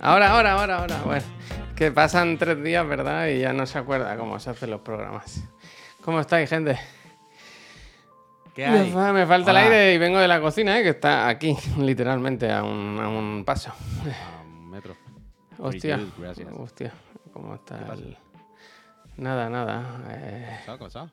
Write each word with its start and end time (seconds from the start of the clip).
Ahora, 0.00 0.30
ahora, 0.32 0.52
ahora, 0.52 0.78
ahora. 0.78 1.02
Bueno, 1.04 1.24
que 1.74 1.90
pasan 1.92 2.38
tres 2.38 2.62
días, 2.62 2.86
¿verdad? 2.86 3.28
Y 3.28 3.40
ya 3.40 3.52
no 3.52 3.66
se 3.66 3.78
acuerda 3.78 4.16
cómo 4.16 4.38
se 4.38 4.50
hacen 4.50 4.70
los 4.70 4.80
programas. 4.80 5.42
¿Cómo 6.02 6.20
estáis, 6.20 6.48
gente? 6.48 6.78
¿Qué 8.54 8.64
hay? 8.64 8.92
me 9.12 9.26
falta 9.26 9.50
el 9.50 9.56
aire 9.58 9.94
y 9.94 9.98
vengo 9.98 10.18
de 10.18 10.28
la 10.28 10.40
cocina, 10.40 10.78
¿eh? 10.78 10.82
que 10.82 10.90
está 10.90 11.28
aquí, 11.28 11.56
literalmente, 11.78 12.50
a 12.50 12.62
un, 12.62 12.98
a 13.00 13.08
un 13.08 13.44
paso. 13.44 13.70
A 13.70 14.42
un 14.42 14.70
metro. 14.70 14.96
Hostia, 15.58 16.00
gracias. 16.18 16.48
hostia, 16.56 16.92
¿cómo 17.32 17.54
está 17.54 17.78
pasa? 17.80 17.92
el... 17.94 18.16
Nada, 19.16 19.48
nada. 19.48 20.00
eh, 20.10 20.60
¿Qué 20.64 20.70
ha 20.70 20.78
pasado? 20.78 21.10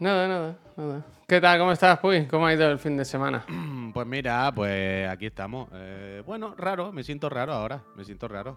Nada, 0.00 0.28
nada, 0.28 0.56
nada. 0.76 1.04
¿Qué 1.26 1.40
tal? 1.40 1.58
¿Cómo 1.58 1.72
estás, 1.72 1.98
Puy? 1.98 2.26
¿Cómo 2.26 2.46
ha 2.46 2.54
ido 2.54 2.70
el 2.70 2.78
fin 2.78 2.96
de 2.96 3.04
semana? 3.04 3.44
Pues 3.88 4.06
mira, 4.06 4.52
pues 4.54 5.08
aquí 5.08 5.26
estamos. 5.26 5.68
Eh, 5.72 6.22
bueno, 6.24 6.54
raro, 6.56 6.92
me 6.92 7.02
siento 7.02 7.28
raro 7.30 7.52
ahora. 7.54 7.82
Me 7.96 8.04
siento 8.04 8.28
raro. 8.28 8.56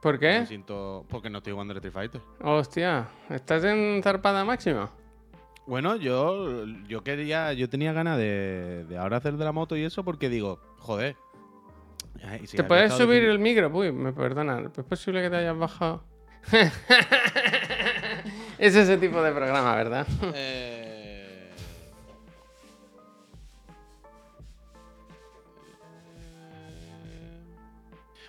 ¿Por 0.00 0.14
Me 0.14 0.18
qué? 0.18 0.46
siento. 0.46 1.04
Porque 1.08 1.28
no 1.30 1.38
estoy 1.38 1.52
jugando 1.52 1.74
Street 1.74 1.92
Fighter. 1.92 2.20
Hostia, 2.42 3.06
¿estás 3.28 3.62
en 3.64 4.00
zarpada 4.02 4.44
máxima? 4.44 4.90
Bueno, 5.66 5.94
yo, 5.96 6.64
yo 6.88 7.04
quería, 7.04 7.52
yo 7.52 7.68
tenía 7.68 7.92
ganas 7.92 8.16
de, 8.16 8.84
de 8.88 8.98
ahora 8.98 9.18
hacer 9.18 9.34
de 9.36 9.44
la 9.44 9.52
moto 9.52 9.76
y 9.76 9.84
eso 9.84 10.02
porque 10.02 10.28
digo, 10.30 10.58
joder. 10.78 11.14
ay, 12.24 12.46
si 12.48 12.56
¿Te 12.56 12.64
puedes 12.64 12.94
subir 12.94 13.22
el 13.22 13.38
micro? 13.38 13.68
Uy, 13.68 13.92
me 13.92 14.12
perdona. 14.12 14.62
¿Es 14.76 14.84
posible 14.84 15.22
que 15.22 15.30
te 15.30 15.36
hayas 15.36 15.56
bajado? 15.58 16.02
es 18.58 18.74
ese 18.74 18.96
tipo 18.96 19.22
de 19.22 19.30
programa, 19.30 19.76
¿verdad? 19.76 20.06
Eh, 20.34 20.79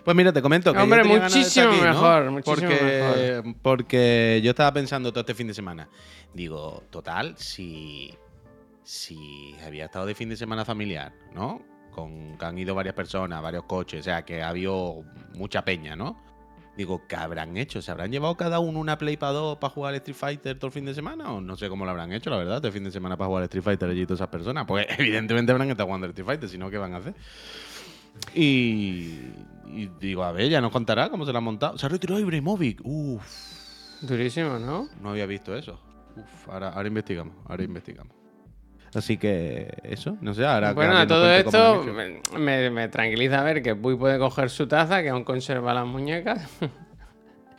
Pues 0.04 0.18
mira, 0.18 0.34
te 0.34 0.42
comento 0.42 0.72
que 0.72 0.78
yo 0.78 0.84
Hombre, 0.84 1.02
tenía 1.02 1.18
ganas 1.18 1.34
de 1.34 1.42
estar 1.42 1.68
muchísimo 1.68 1.70
aquí, 1.70 1.82
¿no? 1.82 2.02
mejor, 2.02 2.32
muchísimo 2.32 2.70
porque, 2.70 3.56
porque 3.62 4.42
yo 4.44 4.50
estaba 4.50 4.74
pensando 4.74 5.12
todo 5.12 5.22
este 5.22 5.36
fin 5.36 5.48
de 5.48 5.54
semana. 5.54 5.88
Digo, 6.34 6.84
total, 6.90 7.36
si, 7.38 8.14
si 8.84 9.56
había 9.66 9.86
estado 9.86 10.06
de 10.06 10.16
fin 10.16 10.30
de 10.30 10.38
semana 10.38 10.66
familiar, 10.66 11.14
¿no? 11.34 11.62
Con 11.92 12.38
que 12.38 12.46
han 12.46 12.58
ido 12.58 12.74
varias 12.74 12.96
personas, 12.96 13.42
varios 13.42 13.64
coches, 13.66 14.00
o 14.00 14.04
sea, 14.04 14.24
que 14.24 14.42
ha 14.42 14.50
habido 14.50 15.04
mucha 15.36 15.64
peña, 15.64 15.96
¿no? 15.96 16.18
Digo, 16.78 17.02
¿qué 17.08 17.18
habrán 17.18 17.58
hecho? 17.58 17.82
¿Se 17.82 17.92
habrán 17.92 18.12
llevado 18.12 18.36
cada 18.36 18.60
uno 18.60 18.80
una 18.80 18.98
Play 18.98 19.18
para 19.18 19.34
2 19.34 19.58
para 19.58 19.74
jugar 19.74 19.94
Street 19.96 20.16
Fighter 20.16 20.58
todo 20.58 20.68
el 20.68 20.72
fin 20.72 20.86
de 20.86 20.94
semana? 20.94 21.34
O 21.34 21.42
no 21.42 21.58
sé 21.58 21.68
cómo 21.68 21.84
lo 21.84 21.92
habrán 21.92 22.14
hecho, 22.14 22.30
la 22.30 22.38
verdad, 22.38 22.56
este 22.56 22.72
fin 22.72 22.86
de 22.86 22.92
semana 22.92 23.18
para 23.18 23.28
jugar 23.28 23.44
Street 23.44 23.64
Fighter 23.64 23.90
allí 23.90 24.06
todas 24.06 24.20
esas 24.20 24.30
personas. 24.30 24.66
Pues 24.66 24.88
evidentemente 24.98 25.52
habrán 25.52 25.70
estado 25.70 25.88
jugando 25.88 26.08
Street 26.08 26.26
Fighter, 26.26 26.50
si 26.50 26.58
no, 26.58 26.72
¿qué 26.72 26.78
van 26.78 26.94
a 26.94 26.98
hacer? 26.98 27.14
Y, 28.34 29.20
y 29.68 29.90
digo, 30.00 30.24
a 30.24 30.32
ver, 30.32 30.50
ya 30.50 30.62
nos 30.62 30.72
contará 30.72 31.10
cómo 31.10 31.26
se 31.26 31.32
la 31.32 31.40
han 31.40 31.44
montado. 31.44 31.78
Se 31.78 31.86
ha 31.86 31.90
retirado 31.90 32.20
Ibrahimovic. 32.20 32.80
Uf, 32.84 33.24
Durísimo, 34.02 34.58
¿no? 34.60 34.88
no 35.02 35.10
había 35.12 35.26
visto 35.26 35.56
eso. 35.56 35.80
Uf, 36.16 36.50
ahora, 36.50 36.70
ahora 36.70 36.88
investigamos, 36.88 37.36
ahora 37.48 37.64
investigamos. 37.64 38.14
Así 38.94 39.18
que 39.18 39.74
eso, 39.84 40.18
no 40.20 40.34
sé, 40.34 40.46
ahora 40.46 40.74
bueno, 40.74 41.08
todo 41.08 41.32
esto 41.32 41.86
me, 42.38 42.70
me- 42.70 42.88
tranquiliza 42.90 43.42
ver 43.42 43.64
que 43.64 43.74
Puy 43.74 43.96
puede 43.96 44.20
coger 44.20 44.50
su 44.50 44.68
taza, 44.68 45.02
que 45.02 45.08
aún 45.10 45.24
conserva 45.24 45.74
las 45.74 45.86
muñecas. 45.86 46.46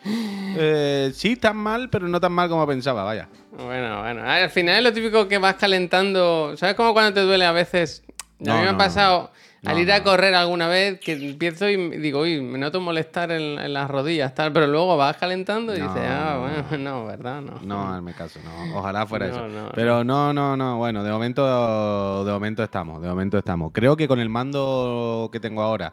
Eh, 0.05 1.13
sí, 1.15 1.37
tan 1.37 1.57
mal, 1.57 1.89
pero 1.89 2.09
no 2.09 2.21
tan 2.21 2.33
mal 2.33 2.49
como 2.49 2.67
pensaba, 2.67 3.05
vaya. 3.05 3.29
Bueno, 3.53 4.01
bueno. 4.03 4.23
Al 4.25 4.51
final 4.51 4.79
es 4.79 4.83
lo 4.83 4.93
típico 4.93 5.29
que 5.29 5.39
vas 5.39 5.55
calentando. 5.55 6.57
¿Sabes 6.57 6.75
cómo 6.75 6.93
cuando 6.93 7.15
te 7.15 7.21
duele 7.21 7.45
a 7.45 7.53
veces? 7.53 8.03
a 8.09 8.13
No, 8.41 8.57
mí 8.57 8.63
me 8.63 8.69
ha 8.71 8.77
pasado 8.77 9.23
no. 9.23 9.31
Al 9.65 9.79
ir 9.79 9.93
a 9.93 10.03
correr 10.03 10.35
alguna 10.35 10.67
vez 10.67 10.99
que 10.99 11.13
empiezo 11.13 11.69
y 11.69 11.77
digo, 11.99 12.21
uy, 12.23 12.41
me 12.41 12.59
noto 12.59 12.81
molestar 12.81 13.31
en, 13.31 13.59
en 13.61 13.73
las 13.73 13.89
rodillas, 13.91 14.35
tal. 14.35 14.53
Pero 14.53 14.67
luego 14.67 14.97
vas 14.97 15.17
calentando 15.17 15.75
y 15.75 15.79
No, 15.79 15.89
dices, 15.89 16.09
ah, 16.11 16.33
no, 16.35 16.41
bueno, 16.69 16.79
no, 16.91 17.07
¿verdad? 17.07 17.41
No. 17.43 17.61
No, 17.63 17.89
hazme 17.95 18.13
caso, 18.15 18.41
no. 18.45 18.77
Ojalá 18.79 19.07
fuera 19.07 19.29
No, 19.29 19.35
eso. 19.37 19.49
no, 19.49 19.69
Pero 19.75 20.03
no, 20.05 20.33
no, 20.33 20.57
no. 20.57 20.79
Bueno, 20.79 21.05
de 21.05 21.13
momento, 21.13 22.25
de 22.25 22.33
momento 22.33 22.63
estamos, 22.65 23.01
de 23.01 23.09
momento 23.09 23.39
estamos. 23.39 23.71
Creo 23.73 23.97
que 23.97 24.09
con 24.09 24.19
el 24.19 24.29
mando 24.29 25.29
que 25.33 25.39
tengo 25.39 25.63
ahora 25.63 25.93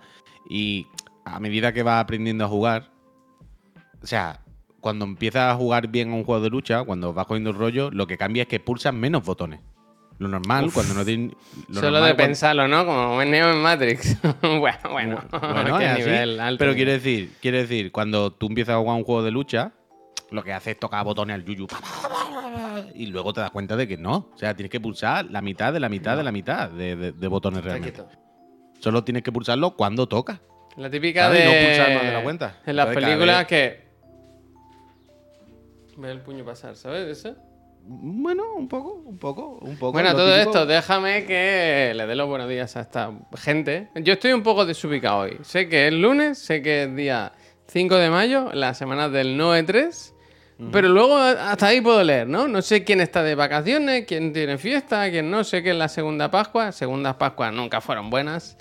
y 0.50 0.88
a 1.26 1.40
medida 1.40 1.72
que 1.72 1.84
vas 1.84 2.02
aprendiendo 2.04 2.46
a 2.46 2.48
jugar, 2.48 2.90
o 4.02 4.08
sea, 4.08 4.40
cuando 4.80 5.06
empiezas 5.06 5.54
a 5.54 5.56
jugar 5.56 5.90
bien 5.90 6.12
a 6.12 6.16
un 6.16 6.24
juego 6.24 6.42
de 6.42 6.50
lucha, 6.50 6.84
cuando 6.86 7.14
vas 7.14 7.28
cogiendo 7.28 7.52
el 7.52 7.58
rollo, 7.58 7.92
lo 7.92 8.08
que 8.08 8.18
cambia 8.18 8.44
es 8.44 8.48
que 8.50 8.60
pulsas 8.60 8.94
menos 8.94 9.24
botones. 9.24 9.60
Lo 10.20 10.28
normal, 10.28 10.70
cuando 10.74 10.94
no 10.94 11.06
tienes. 11.06 11.34
lo 11.70 11.76
Solo 11.76 11.92
normal 12.00 12.10
de 12.10 12.16
pensarlo, 12.16 12.68
¿no? 12.68 12.86
Como 12.86 13.22
en 13.22 13.32
Neo 13.32 13.52
en 13.52 13.62
Matrix. 13.62 14.18
bueno, 14.42 14.78
bueno. 14.92 15.24
Bueno, 15.32 15.78
qué 15.80 15.94
nivel 15.94 16.40
alto. 16.40 16.60
pero 16.60 16.74
quiere 16.76 16.92
decir, 16.94 17.32
quiere 17.42 17.60
decir, 17.60 17.92
cuando 17.92 18.32
tú 18.32 18.48
empiezas 18.48 18.76
a 18.76 18.80
jugar 18.80 18.98
un 18.98 19.04
juego 19.06 19.24
de 19.24 19.32
lucha, 19.32 19.72
lo 20.32 20.44
que 20.44 20.52
haces 20.54 20.74
es 20.74 20.80
tocar 20.80 21.04
botones 21.06 21.34
al 21.36 21.44
yuyu. 21.46 21.66
Y 22.94 23.08
luego 23.08 23.34
te 23.34 23.40
das 23.42 23.50
cuenta 23.52 23.76
de 23.78 23.88
que 23.88 23.98
no. 23.98 24.30
O 24.34 24.38
sea, 24.38 24.54
tienes 24.56 24.70
que 24.70 24.80
pulsar 24.80 25.26
la 25.32 25.42
mitad 25.42 25.72
de 25.74 25.80
la 25.80 25.90
mitad 25.90 26.16
de 26.18 26.24
la 26.24 26.32
mitad 26.32 26.70
de, 26.70 26.96
de- 26.96 27.12
de 27.14 27.28
botones 27.28 27.64
realmente. 27.64 28.04
Solo 28.80 29.04
tienes 29.04 29.24
que 29.24 29.32
pulsarlo 29.32 29.72
cuando 29.76 30.08
toca. 30.08 30.42
La 30.78 30.90
típica 30.90 31.24
¿Sabes? 31.28 31.40
de. 31.40 31.46
No 31.46 31.68
pulsar 31.68 31.94
más 31.96 32.04
de 32.04 32.12
la 32.12 32.24
cuenta. 32.24 32.58
En 32.66 32.76
las 32.76 32.88
películas 32.94 33.38
vez- 33.40 33.48
que. 33.48 33.90
Ve 35.98 36.12
el 36.12 36.22
puño 36.22 36.46
pasar, 36.46 36.76
¿sabes 36.76 37.08
eso? 37.20 37.36
Bueno, 37.82 38.44
un 38.56 38.68
poco, 38.68 39.02
un 39.06 39.18
poco, 39.18 39.58
un 39.62 39.76
poco. 39.78 39.94
Bueno, 39.94 40.12
todo 40.12 40.32
típico- 40.34 40.50
esto, 40.52 40.66
déjame 40.66 41.26
que 41.26 41.94
le 41.96 42.06
dé 42.06 42.16
los 42.16 42.28
buenos 42.28 42.48
días 42.50 42.76
a 42.78 42.82
esta 42.82 43.12
gente. 43.36 43.90
Yo 43.96 44.14
estoy 44.14 44.32
un 44.34 44.44
poco 44.44 44.66
desubicado 44.66 45.20
hoy. 45.20 45.38
Sé 45.42 45.68
que 45.68 45.88
es 45.88 45.94
lunes, 45.94 46.38
sé 46.38 46.62
que 46.62 46.84
es 46.84 46.96
día 46.96 47.32
5 47.68 47.96
de 47.96 48.10
mayo, 48.10 48.52
la 48.54 48.74
semana 48.74 49.10
del 49.10 49.38
9-3. 49.38 50.14
Pero 50.74 50.90
luego 50.90 51.16
hasta 51.18 51.68
ahí 51.68 51.80
puedo 51.80 52.04
leer, 52.04 52.28
¿no? 52.28 52.50
No 52.50 52.62
sé 52.62 52.84
quién 52.84 53.00
está 53.00 53.24
de 53.24 53.34
vacaciones, 53.34 54.04
quién 54.06 54.34
tiene 54.34 54.58
fiesta, 54.58 55.10
quién 55.10 55.32
no. 55.32 55.46
Sé 55.46 55.64
que 55.64 55.70
es 55.70 55.76
la 55.78 55.88
segunda 55.88 56.30
Pascua. 56.30 56.74
Segundas 56.74 57.16
Pascuas 57.16 57.54
nunca 57.54 57.80
fueron 57.80 58.10
buenas. 58.10 58.58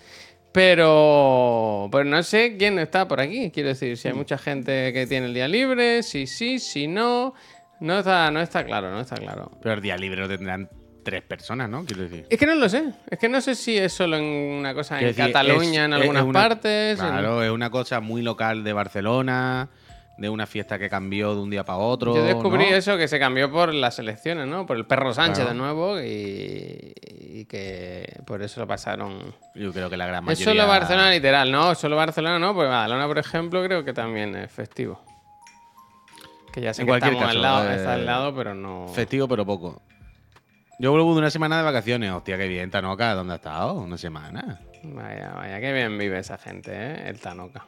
Pero, 0.52 1.88
pero 1.90 2.04
no 2.04 2.22
sé 2.22 2.56
quién 2.56 2.78
está 2.78 3.08
por 3.08 3.20
aquí. 3.20 3.50
Quiero 3.50 3.70
decir, 3.70 3.96
si 3.96 4.06
hay 4.08 4.14
mucha 4.14 4.38
gente 4.38 4.92
que 4.92 5.06
tiene 5.08 5.26
el 5.26 5.34
día 5.34 5.48
libre, 5.48 6.02
si 6.04 6.26
sí, 6.28 6.58
si 6.60 6.86
no. 6.86 7.34
No 7.81 7.99
está, 8.00 8.31
no 8.31 8.41
está 8.41 8.65
claro, 8.65 8.91
no 8.91 9.00
está 9.00 9.16
claro. 9.16 9.50
Pero 9.62 9.75
el 9.77 9.81
día 9.81 9.97
libre 9.97 10.21
lo 10.21 10.28
tendrán 10.28 10.69
tres 11.05 11.22
personas, 11.22 11.71
¿no? 11.71 11.84
Quiero 11.84 12.03
decir. 12.03 12.27
Es 12.28 12.39
que 12.39 12.47
no 12.47 12.55
lo 12.55 12.69
sé. 12.69 12.93
Es 13.09 13.19
que 13.19 13.28
no 13.28 13.41
sé 13.41 13.55
si 13.55 13.77
es 13.78 13.93
solo 13.93 14.16
en 14.16 14.25
una 14.25 14.75
cosa 14.75 14.99
en 15.00 15.06
decir, 15.06 15.25
Cataluña, 15.27 15.83
es- 15.83 15.87
en 15.87 15.93
es- 15.93 16.00
algunas 16.00 16.22
es 16.22 16.28
una- 16.28 16.41
partes. 16.41 16.99
en- 17.00 17.06
Claro, 17.06 17.43
es 17.43 17.50
una 17.50 17.71
cosa 17.71 18.00
muy 18.00 18.22
local 18.22 18.65
de 18.65 18.72
Barcelona, 18.72 19.69
de 20.19 20.28
una 20.28 20.47
fiesta 20.49 20.78
que 20.81 20.91
cambió 20.91 21.34
de 21.37 21.41
un 21.41 21.49
día 21.50 21.65
para 21.65 21.78
otro. 21.78 22.15
Yo 22.16 22.25
descubrí 22.25 22.69
¿no? 22.71 22.77
eso 22.77 22.97
que 22.99 23.06
se 23.06 23.21
cambió 23.21 23.50
por 23.53 23.72
las 23.72 24.00
elecciones, 24.00 24.49
¿no? 24.49 24.66
Por 24.66 24.77
el 24.77 24.84
perro 24.84 25.15
Sánchez 25.15 25.45
Claro. 25.45 25.50
de 25.50 25.55
nuevo 25.56 26.00
y, 26.00 26.93
y 27.41 27.45
que 27.45 28.21
por 28.27 28.43
eso 28.43 28.60
lo 28.60 28.66
pasaron. 28.66 29.33
Yo 29.55 29.72
creo 29.72 29.89
que 29.89 29.97
la 29.97 30.06
gran 30.06 30.25
Es 30.25 30.41
mayoría. 30.41 30.45
solo 30.62 30.66
Barcelona 30.66 31.10
literal, 31.12 31.53
no, 31.53 31.75
solo 31.77 31.95
Barcelona 31.95 32.39
no, 32.41 32.53
pues 32.53 32.69
Badalona, 32.69 33.06
por 33.06 33.19
ejemplo, 33.19 33.62
creo 33.62 33.84
que 33.84 33.93
también 33.93 34.34
es 34.34 34.50
festivo. 34.50 35.00
Que 36.58 36.64
ya 36.64 36.74
sé 36.74 36.82
En 36.82 36.86
que 36.86 36.91
cualquier 36.91 37.12
estamos 37.12 37.30
al 37.30 37.41
caso, 37.41 37.54
lado, 37.54 37.70
eh, 37.70 37.76
está 37.76 37.94
al 37.94 38.04
lado, 38.04 38.34
pero 38.34 38.52
no. 38.52 38.88
Festivo, 38.88 39.28
pero 39.28 39.46
poco. 39.46 39.80
Yo 40.80 40.91
vuelvo 40.91 41.12
de 41.12 41.20
una 41.20 41.30
semana 41.30 41.56
de 41.58 41.62
vacaciones. 41.62 42.10
Hostia, 42.10 42.36
qué 42.36 42.48
bien, 42.48 42.69
Tanoca. 42.69 43.14
¿Dónde 43.14 43.34
has 43.34 43.38
estado? 43.38 43.74
Una 43.74 43.96
semana. 43.96 44.60
Vaya, 44.82 45.34
vaya, 45.36 45.60
qué 45.60 45.72
bien 45.72 45.97
vive 45.97 46.18
esa 46.18 46.36
gente, 46.36 46.72
¿eh? 46.72 47.08
El 47.08 47.20
Tanoca. 47.20 47.64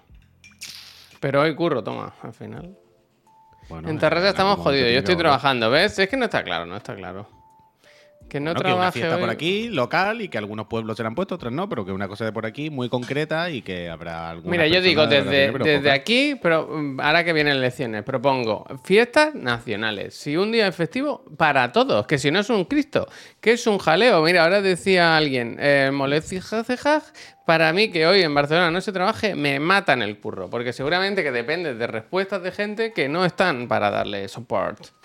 Pero 1.20 1.42
hoy 1.42 1.54
curro, 1.54 1.84
toma, 1.84 2.12
al 2.20 2.32
final. 2.32 2.76
Bueno, 3.68 3.88
En 3.88 3.98
Terrassa 4.00 4.26
en 4.26 4.30
estamos 4.30 4.58
jodidos. 4.58 4.90
Yo 4.90 4.98
estoy 4.98 5.14
trabajando, 5.14 5.70
¿ves? 5.70 5.96
Es 5.96 6.08
que 6.08 6.16
no 6.16 6.24
está 6.24 6.42
claro, 6.42 6.66
no 6.66 6.76
está 6.76 6.96
claro. 6.96 7.28
Que 8.30 8.40
no 8.40 8.54
Bueno, 8.54 8.60
que 8.60 8.66
una 8.68 8.76
trabaje 8.76 9.00
fiesta 9.00 9.16
hoy. 9.16 9.20
por 9.20 9.30
aquí, 9.30 9.68
local, 9.68 10.22
y 10.22 10.28
que 10.28 10.38
algunos 10.38 10.66
pueblos 10.66 10.96
se 10.96 11.02
la 11.02 11.08
han 11.08 11.14
puesto, 11.14 11.34
otros 11.34 11.52
no, 11.52 11.68
pero 11.68 11.84
que 11.84 11.92
una 11.92 12.08
cosa 12.08 12.24
de 12.24 12.32
por 12.32 12.46
aquí 12.46 12.70
muy 12.70 12.88
concreta 12.88 13.50
y 13.50 13.60
que 13.60 13.90
habrá 13.90 14.30
alguna. 14.30 14.52
Mira, 14.52 14.66
yo 14.68 14.80
digo 14.80 15.06
desde, 15.06 15.50
desde 15.50 15.90
aquí, 15.90 16.36
pero 16.40 16.68
mm, 16.68 17.00
ahora 17.00 17.24
que 17.24 17.32
vienen 17.32 17.56
elecciones, 17.56 18.04
propongo 18.04 18.64
fiestas 18.84 19.34
nacionales. 19.34 20.14
Si 20.14 20.36
un 20.36 20.52
día 20.52 20.68
es 20.68 20.76
festivo, 20.76 21.24
para 21.36 21.72
todos, 21.72 22.06
que 22.06 22.18
si 22.18 22.30
no 22.30 22.40
es 22.40 22.50
un 22.50 22.64
Cristo, 22.64 23.08
que 23.40 23.52
es 23.52 23.66
un 23.66 23.78
jaleo. 23.78 24.22
Mira, 24.22 24.44
ahora 24.44 24.62
decía 24.62 25.16
alguien, 25.16 25.56
eh, 25.58 25.90
para 27.44 27.72
mí 27.72 27.90
que 27.90 28.06
hoy 28.06 28.22
en 28.22 28.32
Barcelona 28.32 28.70
no 28.70 28.80
se 28.80 28.92
trabaje, 28.92 29.34
me 29.34 29.58
matan 29.58 30.02
el 30.02 30.20
curro, 30.20 30.48
porque 30.48 30.72
seguramente 30.72 31.24
que 31.24 31.32
depende 31.32 31.74
de 31.74 31.86
respuestas 31.88 32.42
de 32.44 32.52
gente 32.52 32.92
que 32.92 33.08
no 33.08 33.24
están 33.24 33.66
para 33.66 33.90
darle 33.90 34.28
support. 34.28 34.99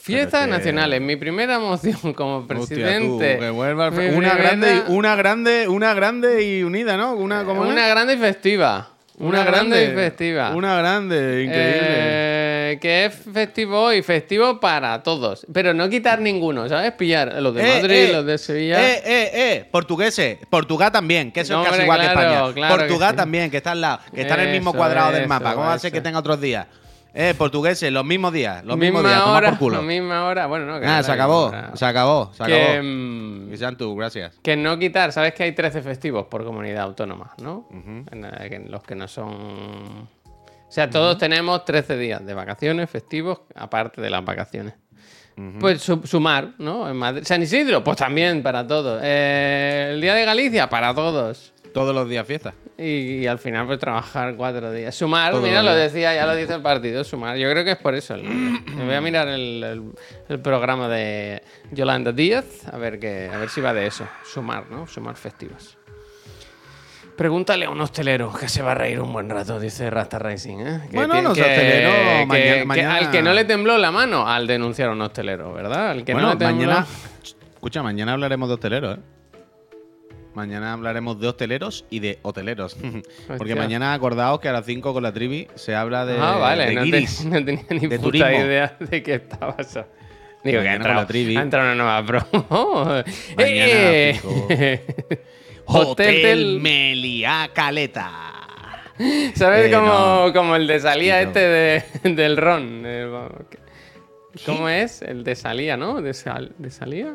Fiestas 0.00 0.44
que- 0.44 0.50
nacionales, 0.50 1.00
mi 1.00 1.16
primera 1.16 1.58
moción 1.58 2.12
como 2.14 2.46
presidente. 2.46 3.38
una, 3.50 4.34
grande, 4.34 4.66
primera- 4.66 4.84
una 4.88 5.14
grande, 5.16 5.68
una 5.68 5.94
grande 5.94 6.44
y 6.44 6.62
unida, 6.62 6.96
¿no? 6.96 7.14
Una 7.14 7.44
como 7.44 7.62
una 7.62 7.86
grande 7.88 8.14
y 8.14 8.18
festiva. 8.18 8.90
Una 9.20 9.42
grande 9.42 9.84
y 9.84 9.94
festiva. 9.94 10.50
Una 10.54 10.76
grande, 10.78 11.42
increíble. 11.44 11.80
Eh, 12.70 12.78
que 12.80 13.06
es 13.06 13.14
festivo 13.32 13.92
y 13.92 14.02
festivo 14.02 14.60
para 14.60 15.02
todos. 15.02 15.44
Pero 15.52 15.74
no 15.74 15.88
quitar 15.88 16.20
ninguno, 16.20 16.68
¿sabes? 16.68 16.92
Pillar 16.92 17.34
los 17.42 17.52
de 17.54 17.62
Eh, 17.68 17.74
Madrid, 17.80 17.96
eh, 17.96 18.12
los 18.12 18.26
de 18.26 18.38
Sevilla. 18.38 18.80
Eh, 18.80 19.02
eh, 19.04 19.30
eh, 19.34 19.68
portugueses. 19.72 20.38
Portugal 20.48 20.92
también, 20.92 21.32
que 21.32 21.40
eso 21.40 21.54
No, 21.54 21.62
es 21.62 21.70
casi 21.70 21.80
hombre, 21.80 21.84
igual 21.84 22.00
claro, 22.00 22.14
que 22.14 22.20
España. 22.26 22.52
claro 22.54 22.74
que 22.76 22.78
Portugal 22.78 23.10
sí. 23.10 23.16
también, 23.16 23.50
que 23.50 23.56
está 23.56 23.72
al 23.72 23.80
lado, 23.80 24.00
que 24.14 24.20
está 24.20 24.34
en 24.34 24.40
el 24.40 24.50
mismo 24.52 24.70
Eso, 24.70 24.76
cuadrado 24.78 25.12
del 25.12 25.26
mapa. 25.26 25.54
¿Cómo 25.54 25.66
va 25.66 25.72
a 25.74 25.78
ser 25.80 25.88
eso. 25.88 25.94
que 25.94 26.00
tenga 26.00 26.18
otros 26.20 26.40
días? 26.40 26.66
Eh, 27.14 27.34
portugueses, 27.36 27.90
los 27.90 28.04
mismos 28.04 28.32
días, 28.32 28.64
los 28.64 28.76
mismos 28.76 29.02
días, 29.02 29.22
hora, 29.26 29.50
por 29.50 29.58
culo. 29.58 29.82
misma 29.82 30.24
hora. 30.26 30.46
Bueno, 30.46 30.66
no, 30.66 30.78
que 30.78 30.86
Ah, 30.86 31.02
se 31.02 31.08
la 31.08 31.14
acabó, 31.14 31.52
se 31.74 31.84
acabó, 31.86 32.30
se 32.34 32.44
Que, 32.44 32.62
acabó. 32.64 32.82
mm, 32.84 33.50
Que 33.50 33.56
sean 33.56 33.76
tú, 33.76 33.96
gracias. 33.96 34.38
que 34.42 34.56
no 34.56 34.78
quitar, 34.78 35.10
sabes 35.12 35.32
que 35.34 35.42
hay 35.44 35.52
13 35.52 35.82
festivos 35.82 36.26
por 36.26 36.44
comunidad 36.44 36.82
autónoma, 36.84 37.32
¿no? 37.42 37.66
La- 38.12 38.48
los 38.68 38.82
que 38.82 38.94
no 38.94 39.08
son. 39.08 39.28
O 39.32 40.70
sea, 40.70 40.90
todos 40.90 41.16
tenemos 41.16 41.64
13 41.64 41.96
días 41.96 42.24
de 42.26 42.34
vacaciones, 42.34 42.90
festivos, 42.90 43.40
aparte 43.54 44.00
de 44.02 44.10
las 44.10 44.22
vacaciones. 44.24 44.74
Pues 45.60 45.80
su- 45.80 46.02
sumar, 46.04 46.54
¿no? 46.58 46.88
En 46.90 46.96
Madrid. 46.96 47.22
San 47.24 47.40
Isidro, 47.40 47.82
pues 47.84 47.96
también 47.96 48.42
para 48.42 48.66
todos. 48.66 49.00
Eh, 49.04 49.90
el 49.92 50.00
Día 50.00 50.14
de 50.14 50.24
Galicia, 50.24 50.68
para 50.68 50.92
todos. 50.92 51.54
Todos 51.72 51.94
los 51.94 52.08
días 52.08 52.26
fiesta. 52.26 52.54
Y, 52.76 53.18
y 53.22 53.26
al 53.26 53.38
final, 53.38 53.66
pues 53.66 53.78
trabajar 53.78 54.34
cuatro 54.36 54.70
días. 54.72 54.94
Sumar, 54.94 55.34
mira, 55.36 55.62
lo 55.62 55.74
días. 55.74 55.92
decía, 55.92 56.14
ya 56.14 56.26
lo 56.26 56.34
dice 56.34 56.54
el 56.54 56.62
partido, 56.62 57.04
sumar. 57.04 57.36
Yo 57.36 57.50
creo 57.50 57.64
que 57.64 57.72
es 57.72 57.76
por 57.78 57.94
eso. 57.94 58.16
Me 58.22 58.84
voy 58.84 58.94
a 58.94 59.00
mirar 59.00 59.28
el, 59.28 59.62
el- 59.64 59.92
el 60.28 60.40
programa 60.40 60.88
de 60.88 61.42
Yolanda 61.72 62.12
Díaz, 62.12 62.66
a 62.72 62.76
ver, 62.78 62.98
que, 62.98 63.30
a 63.32 63.38
ver 63.38 63.48
si 63.48 63.60
va 63.60 63.72
de 63.74 63.86
eso. 63.86 64.06
Sumar, 64.24 64.70
¿no? 64.70 64.86
Sumar 64.86 65.16
festivos. 65.16 65.76
Pregúntale 67.16 67.64
a 67.64 67.70
un 67.70 67.80
hostelero 67.80 68.32
que 68.32 68.48
se 68.48 68.62
va 68.62 68.72
a 68.72 68.74
reír 68.76 69.00
un 69.00 69.12
buen 69.12 69.28
rato, 69.28 69.58
dice 69.58 69.90
Rasta 69.90 70.20
Racing. 70.20 70.58
¿eh? 70.60 70.80
Que 70.88 70.96
Bueno, 70.96 71.20
los 71.20 71.32
hosteleros, 71.32 71.92
que- 71.92 72.26
mañana- 72.26 72.54
que 72.58 72.64
mañana- 72.64 72.94
Al 72.96 73.10
que 73.10 73.22
no 73.22 73.32
le 73.32 73.44
tembló 73.44 73.76
la 73.76 73.90
mano, 73.90 74.28
al 74.28 74.46
denunciar 74.46 74.90
a 74.90 74.92
un 74.92 75.02
hostelero, 75.02 75.52
¿verdad? 75.52 75.90
Al 75.90 76.04
que 76.04 76.12
bueno, 76.12 76.28
no 76.28 76.34
le 76.34 76.38
tembló. 76.38 76.66
mañana. 76.66 76.86
Escucha, 77.54 77.82
mañana 77.82 78.12
hablaremos 78.12 78.48
de 78.48 78.54
hosteleros, 78.54 78.98
¿eh? 78.98 79.00
Mañana 80.38 80.72
hablaremos 80.72 81.18
de 81.20 81.26
hosteleros 81.26 81.84
y 81.90 81.98
de 81.98 82.20
hoteleros. 82.22 82.76
Porque 83.38 83.56
mañana 83.56 83.92
acordaos 83.92 84.38
que 84.38 84.48
a 84.48 84.52
las 84.52 84.64
5 84.66 84.92
con 84.92 85.02
la 85.02 85.12
trivi 85.12 85.48
se 85.56 85.74
habla 85.74 86.06
de, 86.06 86.16
ah, 86.16 86.36
vale, 86.36 86.66
de 86.66 86.74
no, 86.74 86.82
tenía 87.44 87.64
ni 87.70 87.80
de 87.88 87.98
puta 87.98 88.02
turismo. 88.02 88.28
idea 88.28 88.76
de 88.78 89.02
que 89.02 89.14
estaba 89.14 89.56
eso. 89.58 89.84
Digo 90.44 90.62
que 90.62 90.68
ha 90.68 90.74
entrado, 90.76 91.00
la 91.00 91.06
trivi. 91.08 91.36
ha 91.36 91.42
entrado 91.42 91.66
una 91.66 91.74
nueva 91.74 92.06
promo. 92.06 92.84
Mañana 93.36 93.66
Eh, 93.66 94.20
Hotel 94.22 94.80
Hotel 95.66 96.22
del- 96.22 96.60
Meliá 96.60 97.50
Caleta. 97.52 98.12
¿Sabes 99.34 99.66
Eh, 99.66 99.70
como, 99.74 99.88
no. 100.26 100.32
como 100.32 100.54
el 100.56 100.66
de 100.68 100.78
salía 100.80 101.18
Sí, 101.20 101.26
este 101.26 101.40
de- 101.40 101.82
del 102.14 102.36
ron? 102.36 102.86
El- 102.86 103.10
¿Cómo 104.46 104.68
es? 104.68 105.02
El 105.02 105.24
de 105.24 105.34
salía, 105.34 105.76
¿no? 105.76 106.00
¿De, 106.00 106.14
sal- 106.14 106.52
de 106.58 106.70
salía? 106.70 107.14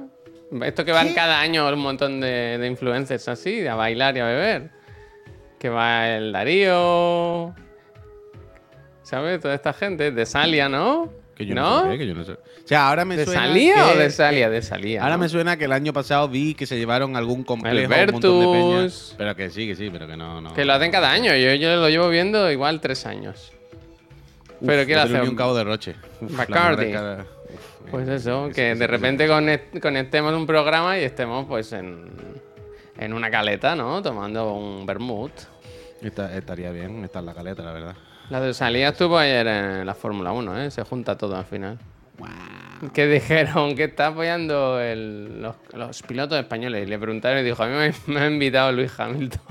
Esto 0.64 0.86
que 0.86 0.92
van 0.92 1.14
cada 1.14 1.40
año 1.40 1.68
un 1.68 1.80
montón 1.80 2.20
de, 2.22 2.58
de 2.60 2.68
influencers 2.68 3.28
así, 3.28 3.66
a 3.66 3.76
bailar 3.76 4.16
y 4.18 4.20
a 4.20 4.26
beber. 4.26 4.70
Que 5.60 5.70
va 5.70 6.10
el 6.10 6.32
Darío. 6.32 7.56
¿Sabes? 9.04 9.40
Toda 9.42 9.56
esta 9.56 9.74
gente. 9.74 10.12
De 10.12 10.26
Salia, 10.26 10.70
¿no? 10.70 11.12
Que 11.36 11.46
yo 11.46 11.56
¿No? 11.56 11.84
no, 11.86 11.92
sé 11.92 11.92
qué, 11.94 11.98
que 12.00 12.08
yo 12.08 12.14
no 12.14 12.24
sé. 12.24 12.34
O 12.34 12.38
sea, 12.68 12.88
ahora 12.90 13.06
me 13.06 13.18
¿De 13.18 13.26
suena. 13.26 13.48
Salía 13.48 13.76
que- 13.76 13.82
o 13.82 13.98
de 13.98 14.10
Salia? 14.12 14.50
De 14.50 14.62
Salía. 14.62 15.02
Ahora 15.02 15.16
¿no? 15.16 15.22
me 15.22 15.30
suena 15.30 15.58
que 15.58 15.66
el 15.66 15.72
año 15.72 15.92
pasado 15.92 16.28
vi 16.30 16.54
que 16.54 16.66
se 16.66 16.78
llevaron 16.78 17.16
algún 17.16 17.44
complejo, 17.44 17.78
El 17.94 18.08
un 18.10 18.12
montón 18.14 18.40
de 18.40 18.46
peña. 18.46 18.76
Vertus. 18.82 19.16
Pero 19.18 19.36
que 19.36 19.50
sí, 19.50 19.68
que 19.68 19.76
sí, 19.76 19.90
pero 19.92 20.08
que 20.08 20.16
no. 20.16 20.42
no 20.42 20.54
Que 20.54 20.64
lo 20.64 20.74
hacen 20.74 20.92
cada 20.92 21.10
año. 21.12 21.36
Yo, 21.36 21.54
yo 21.56 21.76
lo 21.78 21.90
llevo 21.90 22.10
viendo 22.10 22.52
igual 22.52 22.80
tres 22.82 23.06
años. 23.06 23.52
Uf, 24.62 24.68
pero 24.68 24.86
quiero 24.86 25.02
hacer 25.02 25.22
un 25.24 25.36
cabo 25.36 25.56
de 25.56 25.64
roche. 25.64 25.96
Uf, 26.22 26.38
Bacardi. 26.38 26.94
Pues 27.92 28.08
eh, 28.08 28.16
eso, 28.16 28.50
que 28.54 28.76
de 28.76 28.88
repente 28.88 29.28
conect- 29.30 29.80
conectemos 29.80 30.34
un 30.34 30.46
programa 30.48 30.98
y 31.00 31.04
estemos 31.04 31.46
pues 31.48 31.72
en, 31.74 32.06
en 32.98 33.14
una 33.14 33.30
caleta, 33.30 33.76
¿no? 33.76 34.02
Tomando 34.02 34.54
un 34.54 34.86
vermut. 34.86 35.32
Esta- 36.02 36.36
estaría 36.36 36.72
bien 36.72 37.04
estar 37.04 37.20
en 37.22 37.26
la 37.28 37.34
caleta, 37.34 37.64
la 37.64 37.72
verdad. 37.74 37.96
La 38.30 38.40
de 38.42 38.54
salida 38.54 38.90
estuvo 38.90 39.18
ayer 39.18 39.46
en 39.48 39.86
la 39.86 39.94
Fórmula 39.96 40.32
1, 40.32 40.64
¿eh? 40.64 40.72
Se 40.72 40.84
junta 40.84 41.18
todo 41.18 41.36
al 41.36 41.46
final. 41.46 41.78
Que 42.94 43.08
dijeron 43.08 43.76
que 43.76 43.86
está 43.86 44.08
apoyando 44.08 44.80
el- 44.80 45.42
los, 45.42 45.56
los 45.74 46.02
pilotos 46.04 46.38
españoles. 46.40 46.86
Y 46.86 46.90
le 46.90 46.98
preguntaron 47.00 47.40
y 47.40 47.44
dijo, 47.44 47.64
a 47.64 47.68
mí 47.68 47.74
me, 47.74 47.94
me 48.14 48.20
ha 48.22 48.28
invitado 48.28 48.72
Luis 48.72 48.98
Hamilton. 49.00 49.42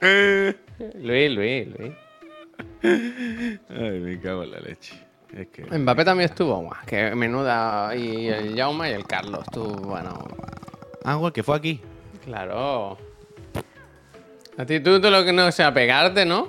Luis, 1.02 1.30
Luis, 1.30 1.68
Luis. 1.78 1.92
Ay, 2.82 4.00
me 4.00 4.20
cago 4.20 4.42
en 4.44 4.50
la 4.52 4.60
leche. 4.60 4.94
Es 5.36 5.48
que. 5.48 5.62
Mbappé 5.78 6.04
también 6.04 6.28
estuvo, 6.30 6.56
guau, 6.58 6.74
que 6.86 7.14
menuda. 7.14 7.94
Y 7.94 8.26
el 8.28 8.56
Jaume 8.56 8.90
y 8.90 8.94
el 8.94 9.06
Carlos, 9.06 9.44
tú, 9.52 9.64
bueno, 9.64 10.26
Ah, 11.04 11.16
bueno, 11.16 11.32
que 11.32 11.42
fue 11.42 11.56
aquí. 11.56 11.80
Claro. 12.24 12.98
A 14.58 14.66
ti 14.66 14.80
tú, 14.80 15.00
tú 15.00 15.10
lo 15.10 15.24
que 15.24 15.32
no 15.32 15.50
sea 15.52 15.72
pegarte, 15.72 16.26
¿no? 16.26 16.48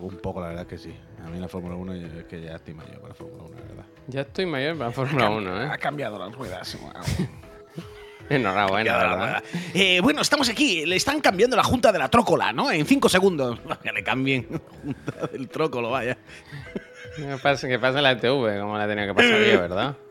Un 0.00 0.16
poco, 0.18 0.40
la 0.40 0.48
verdad 0.48 0.62
es 0.62 0.68
que 0.68 0.78
sí. 0.78 0.94
A 1.24 1.28
mí 1.28 1.38
la 1.38 1.48
Fórmula 1.48 1.74
1 1.76 1.94
yo- 1.94 2.06
es 2.18 2.24
que 2.24 2.40
ya 2.40 2.56
estoy 2.56 2.74
mayor 2.74 2.96
para 2.96 3.08
la 3.08 3.14
Fórmula 3.14 3.42
1, 3.44 3.54
la 3.56 3.66
verdad. 3.66 3.84
Ya 4.08 4.20
estoy 4.22 4.46
mayor 4.46 4.76
para 4.76 4.88
la 4.90 4.94
Fórmula 4.94 5.28
1, 5.30 5.62
¿eh? 5.62 5.68
Ha 5.70 5.78
cambiado 5.78 6.18
las 6.18 6.34
ruedas. 6.34 6.78
Enhorabuena, 8.28 8.96
¿verdad? 8.96 9.44
Eh, 9.74 10.00
bueno, 10.00 10.22
estamos 10.22 10.48
aquí. 10.48 10.86
Le 10.86 10.96
están 10.96 11.20
cambiando 11.20 11.56
la 11.56 11.64
junta 11.64 11.92
de 11.92 11.98
la 11.98 12.08
trócola, 12.08 12.52
¿no? 12.52 12.70
En 12.70 12.86
cinco 12.86 13.08
segundos. 13.08 13.58
Que 13.82 13.92
le 13.92 14.02
cambien 14.02 14.46
la 14.50 14.58
junta 14.58 15.26
del 15.32 15.48
trócolo, 15.48 15.90
vaya. 15.90 16.16
Que 17.16 17.36
pase, 17.42 17.68
que 17.68 17.78
pase 17.78 18.00
la 18.00 18.12
ETV, 18.12 18.60
como 18.60 18.78
la 18.78 18.86
tenía 18.86 19.06
que 19.06 19.14
pasar 19.14 19.38
yo, 19.42 19.60
¿verdad? 19.60 19.96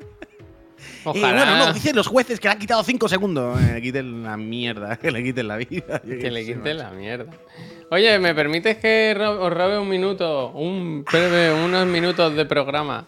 Eh, 0.81 1.03
Ojalá 1.03 1.45
bueno, 1.45 1.65
no, 1.65 1.73
dicen 1.73 1.95
los 1.95 2.05
jueces 2.07 2.39
que 2.39 2.47
le 2.47 2.53
han 2.53 2.59
quitado 2.59 2.83
cinco 2.83 3.07
segundos. 3.09 3.59
Eh, 3.59 3.73
le 3.73 3.81
quiten 3.81 4.23
la 4.23 4.37
mierda, 4.37 4.97
que 5.01 5.09
le 5.11 5.23
quiten 5.23 5.47
la 5.47 5.57
vida. 5.57 5.99
Que 5.99 6.19
qué 6.19 6.29
le 6.31 6.41
sé, 6.43 6.53
quite 6.53 6.73
macho. 6.75 6.83
la 6.83 6.91
mierda. 6.91 7.31
Oye, 7.89 8.19
¿me 8.19 8.35
permites 8.35 8.77
que 8.77 9.15
os 9.19 9.51
robe 9.51 9.79
un 9.79 9.89
minuto, 9.89 10.49
un 10.51 11.03
breve, 11.03 11.53
unos 11.53 11.87
minutos 11.87 12.35
de 12.35 12.45
programa? 12.45 13.05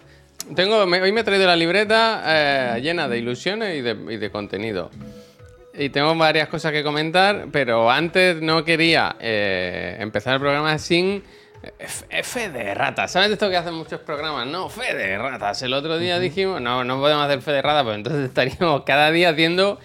Tengo, 0.56 0.86
me- 0.86 1.01
hoy 1.01 1.12
me 1.12 1.22
he 1.22 1.24
traído 1.24 1.48
la 1.48 1.56
libreta 1.56 2.22
eh, 2.25 2.81
llena 2.81 3.07
de 3.07 3.18
ilusiones 3.18 3.78
y 3.78 3.81
de, 3.81 3.92
y 4.13 4.18
de 4.18 4.30
contenido. 4.30 4.90
Y 5.74 5.90
tengo 5.90 6.13
varias 6.16 6.50
cosas 6.50 6.72
que 6.72 6.84
comentar, 6.84 7.48
pero 7.51 7.90
antes 7.90 8.42
no 8.42 8.63
quería 8.63 9.16
eh, 9.19 9.98
empezar 10.00 10.36
el 10.36 10.40
programa 10.40 10.78
sin 10.78 11.24
F, 11.80 12.06
F 12.10 12.50
de 12.50 12.74
ratas. 12.75 13.12
¿Sabes 13.12 13.30
de 13.30 13.34
esto 13.34 13.50
que 13.50 13.57
hacen 13.57 13.74
muchos 13.74 14.01
programas? 14.01 14.45
No, 14.45 14.69
fe 14.69 14.94
de 14.94 15.18
ratas. 15.18 15.62
El 15.63 15.74
otro 15.74 15.98
día 15.98 16.19
dijimos, 16.19 16.62
no, 16.62 16.84
no 16.84 17.00
podemos 17.00 17.25
hacer 17.25 17.42
fe 17.42 17.51
de 17.54 17.62
ratas, 17.62 17.84
pues 17.84 17.95
entonces 17.95 18.25
estaríamos 18.28 18.84
cada 18.84 19.10
día 19.12 19.30
haciendo 19.30 19.80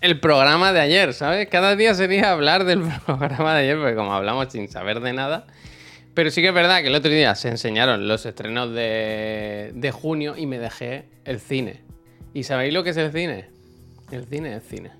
el 0.00 0.20
programa 0.20 0.72
de 0.72 0.80
ayer, 0.80 1.12
¿sabes? 1.12 1.48
Cada 1.48 1.74
día 1.76 1.92
sería 1.92 2.30
hablar 2.30 2.64
del 2.64 2.80
programa 3.06 3.54
de 3.54 3.62
ayer, 3.62 3.76
porque 3.78 3.96
como 3.96 4.14
hablamos 4.14 4.46
sin 4.50 4.68
saber 4.68 5.00
de 5.00 5.12
nada. 5.12 5.44
Pero 6.18 6.32
sí 6.32 6.42
que 6.42 6.48
es 6.48 6.54
verdad 6.54 6.82
que 6.82 6.88
el 6.88 6.96
otro 6.96 7.12
día 7.12 7.32
se 7.36 7.46
enseñaron 7.46 8.08
los 8.08 8.26
estrenos 8.26 8.74
de, 8.74 9.92
junio 9.94 10.34
y 10.36 10.46
me 10.46 10.58
dejé 10.58 11.04
el 11.24 11.38
cine. 11.38 11.84
¿Y 12.34 12.42
sabéis 12.42 12.74
lo 12.74 12.82
que 12.82 12.90
es 12.90 12.96
el 12.96 13.12
cine? 13.12 13.44
El 14.10 14.26
cine 14.26 14.56
es 14.56 14.64
cine. 14.64 14.90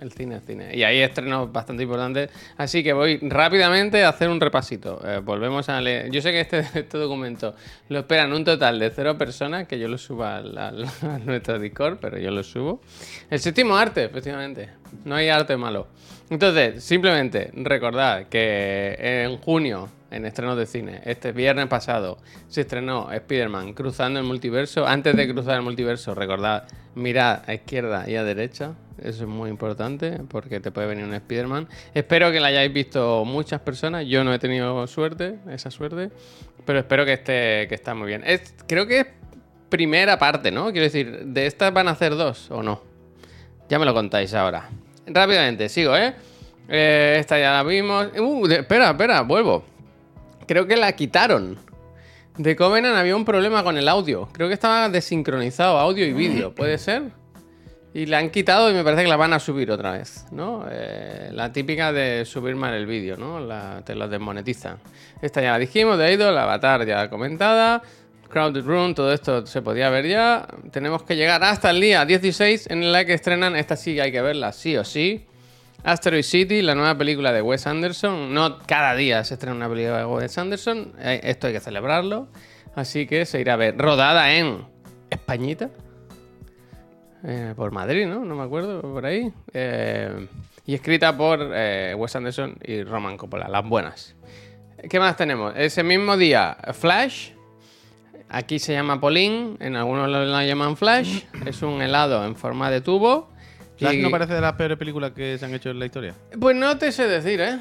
El 0.00 0.12
cine 0.12 0.36
es 0.36 0.44
cine. 0.46 0.76
Y 0.76 0.84
hay 0.84 1.00
estrenos 1.00 1.50
bastante 1.50 1.82
importantes. 1.82 2.30
Así 2.56 2.84
que 2.84 2.92
voy 2.92 3.18
rápidamente 3.20 4.04
a 4.04 4.10
hacer 4.10 4.28
un 4.28 4.40
repasito. 4.40 5.00
Eh, 5.04 5.18
volvemos 5.18 5.68
a 5.68 5.80
leer. 5.80 6.08
Yo 6.12 6.22
sé 6.22 6.30
que 6.30 6.42
este, 6.42 6.60
este 6.78 6.98
documento 6.98 7.56
lo 7.88 7.98
esperan 7.98 8.32
un 8.32 8.44
total 8.44 8.78
de 8.78 8.90
cero 8.90 9.18
personas, 9.18 9.66
que 9.66 9.76
yo 9.76 9.88
lo 9.88 9.98
suba 9.98 10.36
a 10.56 11.18
nuestro 11.24 11.58
Discord, 11.58 11.98
pero 12.00 12.16
yo 12.16 12.30
lo 12.30 12.44
subo. 12.44 12.80
El 13.28 13.40
séptimo 13.40 13.76
arte, 13.76 14.04
efectivamente. 14.04 14.68
No 15.04 15.16
hay 15.16 15.30
arte 15.30 15.56
malo. 15.56 15.88
Entonces, 16.30 16.84
simplemente 16.84 17.50
recordad 17.56 18.28
que 18.28 19.24
en 19.24 19.36
junio, 19.38 19.88
en 20.10 20.26
estrenos 20.26 20.56
de 20.56 20.66
cine, 20.66 21.00
este 21.04 21.32
viernes 21.32 21.66
pasado, 21.68 22.18
se 22.48 22.62
estrenó 22.62 23.10
Spider-Man 23.12 23.74
Cruzando 23.74 24.18
el 24.18 24.26
Multiverso. 24.26 24.86
Antes 24.86 25.16
de 25.16 25.32
cruzar 25.32 25.56
el 25.56 25.62
multiverso, 25.62 26.14
recordad, 26.14 26.64
mirad 26.94 27.42
a 27.46 27.54
izquierda 27.54 28.08
y 28.08 28.16
a 28.16 28.24
derecha. 28.24 28.74
Eso 29.02 29.24
es 29.24 29.28
muy 29.28 29.48
importante 29.48 30.20
porque 30.28 30.60
te 30.60 30.70
puede 30.70 30.88
venir 30.88 31.04
un 31.04 31.14
Spider-Man. 31.14 31.68
Espero 31.94 32.30
que 32.32 32.40
la 32.40 32.48
hayáis 32.48 32.72
visto 32.72 33.24
muchas 33.24 33.60
personas. 33.60 34.06
Yo 34.06 34.24
no 34.24 34.34
he 34.34 34.38
tenido 34.38 34.86
suerte, 34.86 35.38
esa 35.48 35.70
suerte. 35.70 36.10
Pero 36.66 36.80
espero 36.80 37.04
que 37.04 37.14
esté, 37.14 37.68
que 37.68 37.94
muy 37.94 38.08
bien. 38.08 38.24
Creo 38.66 38.86
que 38.86 39.00
es 39.00 39.06
primera 39.70 40.18
parte, 40.18 40.50
¿no? 40.50 40.70
Quiero 40.72 40.84
decir, 40.84 41.24
¿de 41.24 41.46
estas 41.46 41.72
van 41.72 41.88
a 41.88 41.92
hacer 41.92 42.14
dos 42.16 42.50
o 42.50 42.62
no? 42.62 42.82
Ya 43.68 43.78
me 43.78 43.86
lo 43.86 43.94
contáis 43.94 44.34
ahora. 44.34 44.68
Rápidamente, 45.06 45.68
sigo, 45.68 45.96
¿eh? 45.96 46.14
Eh, 46.68 47.16
esta 47.18 47.38
ya 47.38 47.52
la 47.52 47.62
vimos. 47.62 48.08
Uh, 48.18 48.46
espera, 48.46 48.90
espera, 48.90 49.22
vuelvo. 49.22 49.64
Creo 50.50 50.66
que 50.66 50.76
la 50.76 50.90
quitaron. 50.96 51.58
De 52.36 52.56
Covenant 52.56 52.96
había 52.96 53.14
un 53.14 53.24
problema 53.24 53.62
con 53.62 53.78
el 53.78 53.86
audio. 53.86 54.28
Creo 54.32 54.48
que 54.48 54.54
estaba 54.54 54.88
desincronizado 54.88 55.78
audio 55.78 56.04
y 56.04 56.12
vídeo. 56.12 56.52
¿Puede 56.52 56.76
ser? 56.76 57.12
Y 57.94 58.06
la 58.06 58.18
han 58.18 58.30
quitado 58.30 58.68
y 58.68 58.74
me 58.74 58.82
parece 58.82 59.04
que 59.04 59.08
la 59.08 59.16
van 59.16 59.32
a 59.32 59.38
subir 59.38 59.70
otra 59.70 59.92
vez, 59.92 60.26
¿no? 60.32 60.66
Eh, 60.68 61.30
la 61.32 61.52
típica 61.52 61.92
de 61.92 62.24
subir 62.24 62.56
mal 62.56 62.74
el 62.74 62.86
vídeo, 62.86 63.16
¿no? 63.16 63.38
La, 63.38 63.82
te 63.86 63.94
lo 63.94 64.08
desmonetizan. 64.08 64.80
Esta 65.22 65.40
ya 65.40 65.52
la 65.52 65.60
dijimos, 65.60 65.96
de 65.98 66.14
Idol, 66.14 66.36
Avatar 66.36 66.84
ya 66.84 67.08
comentada, 67.08 67.80
Crowded 68.28 68.64
Room, 68.64 68.92
todo 68.96 69.12
esto 69.12 69.46
se 69.46 69.62
podía 69.62 69.88
ver 69.88 70.08
ya. 70.08 70.48
Tenemos 70.72 71.04
que 71.04 71.14
llegar 71.14 71.44
hasta 71.44 71.70
el 71.70 71.80
día 71.80 72.04
16 72.04 72.70
en 72.70 72.90
la 72.90 73.04
que 73.04 73.14
estrenan, 73.14 73.54
esta 73.54 73.76
sí 73.76 74.00
hay 74.00 74.10
que 74.10 74.20
verla, 74.20 74.50
sí 74.50 74.76
o 74.76 74.82
sí. 74.82 75.28
Asteroid 75.82 76.22
City, 76.22 76.62
la 76.62 76.74
nueva 76.74 76.96
película 76.96 77.32
de 77.32 77.42
Wes 77.42 77.66
Anderson. 77.66 78.32
No 78.34 78.58
cada 78.58 78.94
día 78.94 79.24
se 79.24 79.34
estrena 79.34 79.56
una 79.56 79.68
película 79.68 79.98
de 79.98 80.04
Wes 80.04 80.36
Anderson, 80.36 80.92
eh, 80.98 81.20
esto 81.24 81.46
hay 81.46 81.54
que 81.54 81.60
celebrarlo. 81.60 82.28
Así 82.74 83.06
que 83.06 83.26
se 83.26 83.40
irá 83.40 83.54
a 83.54 83.56
ver. 83.56 83.76
Rodada 83.76 84.32
en 84.34 84.64
Españita. 85.08 85.70
Eh, 87.24 87.52
por 87.56 87.72
Madrid, 87.72 88.06
¿no? 88.06 88.24
No 88.24 88.34
me 88.34 88.44
acuerdo, 88.44 88.80
por 88.80 89.04
ahí. 89.04 89.32
Eh, 89.52 90.26
y 90.66 90.74
escrita 90.74 91.16
por 91.16 91.40
Wes 91.40 92.16
Anderson 92.16 92.56
y 92.62 92.82
Roman 92.84 93.16
Coppola, 93.16 93.48
las 93.48 93.68
buenas. 93.68 94.14
¿Qué 94.88 94.98
más 95.00 95.16
tenemos? 95.16 95.52
Ese 95.56 95.82
mismo 95.82 96.16
día, 96.16 96.56
Flash. 96.72 97.32
Aquí 98.28 98.60
se 98.60 98.72
llama 98.72 99.00
Polín, 99.00 99.56
en 99.58 99.74
algunos 99.74 100.08
lo 100.08 100.42
llaman 100.42 100.76
Flash. 100.76 101.24
Es 101.44 101.62
un 101.62 101.82
helado 101.82 102.24
en 102.24 102.36
forma 102.36 102.70
de 102.70 102.80
tubo. 102.80 103.28
¿Flash 103.80 103.94
Y- 103.96 104.02
no 104.02 104.10
parece 104.10 104.34
de 104.34 104.40
las 104.40 104.52
peores 104.52 104.78
películas 104.78 105.10
que 105.12 105.36
se 105.36 105.44
han 105.44 105.52
hecho 105.54 105.70
en 105.70 105.78
la 105.80 105.86
historia? 105.86 106.14
Pues 106.38 106.54
no 106.56 106.78
te 106.78 106.92
sé 106.92 107.08
decir, 107.08 107.40
¿eh? 107.40 107.58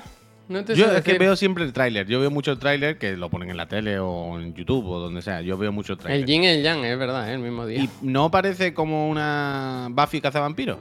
No 0.47 0.63
te 0.65 0.75
Yo 0.75 0.85
sé 0.89 0.97
es 0.97 1.03
que 1.03 1.11
decir. 1.13 1.19
veo 1.19 1.35
siempre 1.35 1.63
el 1.63 1.73
tráiler. 1.73 2.07
Yo 2.07 2.19
veo 2.19 2.29
mucho 2.31 2.51
el 2.51 2.59
tráiler 2.59 2.97
que 2.97 3.15
lo 3.17 3.29
ponen 3.29 3.49
en 3.51 3.57
la 3.57 3.67
tele 3.67 3.99
o 3.99 4.39
en 4.39 4.53
YouTube 4.53 4.85
o 4.87 4.99
donde 4.99 5.21
sea. 5.21 5.41
Yo 5.41 5.57
veo 5.57 5.71
mucho 5.71 5.93
el 5.93 5.99
El 5.99 6.03
tráiler. 6.03 6.25
yin 6.27 6.43
y 6.43 6.47
el 6.47 6.63
yang, 6.63 6.83
es 6.85 6.97
verdad, 6.97 7.29
¿eh? 7.29 7.33
el 7.33 7.39
mismo 7.39 7.65
día. 7.65 7.81
¿Y 7.83 7.89
no 8.01 8.31
parece 8.31 8.73
como 8.73 9.09
una 9.09 9.87
Buffy 9.91 10.21
cazavampiro? 10.21 10.79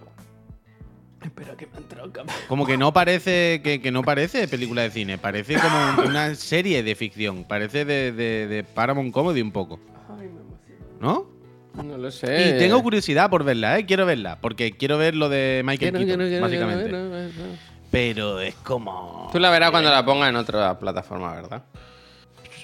Espera 1.22 1.56
que 1.56 1.66
me 1.66 1.72
ha 1.74 1.78
entrado 1.78 2.12
Como 2.48 2.64
que 2.64 2.78
no 2.78 2.92
parece 2.92 3.60
que, 3.62 3.80
que 3.82 3.90
no 3.90 4.02
parece 4.02 4.46
película 4.48 4.82
de 4.82 4.90
cine, 4.90 5.18
parece 5.18 5.56
como 5.56 6.08
una 6.08 6.34
serie 6.36 6.82
de 6.84 6.94
ficción, 6.94 7.44
parece 7.44 7.84
de, 7.84 8.12
de, 8.12 8.46
de 8.46 8.62
Paramount 8.64 9.12
Comedy 9.12 9.42
un 9.42 9.50
poco, 9.50 9.80
Ay, 10.08 10.28
me 10.28 10.40
emociono. 10.40 10.96
¿no? 11.00 11.26
No 11.74 11.96
lo 11.96 12.10
sé. 12.10 12.56
Y 12.56 12.58
tengo 12.58 12.82
curiosidad 12.82 13.30
por 13.30 13.44
verla, 13.44 13.78
¿eh? 13.78 13.86
Quiero 13.86 14.06
verla, 14.06 14.38
porque 14.40 14.72
quiero 14.72 14.98
ver 14.98 15.14
lo 15.14 15.28
de 15.28 15.62
Michael 15.64 15.92
Quiero, 15.92 16.06
Keaton, 16.06 16.26
quiero, 16.28 16.42
básicamente. 16.42 16.88
quiero. 16.88 17.68
Pero 17.90 18.40
es 18.40 18.54
como... 18.56 19.28
Tú 19.32 19.38
la 19.38 19.50
verás 19.50 19.70
cuando 19.70 19.90
la 19.90 20.04
ponga 20.04 20.28
en 20.28 20.36
otra 20.36 20.78
plataforma, 20.78 21.34
¿verdad? 21.34 21.62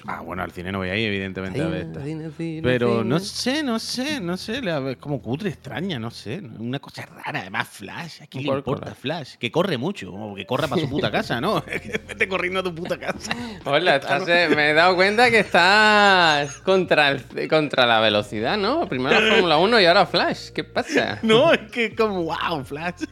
Ah, 0.07 0.21
bueno, 0.21 0.43
al 0.43 0.51
cine 0.51 0.71
no 0.71 0.77
voy 0.77 0.89
a 0.89 0.95
ir, 0.95 1.07
evidentemente, 1.07 1.61
a 1.61 1.67
ver 1.67 1.87
esta. 1.87 2.03
Cine, 2.03 2.29
cine, 2.37 2.61
Pero 2.61 2.97
cine. 2.99 3.03
no 3.05 3.19
sé, 3.19 3.63
no 3.63 3.79
sé, 3.79 4.19
no 4.21 4.37
sé, 4.37 4.61
es 4.91 4.97
como 4.97 5.19
cutre, 5.21 5.49
extraña, 5.49 5.97
no 5.97 6.11
sé, 6.11 6.41
una 6.59 6.77
cosa 6.79 7.05
rara, 7.07 7.39
además 7.39 7.67
Flash, 7.69 8.21
¿a 8.21 8.27
quién 8.27 8.43
le 8.45 8.51
importa. 8.53 8.93
Flash? 8.93 9.35
Que 9.39 9.51
corre 9.51 9.77
mucho, 9.79 10.11
como 10.11 10.35
que 10.35 10.45
corra 10.45 10.67
para 10.67 10.81
su 10.81 10.89
puta 10.89 11.09
casa, 11.11 11.41
¿no? 11.41 11.61
Vete 12.07 12.27
corriendo 12.27 12.59
a 12.59 12.63
tu 12.63 12.75
puta 12.75 12.99
casa. 12.99 13.31
Hola, 13.65 13.95
estás, 13.95 14.27
eh, 14.27 14.47
me 14.55 14.69
he 14.69 14.73
dado 14.75 14.95
cuenta 14.95 15.29
que 15.31 15.39
estás 15.39 16.57
contra, 16.61 17.09
el- 17.09 17.47
contra 17.49 17.85
la 17.87 17.99
velocidad, 17.99 18.57
¿no? 18.57 18.87
Primero 18.87 19.19
la 19.19 19.31
Fórmula 19.33 19.57
1 19.57 19.81
y 19.81 19.85
ahora 19.85 20.05
Flash. 20.05 20.49
¿Qué 20.51 20.63
pasa? 20.63 21.19
No, 21.23 21.51
es 21.51 21.71
que 21.71 21.95
como, 21.95 22.23
wow, 22.25 22.63
Flash. 22.63 23.03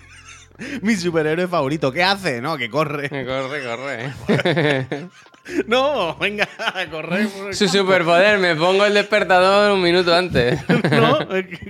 Mi 0.83 0.95
superhéroe 0.95 1.47
favorito, 1.47 1.91
¿qué 1.91 2.03
hace? 2.03 2.39
No, 2.39 2.55
que 2.57 2.69
corre. 2.69 3.09
Corre, 3.09 3.63
corre. 3.63 5.09
No, 5.67 6.15
venga, 6.17 6.47
a 6.57 6.85
correr. 6.89 7.27
Su 7.51 7.67
superpoder, 7.67 8.39
me 8.39 8.55
pongo 8.55 8.85
el 8.85 8.93
despertador 8.93 9.71
un 9.73 9.81
minuto 9.81 10.13
antes. 10.15 10.59
No, 10.91 11.19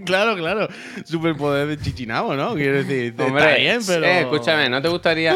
claro, 0.05 0.35
claro. 0.35 0.67
Superpoder 1.05 1.67
de 1.67 1.77
chichinabo, 1.79 2.35
¿no? 2.35 2.53
Quiero 2.55 2.83
decir, 2.83 3.13
Hombre, 3.17 3.43
está 3.43 3.55
bien, 3.57 3.79
pero. 3.85 4.05
eh, 4.05 4.19
escúchame, 4.21 4.69
¿no 4.69 4.81
te 4.81 4.87
gustaría? 4.89 5.35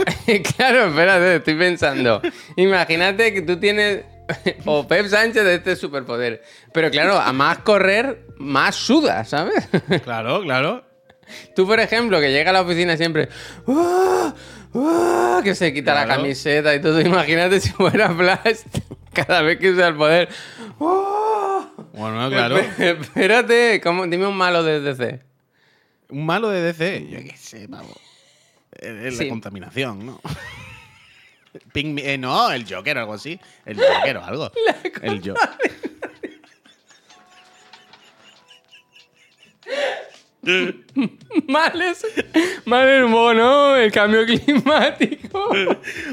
claro, 0.56 0.88
espérate, 0.88 1.36
estoy 1.38 1.56
pensando. 1.56 2.22
Imagínate 2.56 3.34
que 3.34 3.41
tú 3.41 3.58
tienes. 3.60 4.03
o 4.65 4.88
Pep 4.88 5.08
Sánchez 5.08 5.44
de 5.44 5.56
este 5.56 5.75
superpoder. 5.75 6.44
Pero 6.74 6.91
claro, 6.91 7.17
a 7.17 7.32
más 7.34 7.60
correr, 7.60 8.25
más 8.38 8.75
suda, 8.75 9.24
¿sabes? 9.25 9.67
Claro, 10.03 10.41
claro. 10.41 10.84
Tú, 11.56 11.65
por 11.65 11.79
ejemplo, 11.79 12.20
que 12.20 12.32
llega 12.32 12.51
a 12.51 12.53
la 12.53 12.62
oficina 12.62 12.96
siempre. 12.98 13.29
"Ah, 13.67 14.34
ah", 14.74 15.41
que 15.43 15.55
se 15.55 15.74
quita 15.74 15.93
la 15.93 16.07
camiseta 16.07 16.74
y 16.75 16.81
todo. 16.81 17.00
Imagínate 17.01 17.59
si 17.59 17.69
fuera 17.69 18.13
Flash 18.13 18.62
cada 19.13 19.41
vez 19.41 19.57
que 19.59 19.71
usa 19.71 19.88
el 19.88 19.95
poder. 19.95 20.29
"Ah". 20.81 21.69
Bueno, 21.93 22.29
claro. 22.29 22.57
Espérate, 22.57 23.81
¿cómo? 23.81 24.05
dime 24.07 24.27
un 24.27 24.38
malo 24.38 24.63
de 24.63 24.79
DC. 24.81 25.21
Un 26.09 26.25
malo 26.25 26.50
de 26.50 26.62
DC. 26.62 27.07
Yo 27.09 27.19
qué 27.19 27.36
sé, 27.38 27.67
pavo. 27.67 27.93
Es 28.71 29.17
Sí. 29.17 29.24
la 29.25 29.29
contaminación, 29.29 30.05
¿no? 30.05 30.21
Eh, 31.74 32.17
no, 32.19 32.51
el 32.51 32.71
Joker 32.71 32.97
o 32.97 33.00
algo 33.01 33.13
así. 33.13 33.39
El 33.65 33.77
Joker 33.77 34.17
o 34.17 34.24
algo. 34.24 34.51
El 35.01 35.21
Joker. 35.21 35.50
Mal 41.47 41.81
es, 41.81 42.05
mal 42.65 42.87
el 42.87 43.05
mono, 43.07 43.75
el 43.75 43.91
cambio 43.91 44.25
climático. 44.25 45.49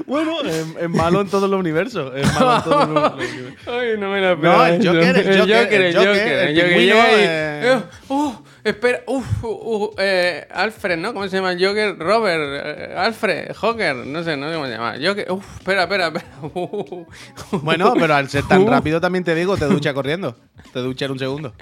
Bueno, 0.06 0.40
es, 0.42 0.66
es 0.80 0.90
malo 0.90 1.20
en 1.20 1.28
todos 1.28 1.48
los 1.48 1.58
universos. 1.58 2.12
Es 2.16 2.32
malo 2.34 2.56
en 2.56 2.62
todos 2.62 2.88
los 2.88 3.02
los 3.02 3.14
universos. 3.30 3.64
Ay, 3.66 3.96
no 3.98 4.10
me 4.10 4.20
la 4.20 4.34
No, 4.34 4.66
el. 4.66 4.86
Joker, 4.86 5.16
el 5.16 5.40
Joker, 5.40 5.72
el 5.72 5.82
el 5.82 5.96
Joker, 5.96 6.16
el 6.16 6.58
el 6.58 6.78
llega 6.78 7.06
eh. 7.10 7.82
uh, 8.08 8.32
espera, 8.64 9.02
uf, 9.06 9.44
uh, 9.44 9.48
uh, 9.48 9.94
eh, 9.98 10.46
Alfred, 10.50 10.98
¿no? 10.98 11.12
¿Cómo 11.12 11.28
se 11.28 11.36
llama 11.36 11.52
el 11.52 11.64
Joker? 11.64 11.96
Robert, 11.98 12.42
eh, 12.66 12.94
Alfred, 12.96 13.54
Joker, 13.54 13.94
no 13.94 14.22
sé, 14.22 14.36
no 14.36 14.48
sé 14.48 14.54
cómo 14.54 14.66
se 14.66 14.72
llama. 14.72 14.94
Joker, 15.02 15.30
uf, 15.30 15.58
espera, 15.58 15.82
espera, 15.84 16.06
espera. 16.08 16.26
Bueno, 17.62 17.94
pero 17.94 18.14
al 18.14 18.28
ser 18.28 18.46
tan 18.46 18.66
rápido 18.66 19.00
también 19.00 19.24
te 19.24 19.34
digo, 19.34 19.56
te 19.56 19.66
ducha 19.66 19.94
corriendo. 19.94 20.36
Te 20.72 20.80
ducha 20.80 21.04
en 21.04 21.12
un 21.12 21.18
segundo. 21.18 21.54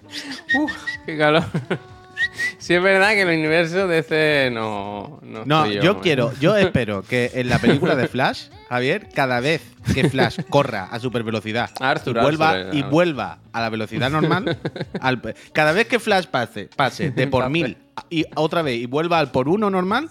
Uf, 0.58 0.72
qué 1.06 1.18
calor. 1.18 1.44
Sí 2.58 2.74
es 2.74 2.82
verdad 2.82 3.10
que 3.10 3.22
el 3.22 3.38
universo 3.38 3.86
de 3.88 3.98
ese 3.98 4.50
no... 4.52 5.20
No, 5.22 5.44
No, 5.44 5.66
yo 5.66 6.00
quiero, 6.00 6.32
yo 6.40 6.56
espero 6.56 7.02
que 7.02 7.30
en 7.34 7.48
la 7.48 7.58
película 7.58 7.94
de 7.96 8.08
Flash, 8.08 8.44
Javier, 8.68 9.08
cada 9.14 9.40
vez 9.40 9.62
que 9.94 10.08
Flash 10.08 10.38
corra 10.48 10.84
a 10.84 10.98
super 11.00 11.22
velocidad 11.22 11.70
Arthur, 11.80 12.16
y 12.16 12.20
vuelva 12.20 12.50
Arthur, 12.50 12.74
y 12.74 12.78
Arthur. 12.78 12.90
vuelva 12.90 13.38
a 13.52 13.60
la 13.60 13.68
velocidad 13.70 14.10
normal, 14.10 14.58
al- 15.00 15.34
cada 15.52 15.72
vez 15.72 15.86
que 15.86 15.98
Flash 15.98 16.26
pase, 16.26 16.68
pase 16.76 17.10
de 17.10 17.26
por 17.26 17.48
mil 17.50 17.76
y 18.10 18.24
otra 18.36 18.62
vez 18.62 18.78
y 18.80 18.86
vuelva 18.86 19.18
al 19.18 19.30
por 19.30 19.48
uno 19.48 19.68
normal, 19.70 20.08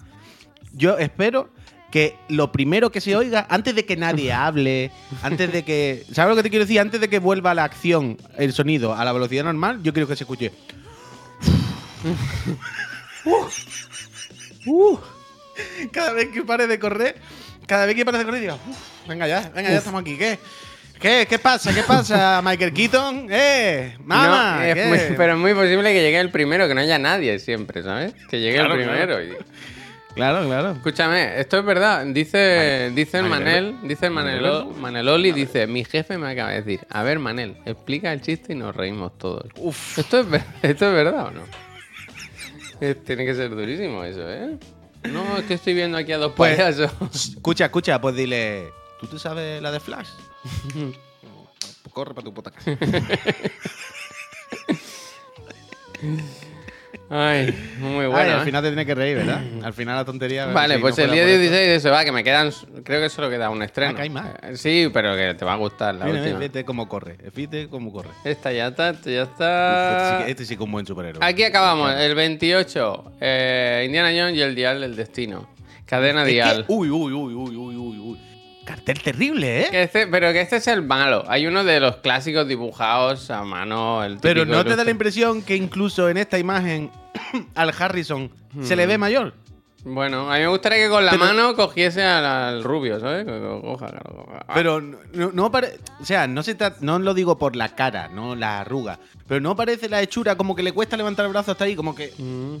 yo 0.74 0.98
espero 0.98 1.50
que 1.90 2.14
lo 2.28 2.52
primero 2.52 2.90
que 2.90 3.00
se 3.02 3.14
oiga, 3.16 3.46
antes 3.50 3.74
de 3.74 3.84
que 3.84 3.96
nadie 3.96 4.32
hable, 4.32 4.90
antes 5.22 5.52
de 5.52 5.62
que. 5.62 6.04
¿Sabes 6.10 6.30
lo 6.30 6.36
que 6.36 6.42
te 6.44 6.48
quiero 6.48 6.64
decir? 6.64 6.80
Antes 6.80 7.00
de 7.02 7.08
que 7.08 7.18
vuelva 7.18 7.52
la 7.52 7.64
acción, 7.64 8.16
el 8.38 8.54
sonido 8.54 8.94
a 8.94 9.04
la 9.04 9.12
velocidad 9.12 9.44
normal, 9.44 9.80
yo 9.82 9.92
quiero 9.92 10.08
que 10.08 10.16
se 10.16 10.24
escuche. 10.24 10.52
Uh. 14.66 14.98
Cada 15.92 16.12
vez 16.12 16.28
que 16.28 16.42
pare 16.42 16.66
de 16.66 16.78
correr, 16.78 17.16
cada 17.66 17.84
vez 17.86 17.94
que 17.94 18.04
pare 18.04 18.18
de 18.18 18.24
correr, 18.24 18.40
digo, 18.40 18.58
"Uf, 18.68 18.76
venga 19.08 19.26
ya, 19.28 19.50
venga 19.54 19.70
ya, 19.70 19.78
estamos 19.78 20.00
aquí. 20.00 20.16
¿Qué? 20.16 20.38
¿Qué? 21.00 21.26
¿Qué 21.28 21.38
pasa? 21.38 21.74
¿Qué 21.74 21.82
pasa, 21.82 22.40
Michael 22.44 22.72
Keaton? 22.72 23.26
¡Eh! 23.30 23.96
¡Mamá! 24.04 24.56
No, 24.58 24.62
es 24.62 24.74
¿qué?". 24.74 24.86
muy- 24.86 25.16
pero 25.16 25.32
es 25.34 25.38
muy 25.38 25.52
posible 25.54 25.92
que 25.92 26.00
llegue 26.00 26.20
el 26.20 26.30
primero, 26.30 26.68
que 26.68 26.74
no 26.74 26.80
haya 26.80 26.98
nadie 26.98 27.38
siempre, 27.38 27.82
¿sabes? 27.82 28.14
Que 28.30 28.40
llegue 28.40 28.58
Claro, 28.58 28.74
el 28.74 28.84
primero. 28.84 29.22
y- 29.22 29.36
Claro, 30.14 30.46
claro. 30.46 30.72
Escúchame, 30.72 31.40
esto 31.40 31.58
es 31.58 31.64
verdad. 31.64 32.04
Dice, 32.06 32.90
dice 32.94 33.18
el 33.18 33.24
Manel. 33.24 33.76
Dice 33.82 34.06
el 34.06 34.12
Manel. 34.12 34.42
Manelo- 34.42 34.74
Maneloli, 34.76 35.32
dice, 35.32 35.66
mi 35.66 35.84
jefe 35.86 36.18
me 36.18 36.30
acaba 36.30 36.50
de 36.50 36.62
decir, 36.62 36.86
a 36.90 37.02
ver, 37.02 37.18
Manel, 37.18 37.56
explica 37.64 38.12
el 38.12 38.20
chiste 38.20 38.52
y 38.52 38.56
nos 38.56 38.76
reímos 38.76 39.16
todos. 39.18 39.46
Uf. 39.56 39.98
¿Esto 39.98 40.20
es, 40.20 40.26
¿Esto 40.62 40.88
es 40.88 40.92
verdad 40.94 41.26
o 41.26 41.30
no? 41.30 41.42
Tiene 43.04 43.24
que 43.24 43.34
ser 43.34 43.50
durísimo 43.50 44.02
eso, 44.04 44.28
¿eh? 44.28 44.58
No, 45.04 45.36
es 45.36 45.44
que 45.44 45.54
estoy 45.54 45.74
viendo 45.74 45.96
aquí 45.98 46.12
a 46.12 46.18
dos 46.18 46.32
Pues- 46.36 46.56
payasos. 46.56 46.90
Escucha, 47.14 47.66
escucha, 47.66 48.00
pues 48.00 48.16
dile. 48.16 48.70
¿Tú 49.00 49.06
te 49.06 49.18
sabes 49.18 49.62
la 49.62 49.70
de 49.70 49.80
Flash? 49.80 50.08
pues 50.72 50.96
corre 51.92 52.14
para 52.14 52.24
tu 52.24 52.34
puta 52.34 52.50
casa. 52.50 52.76
Ay, 57.14 57.54
muy 57.78 58.06
Ay, 58.06 58.10
bueno. 58.10 58.32
al 58.36 58.40
¿eh? 58.40 58.44
final 58.46 58.62
te 58.62 58.68
tienes 58.70 58.86
que 58.86 58.94
reír, 58.94 59.18
¿verdad? 59.18 59.42
Al 59.62 59.74
final 59.74 59.96
la 59.96 60.04
tontería. 60.06 60.46
Vale, 60.52 60.76
si 60.76 60.80
pues 60.80 60.96
no 60.96 61.04
el 61.04 61.10
día 61.10 61.22
por 61.22 61.28
esto- 61.30 61.40
16 61.42 61.68
eso 61.76 61.90
va, 61.90 62.04
que 62.06 62.12
me 62.12 62.24
quedan. 62.24 62.50
Creo 62.84 63.02
que 63.02 63.08
solo 63.10 63.28
queda 63.28 63.50
un 63.50 63.62
estreno. 63.62 63.92
Ah, 63.92 63.96
que 63.96 64.02
hay 64.02 64.08
más. 64.10 64.28
Eh, 64.42 64.56
Sí, 64.56 64.88
pero 64.92 65.14
que 65.14 65.34
te 65.34 65.44
va 65.44 65.52
a 65.52 65.56
gustar 65.56 65.94
la 65.94 66.06
Mira, 66.06 66.20
última. 66.20 66.38
fíjate 66.38 66.64
cómo 66.64 66.88
corre. 66.88 67.18
Fíjate 67.34 67.68
cómo 67.68 67.92
corre. 67.92 68.08
Esta 68.24 68.50
ya 68.50 68.68
está, 68.68 68.90
esta 68.90 69.10
ya 69.10 69.22
este, 69.24 69.34
sí 69.36 69.40
está. 69.42 70.22
que, 70.24 70.30
este 70.30 70.44
sí 70.44 70.56
que 70.56 70.62
es 70.62 70.66
un 70.66 70.72
buen 70.72 70.86
superhéroe. 70.86 71.22
Aquí 71.22 71.42
acabamos, 71.44 71.92
el 72.00 72.14
28. 72.14 73.12
eh, 73.20 73.82
Indiana 73.84 74.08
Jones 74.16 74.34
y 74.36 74.40
el 74.40 74.54
Dial 74.54 74.80
del 74.80 74.96
Destino. 74.96 75.48
Cadena 75.84 76.22
Es 76.22 76.28
que- 76.28 76.32
Dial. 76.32 76.64
uy, 76.68 76.88
uy, 76.88 77.12
uy, 77.12 77.34
uy, 77.34 77.56
uy, 77.56 77.76
uy, 77.76 77.98
uy. 77.98 78.18
Cartel 78.64 79.02
terrible, 79.02 79.62
¿eh? 79.62 79.68
Que 79.70 79.82
este- 79.82 80.06
pero 80.06 80.32
que 80.32 80.40
este 80.40 80.56
es 80.56 80.66
el 80.68 80.82
malo. 80.82 81.24
Hay 81.28 81.46
uno 81.46 81.62
de 81.64 81.78
los 81.80 81.96
clásicos 81.96 82.48
dibujados 82.48 83.28
a 83.30 83.42
mano. 83.42 84.02
El 84.04 84.18
Pero 84.18 84.46
¿no 84.46 84.64
te 84.64 84.76
da 84.76 84.84
la 84.84 84.90
impresión 84.92 85.42
que 85.42 85.56
incluso 85.56 86.08
en 86.08 86.16
esta 86.16 86.38
imagen 86.38 86.90
al 87.54 87.72
Harrison 87.78 88.30
se 88.62 88.76
le 88.76 88.86
ve 88.86 88.98
mayor. 88.98 89.34
Bueno, 89.84 90.30
a 90.30 90.34
mí 90.36 90.40
me 90.42 90.46
gustaría 90.46 90.78
que 90.84 90.88
con 90.88 91.04
la 91.04 91.14
mano 91.14 91.56
cogiese 91.56 92.04
al, 92.04 92.24
al 92.24 92.62
rubio, 92.62 93.00
¿sabes? 93.00 93.26
Ah, 93.28 94.44
Pero 94.54 94.80
no, 94.80 95.32
no 95.32 95.50
pare- 95.50 95.78
o 96.00 96.04
sea, 96.04 96.28
no 96.28 96.44
se 96.44 96.56
tra- 96.56 96.76
no 96.80 97.00
lo 97.00 97.14
digo 97.14 97.36
por 97.36 97.56
la 97.56 97.70
cara, 97.74 98.06
no 98.08 98.36
la 98.36 98.60
arruga, 98.60 99.00
pero 99.26 99.40
no 99.40 99.56
parece 99.56 99.88
la 99.88 100.00
hechura 100.00 100.36
como 100.36 100.54
que 100.54 100.62
le 100.62 100.70
cuesta 100.72 100.96
levantar 100.96 101.26
el 101.26 101.32
brazo 101.32 101.50
hasta 101.50 101.64
ahí, 101.64 101.74
como 101.74 101.96
que 101.96 102.12
mm. 102.16 102.56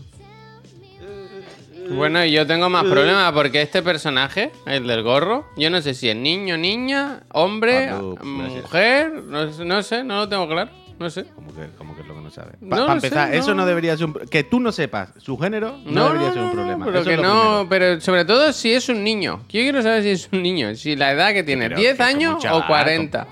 Bueno, 1.96 2.24
y 2.24 2.32
yo 2.32 2.46
tengo 2.46 2.68
más 2.70 2.84
problemas 2.84 3.32
porque 3.32 3.60
este 3.60 3.82
personaje, 3.82 4.50
el 4.66 4.86
del 4.86 5.02
gorro, 5.02 5.46
yo 5.56 5.68
no 5.68 5.82
sé 5.82 5.94
si 5.94 6.08
es 6.08 6.16
niño, 6.16 6.56
niña, 6.56 7.22
hombre, 7.32 7.86
gracias. 7.86 8.24
mujer, 8.24 9.12
no, 9.26 9.52
sé- 9.52 9.64
no 9.64 9.82
sé, 9.82 10.02
no 10.04 10.16
lo 10.16 10.28
tengo 10.28 10.48
claro, 10.48 10.70
no 11.02 11.10
sé. 11.10 11.24
como 11.34 11.54
que, 11.54 11.68
como 11.76 11.94
que 11.94 12.02
es 12.02 12.06
lo 12.08 12.14
que 12.14 12.20
no 12.20 12.30
sabe. 12.30 12.52
No 12.60 12.70
Para 12.76 12.92
empezar, 12.94 13.30
sé, 13.30 13.38
eso 13.38 13.54
no. 13.54 13.66
debería 13.66 13.96
ser 13.96 14.06
un 14.06 14.14
que 14.14 14.44
tú 14.44 14.60
no 14.60 14.72
sepas 14.72 15.10
su 15.18 15.36
género 15.38 15.78
no, 15.84 16.08
debería 16.08 16.32
ser 16.32 16.42
un 16.42 16.52
problema. 16.52 16.84
pero 16.86 16.98
Eso 17.00 17.10
que 17.10 17.16
no, 17.18 17.66
pero 17.68 18.00
sobre 18.00 18.24
todo 18.24 18.52
si 18.52 18.72
es 18.72 18.88
un 18.88 19.02
niño. 19.04 19.38
Yo 19.48 19.60
quiero 19.60 19.82
saber 19.82 20.02
si 20.02 20.10
es 20.10 20.28
un 20.32 20.42
niño, 20.42 20.74
si 20.74 20.96
la 20.96 21.12
edad 21.12 21.32
que 21.32 21.42
tiene, 21.42 21.68
pero 21.68 21.80
10 21.80 21.96
que 21.96 22.02
es 22.02 22.08
como 22.08 22.10
un 22.10 22.16
años 22.16 22.42
chaval, 22.42 22.62
o 22.62 22.66
40. 22.66 23.26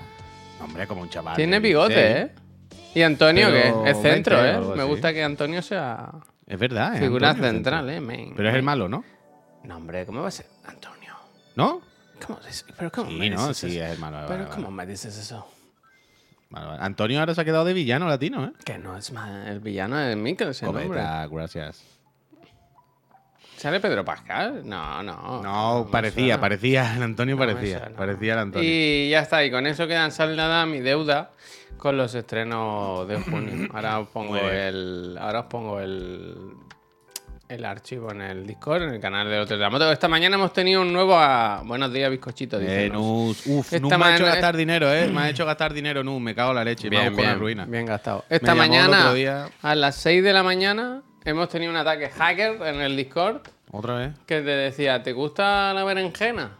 Hombre, 0.63 0.87
como 0.87 1.01
un 1.01 1.09
chaval. 1.09 1.35
Tiene 1.35 1.59
bigote, 1.59 1.95
16. 1.95 2.15
¿eh? 2.17 2.31
Y 2.93 3.01
Antonio, 3.03 3.47
Pero 3.49 3.83
que 3.83 3.89
es 3.91 4.01
centro, 4.01 4.35
20 4.35 4.35
o 4.35 4.45
¿eh? 4.45 4.55
algo 4.57 4.75
Me 4.75 4.83
gusta 4.83 5.13
que 5.13 5.23
Antonio 5.23 5.61
sea 5.61 6.11
Es 6.45 6.59
verdad, 6.59 6.93
es 6.95 6.99
figura 6.99 7.29
Antonio 7.29 7.51
central. 7.51 7.89
¿eh? 7.89 8.01
men. 8.01 8.33
Pero 8.35 8.49
es 8.49 8.55
el 8.55 8.63
malo, 8.63 8.89
¿no? 8.89 9.03
No, 9.63 9.77
hombre, 9.77 10.05
¿cómo 10.05 10.21
va 10.21 10.27
a 10.27 10.31
ser 10.31 10.45
Antonio? 10.65 11.13
¿No? 11.55 11.81
¿Cómo? 12.25 12.39
¿Pero 12.77 12.91
cómo 12.91 13.09
Sí, 13.09 13.17
me 13.17 13.29
no, 13.29 13.47
dices 13.47 13.57
sí, 13.57 13.77
eso? 13.77 13.85
es 13.85 13.91
el 13.93 13.99
malo. 13.99 14.25
¿Pero 14.27 14.43
vale, 14.43 14.55
cómo 14.55 14.69
me 14.71 14.85
dices 14.85 15.17
eso? 15.17 15.47
Antonio 16.53 17.19
ahora 17.19 17.33
se 17.33 17.41
ha 17.41 17.45
quedado 17.45 17.65
de 17.65 17.73
villano 17.73 18.07
latino, 18.07 18.45
¿eh? 18.45 18.51
Que 18.65 18.77
no 18.77 18.97
es 18.97 19.11
más 19.11 19.47
el 19.47 19.59
villano 19.59 19.97
de 19.97 20.15
Mikkelsen. 20.15 20.67
Cometa, 20.67 21.27
gracias. 21.27 21.83
¿Sale 23.61 23.79
Pedro 23.79 24.03
Pascal? 24.03 24.63
No, 24.65 25.03
no. 25.03 25.43
No, 25.43 25.87
parecía, 25.91 26.39
parecía. 26.41 26.95
El 26.95 27.03
Antonio 27.03 27.35
No 27.35 27.45
parecía. 27.45 27.91
Parecía 27.95 28.33
el 28.33 28.39
Antonio. 28.39 28.67
Y 28.67 29.09
ya 29.11 29.19
está, 29.19 29.45
y 29.45 29.51
con 29.51 29.67
eso 29.67 29.87
quedan 29.87 30.11
saldada 30.11 30.65
mi 30.65 30.79
deuda 30.79 31.29
con 31.77 31.95
los 31.95 32.15
estrenos 32.15 33.07
de 33.07 33.21
junio. 33.21 33.69
Ahora 33.73 33.99
os 33.99 34.07
pongo 34.09 34.37
el. 34.37 35.15
Ahora 35.19 35.41
os 35.41 35.45
pongo 35.45 35.79
el. 35.79 36.53
El 37.51 37.65
archivo 37.65 38.11
en 38.13 38.21
el 38.21 38.47
Discord, 38.47 38.83
en 38.83 38.93
el 38.93 38.99
canal 39.01 39.27
de 39.29 39.57
la 39.57 39.69
Moto. 39.69 39.91
Esta 39.91 40.07
mañana 40.07 40.37
hemos 40.37 40.53
tenido 40.53 40.81
un 40.83 40.93
nuevo. 40.93 41.15
a- 41.17 41.61
Buenos 41.65 41.91
días, 41.91 42.09
bizcochito. 42.09 42.57
Eh, 42.61 42.89
uf, 42.95 43.73
Esta 43.73 43.97
me 43.97 44.05
ha 44.05 44.15
hecho 44.15 44.23
gastar 44.25 44.55
dinero, 44.55 44.89
¿eh? 44.93 45.09
Me 45.09 45.19
ha 45.23 45.29
hecho 45.31 45.45
gastar 45.45 45.73
dinero, 45.73 46.01
Nus. 46.01 46.21
Me 46.21 46.33
cago 46.33 46.51
en 46.51 46.55
la 46.55 46.63
leche. 46.63 46.89
me 46.89 46.95
ha 46.95 47.01
Bien, 47.09 47.15
la 47.17 47.21
bien, 47.21 47.39
ruina. 47.39 47.65
bien 47.65 47.85
gastado. 47.85 48.23
Esta 48.29 48.55
mañana, 48.55 49.13
día. 49.13 49.49
a 49.61 49.75
las 49.75 49.95
6 49.97 50.23
de 50.23 50.31
la 50.31 50.43
mañana, 50.43 51.01
hemos 51.25 51.49
tenido 51.49 51.71
un 51.71 51.77
ataque 51.77 52.09
hacker 52.09 52.61
en 52.67 52.79
el 52.79 52.95
Discord 52.95 53.41
¿Otra 53.69 53.95
vez? 53.95 54.11
que 54.25 54.35
te 54.39 54.49
decía, 54.51 55.03
¿te 55.03 55.11
gusta 55.11 55.73
la 55.73 55.83
berenjena? 55.83 56.51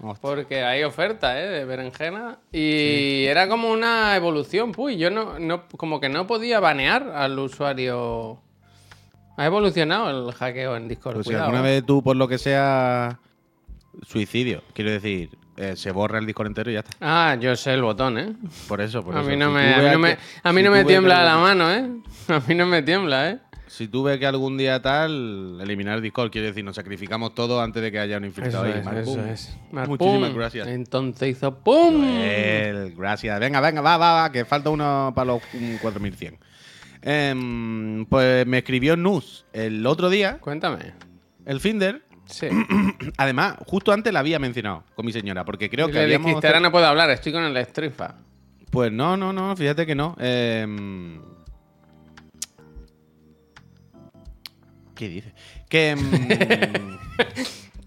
Hostia. 0.00 0.20
Porque 0.28 0.64
hay 0.64 0.82
oferta, 0.82 1.40
¿eh? 1.40 1.46
De 1.46 1.64
berenjena. 1.64 2.38
Y 2.50 3.26
era 3.26 3.46
como 3.46 3.70
una 3.70 4.16
evolución, 4.16 4.72
pues. 4.72 4.96
Yo 4.98 5.08
no, 5.08 5.38
no, 5.38 5.68
como 5.76 6.00
que 6.00 6.08
no 6.08 6.26
podía 6.26 6.58
banear 6.58 7.12
al 7.14 7.38
usuario. 7.38 8.40
Ha 9.36 9.46
evolucionado 9.46 10.28
el 10.28 10.34
hackeo 10.34 10.76
en 10.76 10.88
Discord. 10.88 11.14
Pues 11.14 11.24
si 11.26 11.30
cuidado, 11.30 11.46
alguna 11.46 11.68
¿eh? 11.68 11.74
vez 11.74 11.86
tú, 11.86 12.02
por 12.02 12.16
lo 12.16 12.28
que 12.28 12.38
sea, 12.38 13.18
suicidio, 14.06 14.62
quiero 14.74 14.90
decir, 14.90 15.30
eh, 15.56 15.74
se 15.76 15.90
borra 15.90 16.18
el 16.18 16.26
disco 16.26 16.44
entero 16.44 16.70
y 16.70 16.74
ya 16.74 16.80
está. 16.80 16.96
Ah, 17.00 17.36
yo 17.40 17.54
sé 17.56 17.72
el 17.74 17.82
botón, 17.82 18.18
¿eh? 18.18 18.34
Por 18.68 18.80
eso, 18.80 19.02
por 19.02 19.16
A 19.16 19.20
eso. 19.20 19.30
mí 19.30 19.36
no 19.36 19.48
Si 19.48 19.52
me, 19.54 19.72
tú 19.72 19.80
a 19.80 19.82
mí 19.82 19.90
no 19.92 19.98
me, 19.98 20.16
que- 20.16 20.22
a 20.42 20.52
mí 20.52 20.58
si 20.60 20.62
no 20.64 20.68
tú 20.68 20.72
me 20.72 20.78
ves 20.78 20.86
tiembla 20.86 21.16
que- 21.18 21.24
la 21.24 21.36
mano, 21.38 21.70
¿eh? 21.72 21.90
A 22.28 22.40
mí 22.46 22.54
no 22.54 22.66
me 22.66 22.82
tiembla, 22.82 23.30
¿eh? 23.30 23.38
Si 23.68 23.88
tú 23.88 24.02
ves 24.02 24.18
que 24.18 24.26
algún 24.26 24.58
día 24.58 24.82
tal, 24.82 25.58
eliminar 25.62 25.96
el 25.96 26.02
Discord, 26.02 26.30
quiere 26.30 26.48
decir, 26.48 26.62
nos 26.62 26.76
sacrificamos 26.76 27.34
todo 27.34 27.62
antes 27.62 27.82
de 27.82 27.90
que 27.90 27.98
haya 27.98 28.18
un 28.18 28.26
infiltrado 28.26 28.66
ahí. 28.66 28.82
Mar, 28.84 29.02
pum. 29.02 29.18
Mar, 29.70 29.88
Muchísimas 29.88 30.28
pum. 30.28 30.38
gracias. 30.38 30.68
Entonces 30.68 31.30
hizo 31.30 31.54
¡pum! 31.54 32.02
Joel, 32.02 32.94
gracias. 32.98 33.40
Venga, 33.40 33.62
venga, 33.62 33.80
va, 33.80 33.96
va, 33.96 34.12
va, 34.12 34.30
que 34.32 34.44
falta 34.44 34.68
uno 34.68 35.12
para 35.14 35.24
los 35.32 35.42
mm, 35.54 35.76
4100. 35.80 36.38
Em, 37.02 38.04
pues 38.06 38.46
me 38.46 38.58
escribió 38.58 38.96
Nus 38.96 39.44
el 39.52 39.84
otro 39.86 40.08
día, 40.08 40.38
Cuéntame. 40.38 40.92
el 41.46 41.60
Finder. 41.60 42.02
Sí. 42.26 42.46
Además, 43.18 43.56
justo 43.66 43.92
antes 43.92 44.12
la 44.12 44.20
había 44.20 44.38
mencionado 44.38 44.84
con 44.94 45.04
mi 45.04 45.12
señora, 45.12 45.44
porque 45.44 45.68
creo 45.68 45.88
que 45.88 45.94
le 45.94 46.02
habíamos. 46.04 46.26
dijiste, 46.28 46.46
ahora 46.46 46.60
no 46.60 46.70
puedo 46.70 46.86
hablar, 46.86 47.10
estoy 47.10 47.32
con 47.32 47.42
el 47.44 47.56
estrifa. 47.56 48.14
Pues 48.70 48.90
no, 48.92 49.16
no, 49.16 49.32
no, 49.32 49.54
fíjate 49.56 49.84
que 49.84 49.94
no. 49.94 50.16
Em, 50.18 51.20
¿Qué 54.94 55.08
dice? 55.08 55.34
Que. 55.68 55.90
em, 55.90 56.00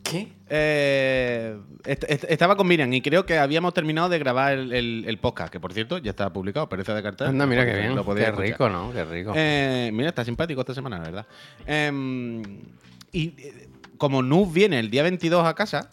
¿Qué? 0.04 0.34
Eh, 0.50 1.58
est- 1.86 2.04
est- 2.08 2.26
estaba 2.30 2.56
con 2.56 2.68
Miriam 2.68 2.92
y 2.94 3.02
creo 3.02 3.26
que 3.26 3.38
habíamos 3.38 3.74
terminado 3.74 4.10
de 4.10 4.20
grabar 4.20 4.54
el, 4.54 4.74
el- 4.74 5.06
el 5.08 5.18
podcast, 5.18 5.52
que 5.52 5.60
por 5.60 5.74
cierto 5.74 5.98
ya 5.98 6.12
está 6.12 6.32
publicado, 6.32 6.70
pereza 6.70 6.94
de 6.94 7.02
cartel. 7.04 7.28
Anda, 7.28 7.46
mira 7.46 7.66
qué 7.66 7.74
bien. 7.76 7.96
lo 7.96 8.06
Qué 8.16 8.32
rico, 8.32 8.70
¿no? 8.70 8.92
Qué 8.94 9.06
rico. 9.06 9.34
Eh, 9.36 9.90
mira, 9.94 10.10
está 10.10 10.24
simpático 10.24 10.62
esta 10.62 10.74
semana, 10.74 10.98
la 11.00 11.04
verdad. 11.04 11.26
Em, 11.66 12.44
y 13.12 13.28
eh, 13.40 13.70
como 13.98 14.22
Nus 14.22 14.52
viene 14.54 14.80
el 14.80 14.90
día 14.90 15.04
22 15.04 15.46
a 15.46 15.54
casa, 15.56 15.90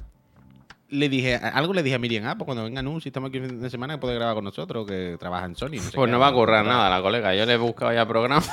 le 0.88 1.08
dije, 1.08 1.36
algo 1.36 1.72
le 1.72 1.82
dije 1.82 1.96
a 1.96 1.98
Miriam, 1.98 2.26
ah, 2.26 2.36
pues 2.36 2.44
cuando 2.44 2.64
venga 2.64 2.82
Nus, 2.82 3.02
si 3.04 3.08
estamos 3.08 3.28
aquí 3.30 3.38
el 3.38 3.46
fin 3.48 3.60
de 3.62 3.70
semana, 3.70 3.98
puede 3.98 4.14
grabar 4.16 4.34
con 4.34 4.44
nosotros, 4.44 4.86
que 4.86 5.16
trabaja 5.18 5.46
en 5.46 5.56
Sony. 5.56 5.76
No 5.76 5.82
sé 5.82 5.92
Pues 5.94 6.06
qué, 6.08 6.12
no 6.12 6.18
va 6.18 6.26
a 6.26 6.28
algo, 6.28 6.40
currar 6.40 6.64
¿verdad? 6.64 6.78
nada 6.78 6.90
la 6.90 7.00
colega. 7.02 7.34
Yo 7.34 7.46
le 7.46 7.54
he 7.54 7.56
buscado 7.56 7.92
ya 7.94 8.06
programa. 8.06 8.44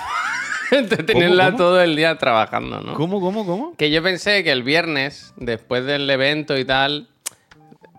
tenerla 1.05 1.45
cómo? 1.45 1.57
todo 1.57 1.81
el 1.81 1.95
día 1.95 2.17
trabajando, 2.17 2.81
¿no? 2.81 2.93
¿Cómo, 2.93 3.19
cómo, 3.19 3.45
cómo? 3.45 3.75
Que 3.75 3.91
yo 3.91 4.03
pensé 4.03 4.43
que 4.43 4.51
el 4.51 4.63
viernes, 4.63 5.33
después 5.37 5.85
del 5.85 6.09
evento 6.09 6.57
y 6.57 6.65
tal, 6.65 7.07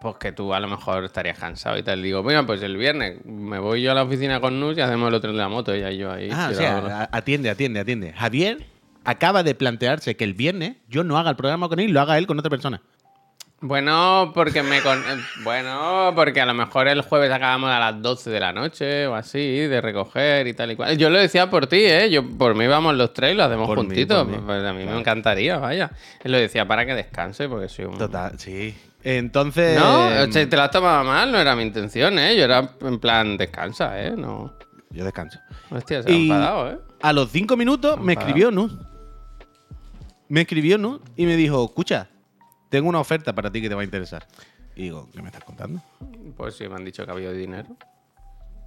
pues 0.01 0.17
que 0.17 0.33
tú 0.33 0.55
a 0.55 0.61
lo 0.61 0.69
mejor 0.69 1.05
estarías 1.05 1.39
cansado 1.39 1.77
y 1.77 1.83
tal. 1.83 2.03
Digo, 2.03 2.23
mira, 2.23 2.45
pues 2.47 2.63
el 2.63 2.77
viernes 2.77 3.25
me 3.25 3.59
voy 3.59 3.83
yo 3.83 3.93
a 3.93 3.95
la 3.95 4.03
oficina 4.03 4.41
con 4.41 4.59
Nus 4.59 4.77
y 4.77 4.81
hacemos 4.81 5.09
el 5.09 5.15
otro 5.15 5.33
de 5.33 5.39
la 5.39 5.49
moto, 5.49 5.75
y 5.77 5.99
yo 5.99 6.11
ahí. 6.11 6.31
Ah, 6.33 6.49
o 6.51 6.55
sea, 6.55 7.09
atiende, 7.13 7.51
atiende, 7.51 7.81
atiende. 7.81 8.13
Javier 8.13 8.67
acaba 9.05 9.43
de 9.43 9.55
plantearse 9.55 10.17
que 10.17 10.25
el 10.25 10.35
viernes 10.35 10.77
yo 10.89 11.05
no 11.05 11.19
haga 11.19 11.31
el 11.31 11.37
programa 11.37 11.69
con 11.69 11.81
él 11.81 11.91
y 11.91 11.93
lo 11.93 12.01
haga 12.01 12.19
él 12.19 12.27
con 12.27 12.39
otra 12.39 12.51
persona. 12.51 12.83
Bueno, 13.63 14.33
porque 14.35 14.63
me 14.63 14.81
con... 14.81 14.99
eh, 15.01 15.21
bueno, 15.45 16.13
porque 16.15 16.41
a 16.41 16.47
lo 16.47 16.55
mejor 16.55 16.89
el 16.89 17.03
jueves 17.03 17.31
acabamos 17.31 17.71
a 17.71 17.79
las 17.79 18.01
12 18.01 18.31
de 18.31 18.41
la 18.41 18.53
noche 18.55 19.07
o 19.07 19.15
así, 19.15 19.39
de 19.39 19.81
recoger 19.83 20.47
y 20.47 20.55
tal 20.55 20.71
y 20.71 20.77
cual. 20.77 20.97
Yo 20.97 21.11
lo 21.11 21.19
decía 21.19 21.51
por 21.51 21.67
ti, 21.67 21.77
¿eh? 21.85 22.09
Yo, 22.11 22.27
por 22.27 22.55
mí 22.55 22.67
vamos 22.67 22.95
los 22.95 23.13
tres 23.13 23.35
y 23.35 23.37
lo 23.37 23.45
hacemos 23.45 23.67
Por 23.67 23.77
juntitos. 23.77 24.27
mí. 24.27 24.39
Pues 24.45 24.65
a 24.65 24.73
mí 24.73 24.79
Claro. 24.83 24.95
me 24.95 25.01
encantaría, 25.01 25.59
vaya. 25.59 25.91
Lo 26.25 26.39
decía 26.39 26.67
para 26.67 26.87
que 26.87 26.95
descanse, 26.95 27.49
porque 27.51 27.69
soy 27.69 27.85
un... 27.85 27.99
Total, 27.99 28.39
sí. 28.39 28.75
Entonces. 29.03 29.79
No, 29.79 30.07
o 30.07 30.33
sea, 30.33 30.49
te 30.49 30.57
lo 30.57 30.63
has 30.63 30.71
tomado 30.71 31.05
mal, 31.05 31.31
no 31.31 31.39
era 31.39 31.55
mi 31.55 31.63
intención, 31.63 32.19
¿eh? 32.19 32.37
Yo 32.37 32.45
era 32.45 32.71
en 32.81 32.99
plan, 32.99 33.37
descansa, 33.37 34.03
¿eh? 34.03 34.15
No... 34.17 34.55
Yo 34.91 35.05
descanso. 35.05 35.39
Hostia, 35.71 36.03
se 36.03 36.11
ha 36.11 36.15
enfadado, 36.15 36.71
¿eh? 36.73 36.79
A 37.03 37.13
los 37.13 37.31
cinco 37.31 37.57
minutos 37.57 38.01
me 38.01 38.15
escribió 38.15 38.51
Nus. 38.51 38.73
Me 40.29 40.43
escribió 40.43 40.79
Nus 40.79 41.01
y 41.17 41.27
me 41.27 41.37
dijo, 41.37 41.65
escucha, 41.65 42.09
tengo 42.71 42.89
una 42.89 43.01
oferta 43.01 43.35
para 43.35 43.51
ti 43.53 43.61
que 43.61 43.69
te 43.69 43.75
va 43.75 43.83
a 43.83 43.85
interesar. 43.85 44.27
Y 44.75 44.85
digo, 44.85 45.09
¿qué 45.13 45.21
me 45.21 45.29
estás 45.29 45.45
contando? 45.45 45.83
Pues 46.37 46.57
sí, 46.57 46.67
me 46.69 46.77
han 46.77 46.85
dicho 46.85 47.05
que 47.05 47.11
ha 47.11 47.15
habido 47.15 47.33
dinero. 47.33 47.77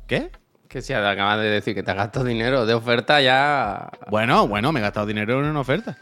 ¿Qué? 0.06 0.30
Que 0.68 0.82
si 0.82 0.94
acabas 0.94 1.40
de 1.40 1.50
decir 1.50 1.74
que 1.74 1.82
te 1.82 1.92
has 1.92 1.98
gastado 1.98 2.26
dinero 2.26 2.66
de 2.66 2.74
oferta 2.74 3.22
ya... 3.22 3.90
Bueno, 4.12 4.48
bueno, 4.48 4.72
me 4.72 4.80
he 4.80 4.84
gastado 4.84 5.06
dinero 5.08 5.40
en 5.40 5.46
una 5.46 5.62
oferta. 5.62 5.98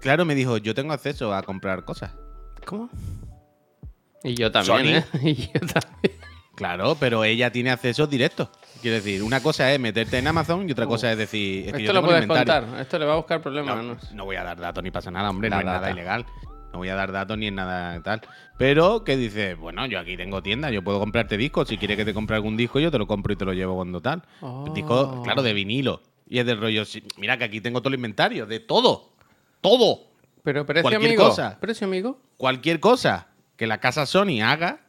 Claro, 0.00 0.24
me 0.24 0.34
dijo, 0.34 0.56
yo 0.56 0.74
tengo 0.74 0.92
acceso 0.92 1.32
a 1.34 1.42
comprar 1.42 1.84
cosas. 1.84 2.12
¿Cómo? 2.64 2.88
Y 4.24 4.34
yo 4.34 4.50
también, 4.50 5.02
Sony. 5.04 5.18
¿eh? 5.18 5.20
Y 5.30 5.34
yo 5.34 5.60
también. 5.60 6.20
Claro, 6.54 6.96
pero 6.98 7.24
ella 7.24 7.50
tiene 7.50 7.70
acceso 7.70 8.06
directo. 8.06 8.50
Quiero 8.80 8.96
decir, 8.96 9.22
una 9.22 9.40
cosa 9.42 9.72
es 9.72 9.80
meterte 9.80 10.18
en 10.18 10.26
Amazon 10.26 10.68
y 10.68 10.72
otra 10.72 10.86
cosa 10.86 11.10
es 11.12 11.18
decir, 11.18 11.66
es 11.66 11.72
que 11.72 11.78
yo 11.82 11.90
Esto 11.90 11.92
lo 11.94 12.00
tengo 12.00 12.08
puedes 12.08 12.22
inventario. 12.24 12.62
contar. 12.66 12.80
Esto 12.82 12.98
le 12.98 13.04
va 13.06 13.12
a 13.14 13.16
buscar 13.16 13.40
problemas. 13.40 13.76
No, 13.76 13.82
¿no? 13.82 13.96
no 14.12 14.24
voy 14.24 14.36
a 14.36 14.44
dar 14.44 14.58
datos 14.60 14.82
ni 14.84 14.90
pasa 14.90 15.10
nada, 15.10 15.30
hombre, 15.30 15.48
no 15.50 15.58
es 15.58 15.64
nada 15.64 15.80
data. 15.80 15.90
ilegal. 15.90 16.26
No 16.72 16.78
voy 16.78 16.88
a 16.88 16.94
dar 16.94 17.12
datos 17.12 17.36
ni 17.36 17.46
es 17.48 17.52
nada 17.52 18.02
tal. 18.02 18.22
Pero 18.58 19.04
que 19.04 19.16
dice, 19.16 19.54
bueno, 19.54 19.84
yo 19.86 19.98
aquí 19.98 20.16
tengo 20.16 20.42
tienda, 20.42 20.70
yo 20.70 20.82
puedo 20.82 20.98
comprarte 20.98 21.36
discos. 21.36 21.68
Si 21.68 21.76
quieres 21.76 21.96
que 21.96 22.04
te 22.04 22.14
compre 22.14 22.36
algún 22.36 22.56
disco, 22.56 22.80
yo 22.80 22.90
te 22.90 22.98
lo 22.98 23.06
compro 23.06 23.32
y 23.32 23.36
te 23.36 23.44
lo 23.44 23.52
llevo 23.52 23.74
cuando 23.76 24.00
tal. 24.00 24.22
Oh. 24.40 24.70
Disco, 24.74 25.22
claro, 25.22 25.42
de 25.42 25.52
vinilo. 25.52 26.00
Y 26.28 26.38
es 26.38 26.46
del 26.46 26.58
rollo, 26.60 26.84
mira 27.18 27.36
que 27.36 27.44
aquí 27.44 27.60
tengo 27.60 27.80
todo 27.80 27.88
el 27.90 27.96
inventario, 27.96 28.46
de 28.46 28.60
todo. 28.60 29.10
Todo. 29.60 30.00
Pero 30.42 30.64
precio 30.64 30.82
Cualquier 30.82 31.10
amigo. 31.10 31.28
cosa. 31.28 31.58
Precio 31.60 31.86
amigo. 31.86 32.18
Cualquier 32.38 32.80
cosa 32.80 33.26
que 33.56 33.66
la 33.66 33.78
casa 33.78 34.06
Sony 34.06 34.40
haga, 34.42 34.80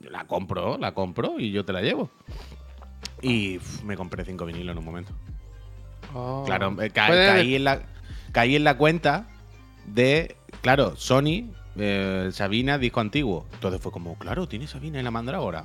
yo 0.00 0.10
la 0.10 0.24
compro, 0.26 0.76
la 0.78 0.92
compro 0.92 1.38
y 1.38 1.52
yo 1.52 1.64
te 1.64 1.72
la 1.72 1.80
llevo. 1.80 2.10
Y 3.22 3.60
me 3.84 3.96
compré 3.96 4.24
cinco 4.24 4.44
vinilos 4.44 4.72
en 4.72 4.78
un 4.78 4.84
momento. 4.84 5.12
Oh. 6.12 6.42
Claro, 6.44 6.76
eh, 6.82 6.90
ca- 6.90 7.06
caí, 7.06 7.54
en 7.54 7.64
la, 7.64 7.82
caí 8.32 8.56
en 8.56 8.64
la 8.64 8.76
cuenta 8.76 9.28
de. 9.86 10.36
Claro, 10.60 10.94
Sony 10.96 11.50
eh, 11.76 12.30
Sabina, 12.32 12.78
disco 12.78 13.00
antiguo. 13.00 13.46
Entonces 13.54 13.80
fue 13.80 13.90
como, 13.92 14.16
claro, 14.16 14.46
tiene 14.46 14.66
Sabina 14.66 14.98
en 14.98 15.04
la 15.04 15.10
mandrágora. 15.10 15.64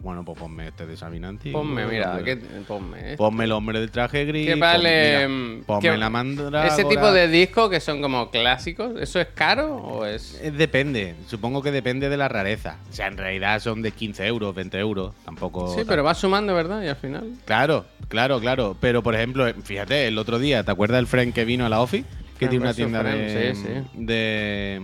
Bueno, 0.00 0.24
pues 0.24 0.38
ponme 0.38 0.68
este 0.68 0.86
de 0.86 0.96
Sabina 0.96 1.28
antiguo. 1.28 1.60
Ponme, 1.60 1.84
mira, 1.86 2.12
ponme, 2.12 2.24
¿qué- 2.24 2.36
ponme. 2.66 2.98
este. 3.00 3.16
ponme 3.16 3.44
el 3.44 3.52
hombre 3.52 3.80
del 3.80 3.90
traje 3.90 4.24
gris. 4.24 4.46
¿Qué 4.46 4.52
pon- 4.52 4.60
vale? 4.60 5.16
mira, 5.16 5.28
mm, 5.28 5.62
ponme 5.66 5.80
qué- 5.82 5.96
la 5.96 6.08
mandrágora. 6.08 6.66
Ese 6.68 6.84
tipo 6.84 7.10
de 7.10 7.26
discos 7.26 7.68
que 7.68 7.80
son 7.80 8.00
como 8.00 8.30
clásicos, 8.30 8.92
¿eso 9.00 9.20
es 9.20 9.26
caro 9.34 9.74
o 9.76 10.04
es...? 10.06 10.40
Eh, 10.40 10.52
Depende, 10.52 11.16
supongo 11.26 11.60
que 11.62 11.72
depende 11.72 12.08
de 12.08 12.16
la 12.16 12.28
rareza. 12.28 12.76
O 12.88 12.92
sea, 12.92 13.08
en 13.08 13.16
realidad 13.18 13.58
son 13.60 13.82
de 13.82 13.90
15 13.90 14.24
euros, 14.26 14.54
20 14.54 14.78
euros, 14.78 15.12
tampoco... 15.24 15.74
Sí, 15.74 15.82
pero 15.86 16.04
va 16.04 16.14
sumando, 16.14 16.54
¿verdad? 16.54 16.82
Y 16.84 16.86
al 16.88 16.96
final... 16.96 17.32
Claro, 17.44 17.84
claro, 18.06 18.38
claro. 18.38 18.76
Pero, 18.80 19.02
por 19.02 19.16
ejemplo, 19.16 19.48
eh, 19.48 19.54
fíjate, 19.64 20.06
el 20.06 20.16
otro 20.18 20.38
día, 20.38 20.62
¿te 20.62 20.70
acuerdas 20.70 20.98
del 20.98 21.08
Frank 21.08 21.34
que 21.34 21.44
vino 21.44 21.66
a 21.66 21.68
la 21.68 21.80
Office? 21.80 22.04
Que 22.38 22.48
tiene 22.48 22.64
una 22.64 22.74
tienda 22.74 23.02
de, 23.02 23.30
Frank, 23.30 23.54
sí, 23.56 23.62
sí. 23.66 24.04
de, 24.04 24.80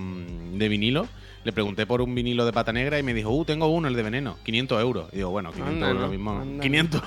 de 0.54 0.68
vinilo. 0.68 1.06
Le 1.44 1.52
pregunté 1.52 1.84
por 1.86 2.00
un 2.00 2.14
vinilo 2.14 2.46
de 2.46 2.52
pata 2.52 2.72
negra 2.72 2.98
y 2.98 3.02
me 3.02 3.12
dijo, 3.12 3.30
uh, 3.30 3.44
tengo 3.44 3.66
uno, 3.68 3.86
el 3.88 3.94
de 3.94 4.02
veneno, 4.02 4.36
500 4.44 4.80
euros. 4.80 5.08
Y 5.12 5.16
digo, 5.16 5.30
bueno, 5.30 5.50
500 5.52 5.74
Anda, 5.74 5.86
euros 5.88 6.00
no, 6.00 6.06
lo 6.06 6.12
mismo. 6.12 6.40
anda. 6.40 6.62
500, 6.62 7.02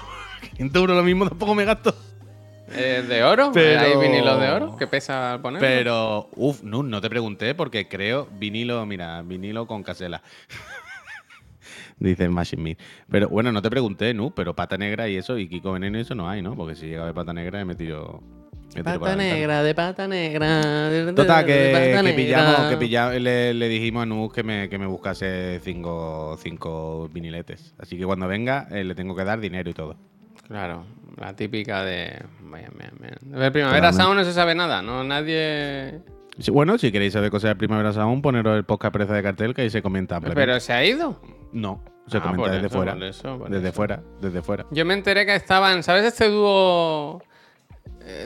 500 0.58 0.76
euros 0.82 0.98
lo 0.98 1.04
mismo 1.04 1.28
tampoco 1.28 1.56
me 1.56 1.66
gasto. 1.66 1.96
Eh, 2.70 3.04
¿De 3.08 3.24
oro? 3.24 3.52
Pero- 3.54 3.80
¿Hay 3.80 3.96
vinilo 3.98 4.38
de 4.38 4.50
oro? 4.50 4.76
¿Qué 4.78 4.88
pesa 4.88 5.34
al 5.34 5.42
ponerlo? 5.42 5.66
Pero, 5.68 6.30
uff, 6.36 6.62
no, 6.64 6.84
no 6.84 7.02
te 7.02 7.10
pregunté 7.10 7.56
porque 7.56 7.88
creo 7.88 8.28
vinilo, 8.38 8.86
mira, 8.86 9.22
vinilo 9.24 9.66
con 9.66 9.84
casela. 9.84 10.22
Dice 12.00 12.30
Machine 12.30 12.62
Me. 12.62 12.78
Pero 13.10 13.28
bueno, 13.30 13.52
no 13.52 13.62
te 13.62 13.70
pregunté, 13.72 14.14
¿no? 14.14 14.30
Pero 14.30 14.54
pata 14.56 14.78
negra 14.78 15.10
y 15.10 15.16
eso, 15.16 15.38
y 15.40 15.48
Kiko 15.50 15.72
Veneno 15.72 15.98
y 15.98 16.02
eso 16.02 16.14
no 16.14 16.30
hay, 16.30 16.42
¿no? 16.44 16.56
Porque 16.56 16.76
si 16.76 16.86
llega 16.88 17.02
haber 17.04 17.16
pata 17.16 17.34
negra 17.34 17.64
me 17.66 17.74
tiro. 17.74 18.22
Pata 18.84 19.16
negra, 19.16 19.64
de 19.64 19.74
pata 19.74 20.08
negra. 20.08 20.90
de- 20.90 21.14
Total, 21.14 21.46
de 21.46 21.54
que, 21.54 21.70
pata 21.72 21.84
que 21.86 22.04
negra. 22.04 22.16
pillamos, 22.16 22.70
que 22.70 22.78
pillamos, 22.78 23.16
le, 23.22 23.54
le 23.54 23.68
dijimos 23.70 24.04
a 24.04 24.06
Nus 24.06 24.32
que 24.32 24.44
me, 24.44 24.70
que 24.70 24.78
me 24.78 24.86
buscase 24.86 25.60
cinco, 25.64 26.38
cinco 26.42 27.10
viniletes. 27.12 27.74
Así 27.80 27.98
que 27.98 28.06
cuando 28.06 28.28
venga, 28.28 28.68
eh, 28.72 28.84
le 28.84 28.94
tengo 28.94 29.16
que 29.16 29.24
dar 29.24 29.40
dinero 29.40 29.70
y 29.70 29.74
todo. 29.74 29.96
Claro, 30.48 30.86
la 31.20 31.36
típica 31.36 31.84
de... 31.84 32.22
Vaya, 32.42 32.70
bien, 32.78 32.92
bien. 33.00 33.40
De 33.40 33.52
Primavera. 33.52 33.92
Sound 33.94 34.16
no 34.20 34.24
se 34.24 34.34
sabe 34.34 34.54
nada, 34.54 34.82
¿no? 34.82 35.04
Nadie... 35.04 36.00
Sí, 36.40 36.52
bueno, 36.52 36.78
si 36.78 36.92
queréis 36.92 37.14
saber 37.14 37.32
cosas 37.32 37.50
de 37.52 37.56
Primavera 37.56 37.92
Sound, 37.94 38.22
poneros 38.22 38.56
el 38.58 38.64
podcast 38.64 38.94
Pereza 38.94 39.14
de 39.14 39.24
Cartel, 39.24 39.54
que 39.56 39.64
ahí 39.64 39.70
se 39.72 39.82
comenta. 39.82 40.22
Pero 40.22 40.60
se 40.60 40.72
ha 40.72 40.86
ido. 40.86 41.20
No, 41.52 41.82
se 42.06 42.18
Ah, 42.18 42.22
comenta 42.22 42.52
desde 42.52 42.68
eso, 42.68 42.76
fuera. 42.78 42.94
por 42.94 43.04
eso, 43.04 43.38
por 43.40 43.50
desde 43.50 43.68
eso. 43.70 43.76
fuera, 43.76 44.04
desde 44.22 44.42
fuera. 44.44 44.66
Yo 44.72 44.86
me 44.86 44.94
enteré 44.94 45.26
que 45.26 45.34
estaban, 45.34 45.82
¿sabes 45.82 46.06
este 46.06 46.30
dúo 46.30 47.24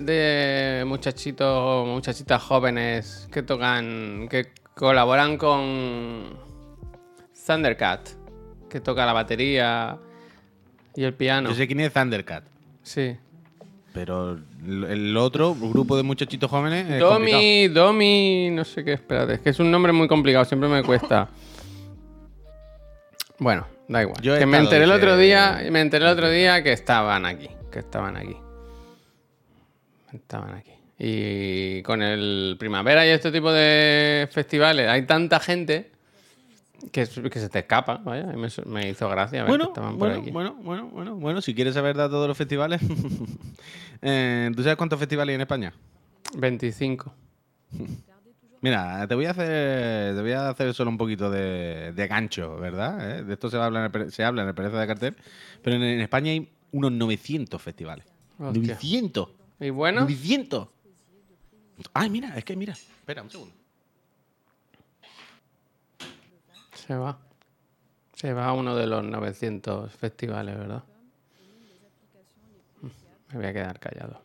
de 0.01 0.83
muchachitos, 0.85 1.87
muchachitas 1.87 2.41
jóvenes 2.43 3.27
que 3.31 3.41
tocan, 3.43 4.27
que 4.29 4.47
colaboran 4.75 5.37
con 5.37 6.37
Thundercat, 7.45 8.09
que 8.69 8.79
toca 8.79 9.05
la 9.05 9.13
batería 9.13 9.97
y 10.95 11.03
el 11.03 11.13
piano? 11.13 11.49
Yo 11.49 11.55
sé 11.55 11.67
quién 11.67 11.79
es 11.79 11.91
Thundercat, 11.93 12.43
Sí. 12.83 13.17
pero 13.93 14.39
el 14.63 15.17
otro 15.17 15.55
grupo 15.55 15.97
de 15.97 16.03
muchachitos 16.03 16.49
jóvenes 16.49 16.87
es 16.89 17.01
complicado. 17.03 17.13
Domi, 17.41 17.67
Domi, 17.67 18.49
no 18.51 18.63
sé 18.63 18.83
qué, 18.85 18.93
espérate, 18.93 19.33
es 19.33 19.39
que 19.39 19.49
es 19.49 19.59
un 19.59 19.71
nombre 19.71 19.91
muy 19.91 20.07
complicado, 20.07 20.45
siempre 20.45 20.69
me 20.69 20.83
cuesta. 20.83 21.27
Bueno, 23.39 23.65
da 23.87 24.03
igual. 24.03 24.21
Yo 24.21 24.37
que 24.37 24.45
me 24.45 24.59
enteré 24.59 24.83
el 24.83 24.91
otro 24.91 25.17
día, 25.17 25.61
me 25.71 25.81
enteré 25.81 26.05
el 26.05 26.11
otro 26.11 26.29
día 26.29 26.61
que 26.61 26.71
estaban 26.71 27.25
aquí, 27.25 27.49
que 27.71 27.79
estaban 27.79 28.15
aquí. 28.15 28.37
Estaban 30.13 30.53
aquí. 30.55 30.71
Y 30.99 31.81
con 31.83 32.01
el 32.01 32.55
primavera 32.59 33.05
y 33.05 33.09
este 33.09 33.31
tipo 33.31 33.51
de 33.51 34.27
festivales 34.31 34.87
hay 34.87 35.05
tanta 35.05 35.39
gente 35.39 35.91
que, 36.91 37.07
que 37.07 37.39
se 37.39 37.49
te 37.49 37.59
escapa, 37.59 37.97
vaya, 37.97 38.25
me, 38.27 38.47
me 38.65 38.89
hizo 38.89 39.09
gracia 39.09 39.43
ver 39.43 39.45
que 39.45 39.49
Bueno, 39.49 39.63
estaban 39.65 39.97
por 39.97 40.07
bueno, 40.09 40.21
aquí. 40.21 40.31
bueno, 40.31 40.53
bueno, 40.61 40.87
bueno, 40.89 41.15
bueno, 41.15 41.41
si 41.41 41.55
quieres 41.55 41.73
saber 41.73 41.95
datos 41.95 42.21
de 42.21 42.27
los 42.27 42.37
festivales, 42.37 42.81
eh, 44.01 44.51
¿tú 44.55 44.61
sabes 44.63 44.77
cuántos 44.77 44.99
festivales 44.99 45.29
hay 45.33 45.35
en 45.35 45.41
España? 45.41 45.73
25. 46.35 47.13
Mira, 48.61 49.07
te 49.07 49.15
voy 49.15 49.25
a 49.25 49.31
hacer, 49.31 50.15
te 50.15 50.21
voy 50.21 50.31
a 50.33 50.49
hacer 50.49 50.73
solo 50.75 50.91
un 50.91 50.97
poquito 50.97 51.31
de, 51.31 51.93
de 51.95 52.07
gancho, 52.07 52.57
¿verdad? 52.57 53.19
¿Eh? 53.19 53.23
De 53.23 53.33
esto 53.33 53.49
se 53.49 53.57
habla, 53.57 53.85
en 53.87 54.01
el, 54.01 54.11
se 54.11 54.23
habla 54.23 54.43
en 54.43 54.49
el 54.49 54.53
Pereza 54.53 54.79
de 54.79 54.85
Cartel, 54.87 55.15
pero 55.63 55.77
en, 55.77 55.81
en 55.83 55.99
España 56.01 56.31
hay 56.31 56.47
unos 56.71 56.91
900 56.91 57.59
festivales. 57.59 58.05
Hostia. 58.37 58.61
900. 58.61 59.29
Y 59.61 59.69
bueno, 59.69 60.01
900. 60.01 60.67
Ay, 61.93 62.09
mira, 62.09 62.37
es 62.37 62.43
que 62.43 62.55
mira. 62.55 62.73
Espera, 62.73 63.21
un 63.21 63.29
segundo. 63.29 63.53
Se 66.75 66.95
va. 66.95 67.17
Se 68.15 68.33
va 68.33 68.47
a 68.47 68.53
uno 68.53 68.75
de 68.75 68.87
los 68.87 69.03
900 69.03 69.91
festivales, 69.93 70.57
¿verdad? 70.57 70.83
Me 73.31 73.37
voy 73.37 73.45
a 73.45 73.53
quedar 73.53 73.79
callado. 73.79 74.21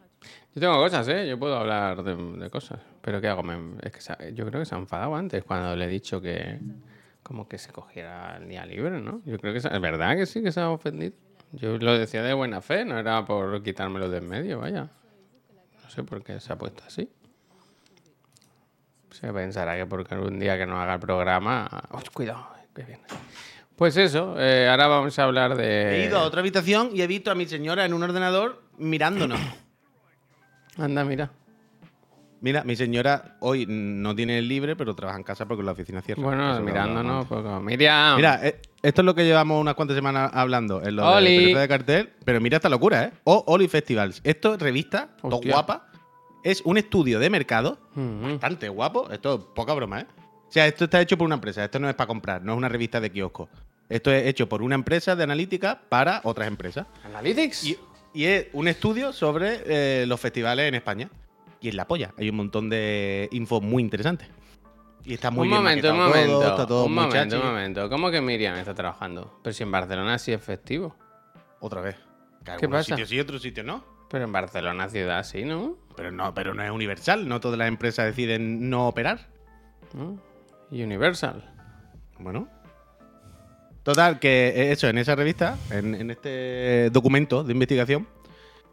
Yo 0.55 0.61
tengo 0.61 0.75
cosas, 0.77 1.07
¿eh? 1.09 1.29
Yo 1.29 1.39
puedo 1.39 1.57
hablar 1.57 2.03
de, 2.03 2.17
de 2.17 2.51
cosas. 2.51 2.81
Pero 3.03 3.21
¿qué 3.21 3.29
hago? 3.29 3.43
Me- 3.43 3.79
es 3.83 3.93
que 3.93 4.01
se- 4.01 4.35
yo 4.35 4.45
creo 4.47 4.61
que 4.61 4.67
se 4.67 4.75
ha 4.75 4.79
enfadado 4.79 5.15
antes 5.15 5.45
cuando 5.45 5.77
le 5.77 5.85
he 5.85 5.89
dicho 5.89 6.21
que... 6.21 6.59
Como 7.23 7.49
que 7.49 7.59
se 7.59 7.73
cogiera 7.73 8.37
el 8.37 8.49
día 8.49 8.65
libre, 8.67 9.01
¿no? 9.01 9.21
Yo 9.25 9.39
creo 9.39 9.53
que 9.53 9.61
se- 9.61 9.73
es 9.75 9.81
verdad 9.81 10.17
que 10.17 10.27
sí 10.27 10.43
que 10.43 10.53
se 10.53 10.61
ha 10.61 10.71
ofendido. 10.71 11.13
Yo 11.53 11.77
lo 11.79 11.97
decía 11.99 12.23
de 12.23 12.33
buena 12.35 12.61
fe, 12.61 12.85
no 12.85 12.99
era 12.99 13.25
por 13.25 13.63
quitármelo 13.63 14.09
de 14.09 14.19
en 14.19 14.29
medio, 14.29 14.59
vaya. 14.61 14.89
Sé 15.97 16.03
por 16.03 16.23
qué 16.23 16.39
se 16.41 16.53
ha 16.53 16.59
puesto 16.59 16.85
así. 16.87 17.09
Se 19.13 19.33
pensará 19.33 19.79
que 19.79 19.87
porque 19.87 20.15
un 20.15 20.39
día 20.39 20.59
que 20.59 20.67
no 20.67 20.79
haga 20.79 20.93
el 20.93 21.01
programa. 21.01 21.67
¡Uy, 21.91 22.03
cuidado! 22.13 22.49
que 22.75 22.83
viene. 22.83 23.03
Pues 23.77 23.97
eso, 23.97 24.39
eh, 24.39 24.69
ahora 24.69 24.89
vamos 24.89 25.19
a 25.19 25.25
hablar 25.25 25.57
de. 25.57 26.03
He 26.03 26.05
ido 26.05 26.19
a 26.19 26.25
otra 26.25 26.41
habitación 26.41 26.91
y 26.93 27.01
he 27.01 27.07
visto 27.07 27.31
a 27.31 27.35
mi 27.35 27.47
señora 27.47 27.87
en 27.87 27.95
un 27.95 28.03
ordenador 28.03 28.63
mirándonos. 28.77 29.41
Anda, 30.77 31.03
mira. 31.03 31.31
Mira, 32.41 32.65
mi 32.65 32.77
señora 32.77 33.37
hoy 33.41 33.65
no 33.67 34.15
tiene 34.15 34.39
el 34.39 34.49
libre, 34.49 34.77
pero 34.77 34.95
trabaja 34.95 35.19
en 35.19 35.25
casa 35.25 35.47
porque 35.47 35.63
la 35.63 35.73
oficina 35.73 36.03
cierra. 36.03 36.23
Bueno, 36.23 36.61
mirándonos, 36.61 37.27
hablábamos 37.31 37.61
pues 37.63 37.63
Miriam. 37.65 38.17
Mira, 38.17 38.47
eh, 38.47 38.61
esto 38.83 39.01
es 39.03 39.07
lo 39.07 39.15
que 39.15 39.25
llevamos 39.25 39.61
unas 39.61 39.75
cuantas 39.75 39.97
semanas 39.97 40.31
hablando 40.35 40.83
en 40.83 40.97
lo 40.97 41.07
Oli. 41.11 41.55
de 41.55 41.61
de 41.61 41.69
cartel, 41.69 42.11
pero 42.25 42.41
mira 42.41 42.57
esta 42.57 42.69
locura, 42.69 43.05
¿eh? 43.05 43.13
O 43.25 43.43
Oli 43.49 43.69
Festivals. 43.69 44.21
Esto 44.23 44.55
es 44.55 44.61
revista, 44.61 45.09
todo 45.21 45.41
guapa. 45.41 45.89
Es 46.45 46.61
un 46.65 46.79
estudio 46.79 47.19
de 47.19 47.29
mercado 47.31 47.79
Mm, 47.95 48.33
bastante 48.33 48.69
guapo. 48.69 49.11
Esto 49.11 49.35
es 49.37 49.41
poca 49.55 49.73
broma, 49.75 50.01
¿eh? 50.03 50.07
O 50.49 50.53
sea, 50.53 50.67
esto 50.67 50.85
está 50.85 51.01
hecho 51.01 51.17
por 51.19 51.25
una 51.25 51.35
empresa. 51.37 51.65
Esto 51.65 51.79
no 51.81 51.89
es 51.89 51.95
para 51.97 52.07
comprar, 52.07 52.43
no 52.43 52.53
es 52.53 52.59
una 52.59 52.69
revista 52.69 53.01
de 53.01 53.11
kiosco. 53.11 53.49
Esto 53.89 54.13
es 54.13 54.27
hecho 54.27 54.49
por 54.49 54.63
una 54.63 54.75
empresa 54.75 55.17
de 55.17 55.25
analítica 55.25 55.81
para 55.89 56.21
otras 56.23 56.47
empresas. 56.49 56.87
Analytics. 57.05 57.65
Y, 57.65 57.79
y 58.15 58.25
es 58.27 58.47
un 58.53 58.69
estudio 58.69 59.13
sobre 59.13 59.63
eh, 59.67 60.07
los 60.07 60.21
festivales 60.21 60.69
en 60.69 60.75
España. 60.77 61.09
Y 61.61 61.69
es 61.69 61.75
la 61.75 61.87
polla. 61.87 62.13
Hay 62.19 62.29
un 62.29 62.37
montón 62.37 62.69
de 62.69 63.29
info 63.33 63.61
muy 63.61 63.83
interesante. 63.83 64.29
Y 65.05 65.15
está 65.15 65.31
muy 65.31 65.47
un 65.47 65.51
bien 65.51 65.63
momento, 65.63 65.91
un 65.93 65.99
momento. 65.99 66.33
todo, 66.33 66.51
está 66.51 66.67
todo 66.67 66.85
un 66.85 66.95
momento, 66.95 67.37
un 67.41 67.47
momento. 67.47 67.89
¿Cómo 67.89 68.11
que 68.11 68.21
Miriam 68.21 68.57
está 68.57 68.75
trabajando? 68.75 69.39
Pero 69.43 69.55
si 69.55 69.63
en 69.63 69.71
Barcelona 69.71 70.19
sí 70.19 70.33
es 70.33 70.43
festivo. 70.43 70.97
Otra 71.61 71.81
vez. 71.81 71.97
Que 72.45 72.57
¿Qué 72.59 72.69
pasa? 72.69 72.85
sitios 72.85 73.09
sí, 73.09 73.21
otros 73.21 73.41
sitios 73.43 73.65
no. 73.65 73.85
Pero 74.11 74.25
en 74.25 74.33
Barcelona 74.33 74.89
ciudad 74.89 75.25
sí, 75.25 75.45
¿no? 75.45 75.79
Pero 75.97 76.11
no, 76.13 76.35
pero 76.35 76.55
no 76.55 76.63
es 76.63 76.71
universal. 76.71 77.29
No 77.29 77.41
todas 77.41 77.59
las 77.59 77.69
empresas 77.69 78.07
deciden 78.07 78.69
no 78.69 78.89
operar. 78.89 79.29
¿No? 79.95 80.21
Y 80.71 80.83
Universal. 80.83 81.53
Bueno. 82.19 82.49
Total, 83.85 84.19
que 84.19 84.73
eso, 84.73 84.89
en 84.89 84.99
esa 84.99 85.15
revista, 85.15 85.57
en, 85.71 85.95
en 85.95 86.11
este 86.11 86.91
documento 86.91 87.45
de 87.45 87.53
investigación, 87.53 88.09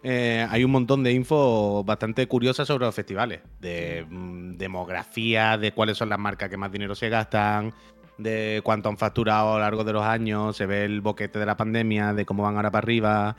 eh, 0.03 0.45
hay 0.49 0.65
un 0.65 0.71
montón 0.71 1.01
de 1.01 1.13
info 1.13 1.83
bastante 1.85 2.27
curiosa 2.27 2.65
sobre 2.65 2.85
los 2.85 2.93
festivales. 2.93 3.39
De 3.59 4.05
mm, 4.09 4.57
demografía, 4.57 5.57
de 5.57 5.71
cuáles 5.71 5.97
son 5.97 6.09
las 6.09 6.19
marcas 6.19 6.49
que 6.49 6.57
más 6.57 6.71
dinero 6.71 6.93
se 6.93 7.07
gastan, 7.09 7.73
de 8.17 8.61
cuánto 8.63 8.89
han 8.89 8.97
facturado 8.97 9.51
a 9.51 9.53
lo 9.53 9.59
largo 9.59 9.83
de 9.83 9.93
los 9.93 10.03
años, 10.03 10.57
se 10.57 10.65
ve 10.65 10.83
el 10.83 11.01
boquete 11.01 11.39
de 11.39 11.45
la 11.45 11.55
pandemia, 11.55 12.13
de 12.13 12.25
cómo 12.25 12.43
van 12.43 12.57
ahora 12.57 12.69
para 12.69 12.83
arriba. 12.83 13.35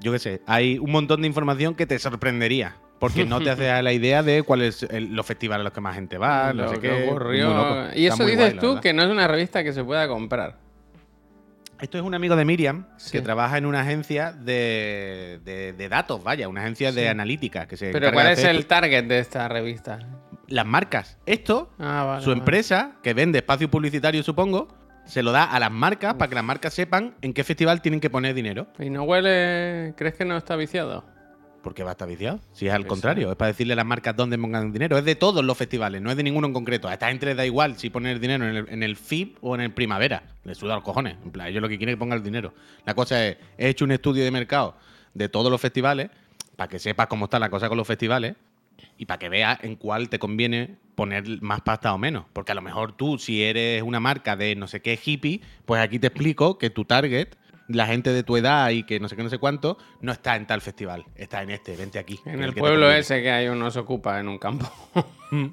Yo 0.00 0.10
qué 0.12 0.18
sé, 0.18 0.40
hay 0.46 0.78
un 0.78 0.90
montón 0.90 1.20
de 1.20 1.26
información 1.26 1.74
que 1.74 1.86
te 1.86 1.98
sorprendería. 1.98 2.76
Porque 2.98 3.24
no 3.24 3.40
te 3.40 3.48
haces 3.48 3.66
la 3.82 3.92
idea 3.92 4.22
de 4.22 4.42
cuáles 4.42 4.86
los 4.90 5.24
festivales 5.24 5.62
a 5.62 5.64
los 5.64 5.72
que 5.72 5.80
más 5.80 5.94
gente 5.94 6.18
va, 6.18 6.52
no 6.52 6.64
Lo 6.64 6.74
sé 6.74 6.80
qué. 6.80 7.08
ocurrió. 7.08 7.46
Muy 7.46 7.56
loco. 7.56 7.76
Y 7.94 8.06
eso 8.06 8.24
dices 8.26 8.54
guay, 8.54 8.58
tú, 8.58 8.80
que 8.80 8.92
no 8.92 9.02
es 9.02 9.08
una 9.08 9.26
revista 9.26 9.64
que 9.64 9.72
se 9.72 9.82
pueda 9.82 10.06
comprar. 10.06 10.58
Esto 11.80 11.98
es 11.98 12.04
un 12.04 12.14
amigo 12.14 12.36
de 12.36 12.44
Miriam 12.44 12.86
Sí. 12.96 13.12
que 13.12 13.20
trabaja 13.22 13.56
en 13.58 13.66
una 13.66 13.80
agencia 13.80 14.32
de, 14.32 15.40
de- 15.44 15.72
de 15.72 15.88
datos, 15.88 16.22
vaya, 16.22 16.48
una 16.48 16.60
agencia 16.62 16.92
de 16.92 17.08
analítica 17.08 17.66
que 17.66 17.76
se 17.76 17.90
Pero 17.90 18.12
¿cuál 18.12 18.28
es 18.28 18.44
el 18.44 18.66
target 18.66 19.04
de 19.04 19.18
esta 19.18 19.48
revista? 19.48 19.98
las 20.48 20.66
marcas. 20.66 21.16
Esto, 21.26 21.70
Ah, 21.78 22.04
vale. 22.04 22.22
su 22.24 22.30
vale. 22.30 22.40
empresa, 22.40 22.92
que 23.02 23.14
vende 23.14 23.38
espacio 23.38 23.70
publicitario, 23.70 24.22
supongo, 24.24 24.68
se 25.04 25.22
lo 25.22 25.30
da 25.32 25.44
a 25.44 25.60
las 25.60 25.70
marcas 25.70 26.14
para 26.14 26.28
que 26.28 26.34
las 26.34 26.44
marcas 26.44 26.74
sepan 26.74 27.14
en 27.22 27.32
qué 27.32 27.44
festival 27.44 27.80
tienen 27.80 28.00
que 28.00 28.10
poner 28.10 28.34
dinero. 28.34 28.66
¿Y 28.78 28.90
no 28.90 29.04
huele? 29.04 29.94
¿Crees 29.96 30.14
que 30.14 30.24
no 30.24 30.36
está 30.36 30.56
viciado? 30.56 31.04
¿Por 31.62 31.74
qué 31.74 31.82
va 31.82 31.90
a 31.90 31.92
estar 31.92 32.08
viciado? 32.08 32.40
Si 32.52 32.66
es 32.66 32.72
al 32.72 32.86
contrario, 32.86 33.30
es 33.30 33.36
para 33.36 33.48
decirle 33.48 33.74
a 33.74 33.76
las 33.76 33.84
marcas 33.84 34.16
dónde 34.16 34.38
pongan 34.38 34.72
dinero. 34.72 34.96
Es 34.96 35.04
de 35.04 35.14
todos 35.14 35.44
los 35.44 35.56
festivales, 35.56 36.00
no 36.00 36.10
es 36.10 36.16
de 36.16 36.22
ninguno 36.22 36.46
en 36.46 36.52
concreto. 36.52 36.88
A 36.88 36.94
esta 36.94 37.08
gente 37.08 37.26
les 37.26 37.36
da 37.36 37.44
igual 37.44 37.76
si 37.78 37.90
poner 37.90 38.18
dinero 38.18 38.48
en 38.48 38.56
el, 38.56 38.68
en 38.68 38.82
el 38.82 38.98
o 39.42 39.54
en 39.54 39.60
el 39.60 39.72
Primavera. 39.72 40.22
Les 40.44 40.56
suda 40.56 40.74
los 40.74 40.84
cojones. 40.84 41.16
En 41.22 41.30
plan, 41.30 41.48
ellos 41.48 41.60
lo 41.60 41.68
que 41.68 41.76
quieren 41.76 42.00
es 42.00 42.08
que 42.08 42.14
el 42.14 42.22
dinero. 42.22 42.54
La 42.86 42.94
cosa 42.94 43.26
es, 43.26 43.36
he 43.58 43.68
hecho 43.68 43.84
un 43.84 43.92
estudio 43.92 44.24
de 44.24 44.30
mercado 44.30 44.76
de 45.14 45.28
todos 45.28 45.50
los 45.50 45.60
festivales 45.60 46.10
para 46.56 46.68
que 46.68 46.78
sepas 46.78 47.06
cómo 47.08 47.26
está 47.26 47.38
la 47.38 47.50
cosa 47.50 47.68
con 47.68 47.76
los 47.76 47.86
festivales 47.86 48.36
y 48.96 49.06
para 49.06 49.18
que 49.18 49.28
veas 49.28 49.58
en 49.62 49.76
cuál 49.76 50.08
te 50.08 50.18
conviene 50.18 50.76
poner 50.94 51.24
más 51.42 51.60
pasta 51.62 51.92
o 51.94 51.98
menos. 51.98 52.24
Porque 52.32 52.52
a 52.52 52.54
lo 52.54 52.62
mejor 52.62 52.92
tú, 52.92 53.18
si 53.18 53.42
eres 53.42 53.82
una 53.82 54.00
marca 54.00 54.36
de 54.36 54.56
no 54.56 54.68
sé 54.68 54.80
qué 54.80 54.98
hippie, 55.02 55.40
pues 55.64 55.80
aquí 55.80 55.98
te 55.98 56.08
explico 56.08 56.58
que 56.58 56.70
tu 56.70 56.84
target, 56.84 57.28
la 57.72 57.86
gente 57.86 58.12
de 58.12 58.22
tu 58.22 58.36
edad 58.36 58.70
y 58.70 58.82
que 58.82 59.00
no 59.00 59.08
sé 59.08 59.16
qué, 59.16 59.22
no 59.22 59.30
sé 59.30 59.38
cuánto, 59.38 59.78
no 60.00 60.12
está 60.12 60.36
en 60.36 60.46
tal 60.46 60.60
festival. 60.60 61.04
Está 61.14 61.42
en 61.42 61.50
este, 61.50 61.76
vente 61.76 61.98
aquí. 61.98 62.20
En 62.24 62.42
el 62.42 62.52
que 62.54 62.60
pueblo 62.60 62.90
ese 62.90 63.22
que 63.22 63.30
hay 63.30 63.48
uno 63.48 63.70
se 63.70 63.78
ocupa 63.78 64.18
en 64.20 64.28
un 64.28 64.38
campo. 64.38 64.70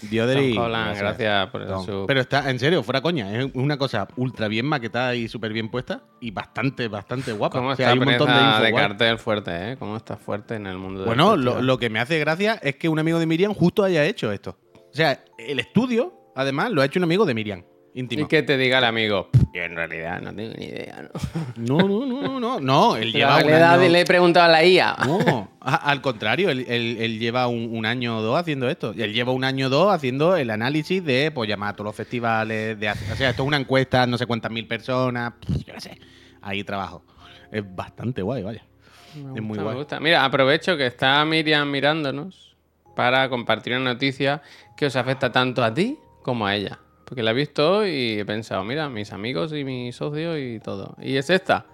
Tom 0.00 0.58
Holland, 0.58 0.96
gracias 0.96 1.50
por 1.50 1.84
su- 1.84 2.04
Pero 2.06 2.20
está, 2.20 2.48
en 2.50 2.58
serio, 2.58 2.82
fuera 2.82 3.00
coña, 3.00 3.36
es 3.36 3.48
una 3.54 3.76
cosa 3.76 4.06
ultra 4.16 4.46
bien 4.46 4.64
maquetada 4.66 5.14
y 5.16 5.26
súper 5.28 5.52
bien 5.52 5.70
puesta 5.70 6.02
y 6.20 6.30
bastante, 6.30 6.86
bastante 6.88 7.32
guapa. 7.32 7.58
¿Cómo 7.58 7.70
O 7.70 7.76
sea, 7.76 7.86
está 7.86 7.92
hay 7.94 7.98
un 7.98 8.04
montón 8.04 8.28
de 8.28 8.68
info 8.68 8.76
cartel 8.76 9.18
fuerte, 9.18 9.72
eh? 9.72 9.76
¿Cómo 9.76 9.96
está 9.96 10.16
fuerte 10.16 10.54
en 10.54 10.66
el 10.66 10.78
mundo 10.78 11.00
del 11.00 11.06
Bueno, 11.08 11.36
lo, 11.36 11.42
festival? 11.42 11.66
lo 11.66 11.78
que 11.78 11.90
me 11.90 11.98
hace 11.98 12.18
gracia 12.20 12.60
es 12.62 12.76
que 12.76 12.88
un 12.88 12.98
amigo 13.00 13.18
de 13.18 13.26
Miriam 13.26 13.52
justo 13.54 13.82
haya 13.82 14.04
hecho 14.04 14.30
esto. 14.30 14.56
O 14.74 14.94
sea, 14.94 15.24
el 15.36 15.58
estudio, 15.58 16.14
además, 16.36 16.70
lo 16.70 16.80
ha 16.80 16.84
hecho 16.84 17.00
un 17.00 17.04
amigo 17.04 17.24
de 17.26 17.34
Miriam, 17.34 17.64
íntimo. 17.98 18.24
Y 18.24 18.28
que 18.28 18.42
te 18.42 18.56
diga 18.56 18.78
el 18.78 18.84
amigo, 18.84 19.28
yo 19.52 19.62
en 19.62 19.74
realidad 19.76 20.20
no 20.20 20.34
tengo 20.34 20.54
ni 20.56 20.64
idea, 20.66 21.02
¿no? 21.56 21.78
No, 21.78 21.88
no, 21.88 22.06
no, 22.06 22.40
no, 22.40 22.60
no, 22.60 22.96
él 22.96 23.12
La 23.12 23.18
lleva 23.18 23.36
un 23.44 23.52
año... 23.52 23.88
le 23.88 24.00
he 24.00 24.04
preguntado 24.04 24.46
a 24.46 24.48
la 24.48 24.64
IA. 24.64 24.96
No, 25.06 25.50
al 25.60 26.00
contrario, 26.00 26.50
él, 26.50 26.64
él- 26.68 26.96
él 27.00 27.18
lleva 27.18 27.46
un, 27.48 27.68
un 27.76 27.84
año 27.86 28.18
o 28.18 28.22
dos 28.22 28.38
haciendo 28.38 28.68
esto. 28.68 28.92
Y 28.96 29.02
él 29.02 29.12
lleva 29.12 29.32
un 29.32 29.44
año 29.44 29.66
o 29.66 29.70
dos 29.70 29.92
haciendo 29.92 30.36
el 30.36 30.50
análisis 30.50 31.04
de, 31.04 31.30
pues, 31.30 31.48
llamar 31.48 31.70
a 31.70 31.72
todos 31.74 31.86
los 31.86 31.96
festivales. 31.96 32.78
De, 32.78 32.88
o 32.90 33.16
sea, 33.16 33.30
esto 33.30 33.42
es 33.42 33.46
una 33.46 33.56
encuesta, 33.56 34.06
no 34.06 34.16
sé 34.18 34.26
cuántas 34.26 34.50
mil 34.52 34.66
personas, 34.66 35.32
yo 35.66 35.74
qué 35.74 35.80
sé. 35.80 35.98
Ahí 36.40 36.62
trabajo. 36.64 37.02
Es 37.50 37.64
bastante 37.74 38.22
guay, 38.22 38.42
vaya. 38.42 38.62
Me 39.14 39.38
es 39.40 39.42
muy 39.42 39.48
gusta, 39.58 39.62
me 39.62 39.64
guay. 39.64 39.76
gusta. 39.76 40.00
Mira, 40.00 40.24
aprovecho 40.24 40.76
que 40.76 40.86
está 40.86 41.24
Miriam 41.24 41.68
mirándonos 41.70 42.56
para 42.94 43.28
compartir 43.28 43.72
una 43.74 43.92
noticia 43.94 44.42
que 44.76 44.86
os 44.86 44.94
afecta 44.96 45.32
tanto 45.32 45.64
a 45.64 45.72
ti 45.74 45.98
como 46.22 46.46
a 46.46 46.54
ella. 46.54 46.78
Porque 47.08 47.22
la 47.22 47.30
he 47.30 47.34
visto 47.34 47.86
y 47.86 48.18
he 48.18 48.24
pensado, 48.26 48.62
mira, 48.64 48.90
mis 48.90 49.12
amigos 49.14 49.54
y 49.54 49.64
mis 49.64 49.96
socios 49.96 50.36
y 50.38 50.60
todo. 50.60 50.94
Y 51.00 51.16
es 51.16 51.30
esta. 51.30 51.64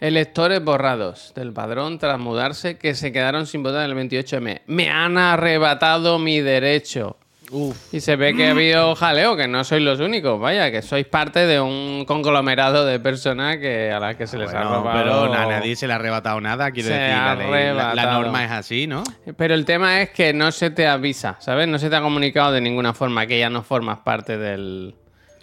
Electores 0.00 0.62
borrados 0.62 1.32
del 1.34 1.52
padrón 1.54 1.98
tras 1.98 2.18
mudarse 2.18 2.76
que 2.76 2.94
se 2.94 3.10
quedaron 3.10 3.46
sin 3.46 3.62
votar 3.62 3.88
en 3.88 3.96
el 3.96 4.10
28M. 4.10 4.62
Me 4.66 4.90
han 4.90 5.16
arrebatado 5.16 6.18
mi 6.18 6.40
derecho. 6.40 7.16
Uf. 7.54 7.92
Y 7.94 8.00
se 8.00 8.16
ve 8.16 8.34
que 8.34 8.48
ha 8.48 8.52
habido 8.52 8.94
jaleo, 8.94 9.36
que 9.36 9.46
no 9.46 9.62
sois 9.62 9.82
los 9.82 10.00
únicos, 10.00 10.40
vaya, 10.40 10.70
que 10.70 10.80
sois 10.80 11.06
parte 11.06 11.40
de 11.46 11.60
un 11.60 12.04
conglomerado 12.06 12.86
de 12.86 12.98
personas 12.98 13.58
que 13.58 13.92
a 13.92 14.00
las 14.00 14.16
que 14.16 14.26
se 14.26 14.38
les 14.38 14.48
ha 14.54 14.62
Bueno, 14.62 14.76
robado. 14.78 14.98
pero 15.28 15.34
a 15.34 15.46
nadie 15.46 15.76
se 15.76 15.86
le 15.86 15.92
ha 15.92 15.96
arrebatado 15.96 16.40
nada, 16.40 16.70
quiero 16.70 16.88
Se 16.88 16.94
decir. 16.94 17.14
ha 17.14 17.34
La, 17.34 17.34
ley- 17.34 17.50
la- 17.66 17.74
la 17.74 17.90
arrebatado. 17.90 18.22
norma 18.22 18.44
es 18.46 18.50
así, 18.50 18.86
¿no? 18.86 19.04
Pero 19.36 19.52
el 19.54 19.64
tema 19.66 20.00
es 20.00 20.10
que 20.10 20.32
no 20.32 20.50
se 20.50 20.70
te 20.70 20.86
avisa, 20.86 21.36
¿sabes? 21.40 21.68
No 21.68 21.78
se 21.78 21.90
te 21.90 21.96
ha 21.96 22.00
comunicado 22.00 22.52
de 22.52 22.60
ninguna 22.62 22.94
forma 22.94 23.26
que 23.26 23.38
ya 23.38 23.50
no 23.50 23.62
formas 23.62 23.98
parte 23.98 24.38
del. 24.38 24.94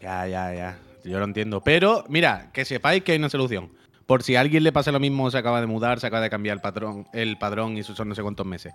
Ya, 0.02 0.26
ya, 0.28 0.54
ya. 0.54 0.78
Yo 1.04 1.19
lo 1.19 1.26
entiendo. 1.26 1.62
Pero, 1.62 2.06
mira, 2.10 2.48
que 2.54 2.65
sepáis 2.65 3.04
que 3.04 3.12
hay 3.12 3.19
una 3.19 3.30
solución. 3.30 3.69
Por 4.08 4.24
si 4.24 4.36
a 4.36 4.41
alguien 4.41 4.63
le 4.63 4.72
pasa 4.72 4.91
lo 4.91 5.00
mismo, 5.00 5.30
se 5.30 5.38
acaba 5.38 5.62
de 5.62 5.67
mudar, 5.67 6.00
se 6.00 6.08
acaba 6.08 6.24
de 6.24 6.32
cambiar 6.32 6.56
el 6.56 6.62
patrón, 6.62 7.06
el 7.13 7.38
padrón 7.38 7.78
y 7.78 7.82
eso 7.82 7.93
son 7.95 8.10
no 8.10 8.15
sé 8.15 8.24
cuántos 8.24 8.45
meses. 8.48 8.74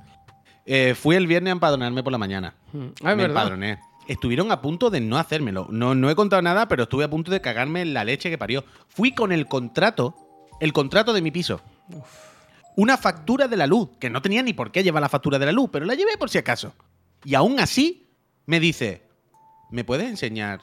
Eh, 0.66 0.94
fui 0.94 1.16
el 1.16 1.27
viernes 1.27 1.50
a 1.50 1.53
empadronarme 1.53 2.03
por 2.03 2.12
la 2.12 2.18
mañana. 2.18 2.55
Ah, 2.72 2.79
es 2.96 3.03
me 3.03 3.14
verdad. 3.16 3.27
empadroné. 3.29 3.79
Estuvieron 4.09 4.50
a 4.53 4.61
punto 4.61 4.90
de 4.90 5.00
no 5.00 5.18
hacérmelo. 5.18 5.66
No, 5.70 5.94
no 5.94 6.11
he 6.11 6.14
contado 6.14 6.42
nada, 6.42 6.68
pero 6.68 6.85
estuve 6.85 7.05
a 7.05 7.11
punto 7.11 7.31
de 7.31 7.40
cagarme 7.40 7.83
en 7.83 7.94
la 7.94 8.05
leche 8.05 8.31
que 8.31 8.38
parió. 8.38 8.64
Fui 8.88 9.12
con 9.12 9.33
el 9.33 9.46
contrato, 9.46 10.14
el 10.61 10.72
contrato 10.72 11.12
de 11.12 11.22
mi 11.22 11.31
piso. 11.31 11.61
Una 12.77 12.96
factura 12.96 13.46
de 13.48 13.57
la 13.57 13.66
luz, 13.66 13.90
que 14.00 14.11
no 14.11 14.20
tenía 14.20 14.42
ni 14.42 14.53
por 14.53 14.72
qué 14.72 14.83
llevar 14.83 15.00
la 15.03 15.09
factura 15.09 15.38
de 15.38 15.46
la 15.46 15.53
luz, 15.53 15.70
pero 15.72 15.87
la 15.87 15.94
llevé 15.94 16.16
por 16.18 16.29
si 16.29 16.38
acaso. 16.38 16.74
Y 17.24 17.35
aún 17.35 17.61
así, 17.61 18.11
me 18.46 18.59
dice, 18.61 19.07
¿me 19.70 19.85
puedes 19.85 20.09
enseñar 20.09 20.61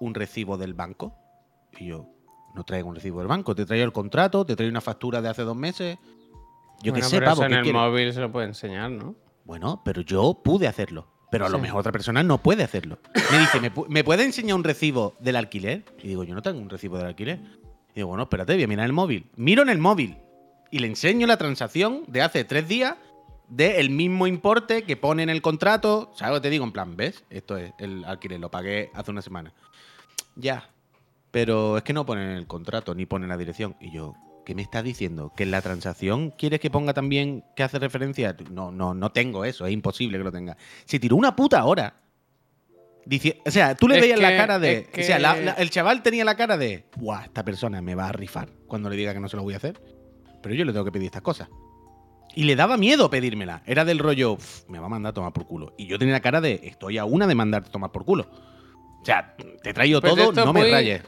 un 0.00 0.14
recibo 0.14 0.58
del 0.58 0.74
banco? 0.74 1.14
Y 1.78 1.86
yo, 1.86 2.06
no 2.54 2.64
traigo 2.64 2.88
un 2.88 2.96
recibo 2.96 3.20
del 3.20 3.28
banco, 3.28 3.54
te 3.54 3.64
traigo 3.64 3.84
el 3.84 3.92
contrato, 3.92 4.44
te 4.44 4.56
traigo 4.56 4.70
una 4.70 4.80
factura 4.80 5.22
de 5.22 5.28
hace 5.28 5.42
dos 5.42 5.56
meses. 5.56 5.96
Yo 6.82 6.92
qué 6.92 7.00
Bueno, 7.00 7.08
sé, 7.08 7.18
pero 7.20 7.30
pavo, 7.30 7.44
eso 7.44 7.54
en 7.54 7.62
¿qué 7.62 7.68
el 7.68 7.74
móvil 7.74 8.12
se 8.12 8.20
lo 8.20 8.32
puede 8.32 8.48
enseñar, 8.48 8.90
¿no? 8.90 9.14
Bueno, 9.44 9.82
pero 9.84 10.02
yo 10.02 10.40
pude 10.42 10.66
hacerlo. 10.68 11.08
Pero 11.30 11.46
a 11.46 11.48
lo 11.48 11.58
mejor 11.58 11.80
otra 11.80 11.92
persona 11.92 12.22
no 12.22 12.38
puede 12.38 12.62
hacerlo. 12.62 12.98
Me 13.32 13.38
dice, 13.38 13.58
¿me, 13.60 13.72
pu- 13.72 13.86
¿me 13.88 14.04
puede 14.04 14.22
enseñar 14.24 14.54
un 14.54 14.64
recibo 14.64 15.16
del 15.18 15.36
alquiler? 15.36 15.82
Y 16.02 16.08
digo, 16.08 16.24
yo 16.24 16.34
no 16.34 16.42
tengo 16.42 16.60
un 16.60 16.68
recibo 16.68 16.98
del 16.98 17.06
alquiler. 17.06 17.40
Y 17.92 17.96
digo, 17.96 18.08
bueno, 18.08 18.24
espérate, 18.24 18.54
voy 18.54 18.62
a 18.64 18.68
mirar 18.68 18.84
el 18.86 18.92
móvil. 18.92 19.30
Miro 19.36 19.62
en 19.62 19.70
el 19.70 19.78
móvil 19.78 20.18
y 20.70 20.78
le 20.80 20.86
enseño 20.88 21.26
la 21.26 21.38
transacción 21.38 22.02
de 22.06 22.20
hace 22.20 22.44
tres 22.44 22.68
días 22.68 22.96
del 23.48 23.88
mismo 23.90 24.26
importe 24.26 24.82
que 24.84 24.96
pone 24.96 25.22
en 25.22 25.30
el 25.30 25.40
contrato. 25.40 26.12
¿Sabes 26.14 26.34
lo 26.34 26.40
que 26.40 26.48
te 26.48 26.50
digo? 26.50 26.64
En 26.64 26.72
plan, 26.72 26.96
¿ves? 26.96 27.24
Esto 27.30 27.56
es 27.56 27.72
el 27.78 28.04
alquiler, 28.04 28.38
lo 28.38 28.50
pagué 28.50 28.90
hace 28.94 29.10
una 29.10 29.22
semana. 29.22 29.54
Ya. 30.36 30.68
Pero 31.30 31.78
es 31.78 31.82
que 31.82 31.94
no 31.94 32.04
pone 32.04 32.24
en 32.24 32.30
el 32.36 32.46
contrato 32.46 32.94
ni 32.94 33.06
pone 33.06 33.24
en 33.24 33.30
la 33.30 33.38
dirección. 33.38 33.74
Y 33.80 33.90
yo, 33.90 34.14
¿qué 34.44 34.54
me 34.54 34.62
estás 34.62 34.82
diciendo? 34.84 35.32
¿Que 35.36 35.42
en 35.44 35.50
la 35.50 35.60
transacción 35.62 36.30
quieres 36.30 36.60
que 36.60 36.70
ponga 36.70 36.94
también 36.94 37.44
que 37.56 37.62
hace 37.62 37.78
referencia? 37.78 38.36
No, 38.50 38.70
no, 38.72 38.94
no 38.94 39.12
tengo 39.12 39.44
eso, 39.44 39.66
es 39.66 39.72
imposible 39.72 40.18
que 40.18 40.24
lo 40.24 40.32
tenga. 40.32 40.56
Se 40.84 40.98
tiró 40.98 41.16
una 41.16 41.34
puta 41.36 41.64
hora. 41.64 41.94
Dici- 43.04 43.36
o 43.44 43.50
sea, 43.50 43.74
tú 43.74 43.88
le 43.88 43.96
Es 43.96 44.00
veías 44.02 44.20
la 44.20 44.36
cara 44.36 44.58
de. 44.60 44.88
es 44.92 45.04
O 45.04 45.06
sea, 45.06 45.18
la- 45.18 45.34
que- 45.34 45.42
la- 45.44 45.52
el 45.52 45.70
chaval 45.70 46.02
tenía 46.02 46.24
la 46.24 46.36
cara 46.36 46.56
de. 46.56 46.84
¡Buah! 46.96 47.24
Esta 47.24 47.44
persona 47.44 47.82
me 47.82 47.94
va 47.96 48.08
a 48.08 48.12
rifar 48.12 48.48
cuando 48.68 48.88
le 48.90 48.96
diga 48.96 49.12
que 49.12 49.18
no 49.20 49.28
se 49.28 49.36
lo 49.36 49.42
voy 49.42 49.54
a 49.54 49.56
hacer. 49.56 49.80
Pero 50.40 50.54
yo 50.54 50.64
le 50.64 50.72
tengo 50.72 50.84
que 50.84 50.92
pedir 50.92 51.06
estas 51.06 51.22
cosas. 51.22 51.48
Y 52.34 52.44
le 52.44 52.54
daba 52.56 52.76
miedo 52.76 53.10
pedírmela. 53.10 53.62
Era 53.66 53.84
del 53.84 53.98
rollo, 53.98 54.32
"Uf, 54.34 54.68
me 54.68 54.78
va 54.78 54.86
a 54.86 54.88
mandar 54.88 55.10
a 55.10 55.14
tomar 55.14 55.32
por 55.32 55.46
culo. 55.46 55.74
Y 55.76 55.86
yo 55.86 55.98
tenía 55.98 56.14
la 56.14 56.20
cara 56.20 56.40
de, 56.40 56.60
estoy 56.64 56.96
a 56.98 57.04
una 57.04 57.26
de 57.26 57.34
mandarte 57.34 57.68
a 57.68 57.72
tomar 57.72 57.90
por 57.92 58.04
culo. 58.04 58.26
O 59.02 59.04
sea, 59.04 59.34
te 59.62 59.74
traigo 59.74 60.00
Pues 60.00 60.14
todo, 60.14 60.32
no 60.32 60.52
me 60.52 60.60
muy- 60.62 60.70
rayes. 60.70 61.02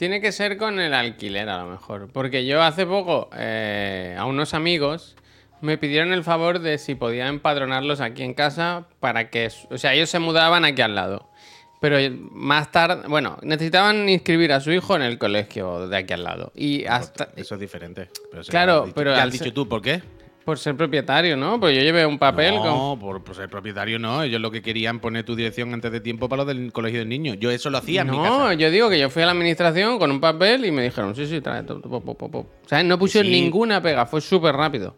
Tiene 0.00 0.22
que 0.22 0.32
ser 0.32 0.56
con 0.56 0.80
el 0.80 0.94
alquiler, 0.94 1.50
a 1.50 1.62
lo 1.62 1.68
mejor. 1.68 2.08
Porque 2.10 2.46
yo 2.46 2.62
hace 2.62 2.86
poco, 2.86 3.28
eh, 3.36 4.16
a 4.18 4.24
unos 4.24 4.54
amigos, 4.54 5.14
me 5.60 5.76
pidieron 5.76 6.14
el 6.14 6.24
favor 6.24 6.60
de 6.60 6.78
si 6.78 6.94
podía 6.94 7.28
empadronarlos 7.28 8.00
aquí 8.00 8.22
en 8.22 8.32
casa 8.32 8.86
para 8.98 9.28
que. 9.28 9.50
O 9.68 9.76
sea, 9.76 9.92
ellos 9.92 10.08
se 10.08 10.18
mudaban 10.18 10.64
aquí 10.64 10.80
al 10.80 10.94
lado. 10.94 11.28
Pero 11.82 11.98
más 12.30 12.72
tarde, 12.72 13.08
bueno, 13.08 13.36
necesitaban 13.42 14.08
inscribir 14.08 14.54
a 14.54 14.60
su 14.60 14.72
hijo 14.72 14.96
en 14.96 15.02
el 15.02 15.18
colegio 15.18 15.86
de 15.86 15.98
aquí 15.98 16.14
al 16.14 16.24
lado. 16.24 16.50
Y 16.54 16.86
hasta. 16.86 17.28
Eso 17.36 17.56
es 17.56 17.60
diferente. 17.60 18.08
Pero 18.30 18.42
Claro, 18.44 18.88
pero 18.94 19.12
¿Qué 19.12 19.20
al 19.20 19.28
has 19.28 19.38
dicho 19.38 19.52
tú? 19.52 19.68
¿Por 19.68 19.82
qué? 19.82 20.00
Por 20.50 20.58
ser 20.58 20.76
propietario, 20.76 21.36
¿no? 21.36 21.60
Pues 21.60 21.76
yo 21.76 21.80
llevé 21.80 22.04
un 22.04 22.18
papel 22.18 22.56
con. 22.56 22.66
No, 22.66 22.98
por, 23.00 23.22
por 23.22 23.36
ser 23.36 23.48
propietario 23.48 24.00
no. 24.00 24.24
Ellos 24.24 24.40
lo 24.40 24.50
que 24.50 24.62
querían 24.62 24.98
poner 24.98 25.24
tu 25.24 25.36
dirección 25.36 25.72
antes 25.72 25.92
de 25.92 26.00
tiempo 26.00 26.28
para 26.28 26.42
lo 26.42 26.46
del 26.46 26.72
colegio 26.72 26.98
del 26.98 27.08
niño. 27.08 27.34
Yo 27.34 27.52
eso 27.52 27.70
lo 27.70 27.78
hacía 27.78 28.00
en 28.00 28.10
mi 28.10 28.16
No, 28.16 28.52
yo 28.52 28.68
digo 28.68 28.90
que 28.90 28.98
yo 28.98 29.10
fui 29.10 29.22
a 29.22 29.26
la 29.26 29.30
administración 29.32 30.00
con 30.00 30.10
un 30.10 30.20
papel 30.20 30.64
y 30.64 30.72
me 30.72 30.82
dijeron, 30.82 31.14
sí, 31.14 31.24
sí, 31.26 31.40
trae. 31.40 31.62
O 31.62 32.46
sea, 32.66 32.82
no 32.82 32.98
pusieron 32.98 33.30
ninguna 33.30 33.80
pega, 33.80 34.06
fue 34.06 34.20
súper 34.20 34.56
rápido. 34.56 34.96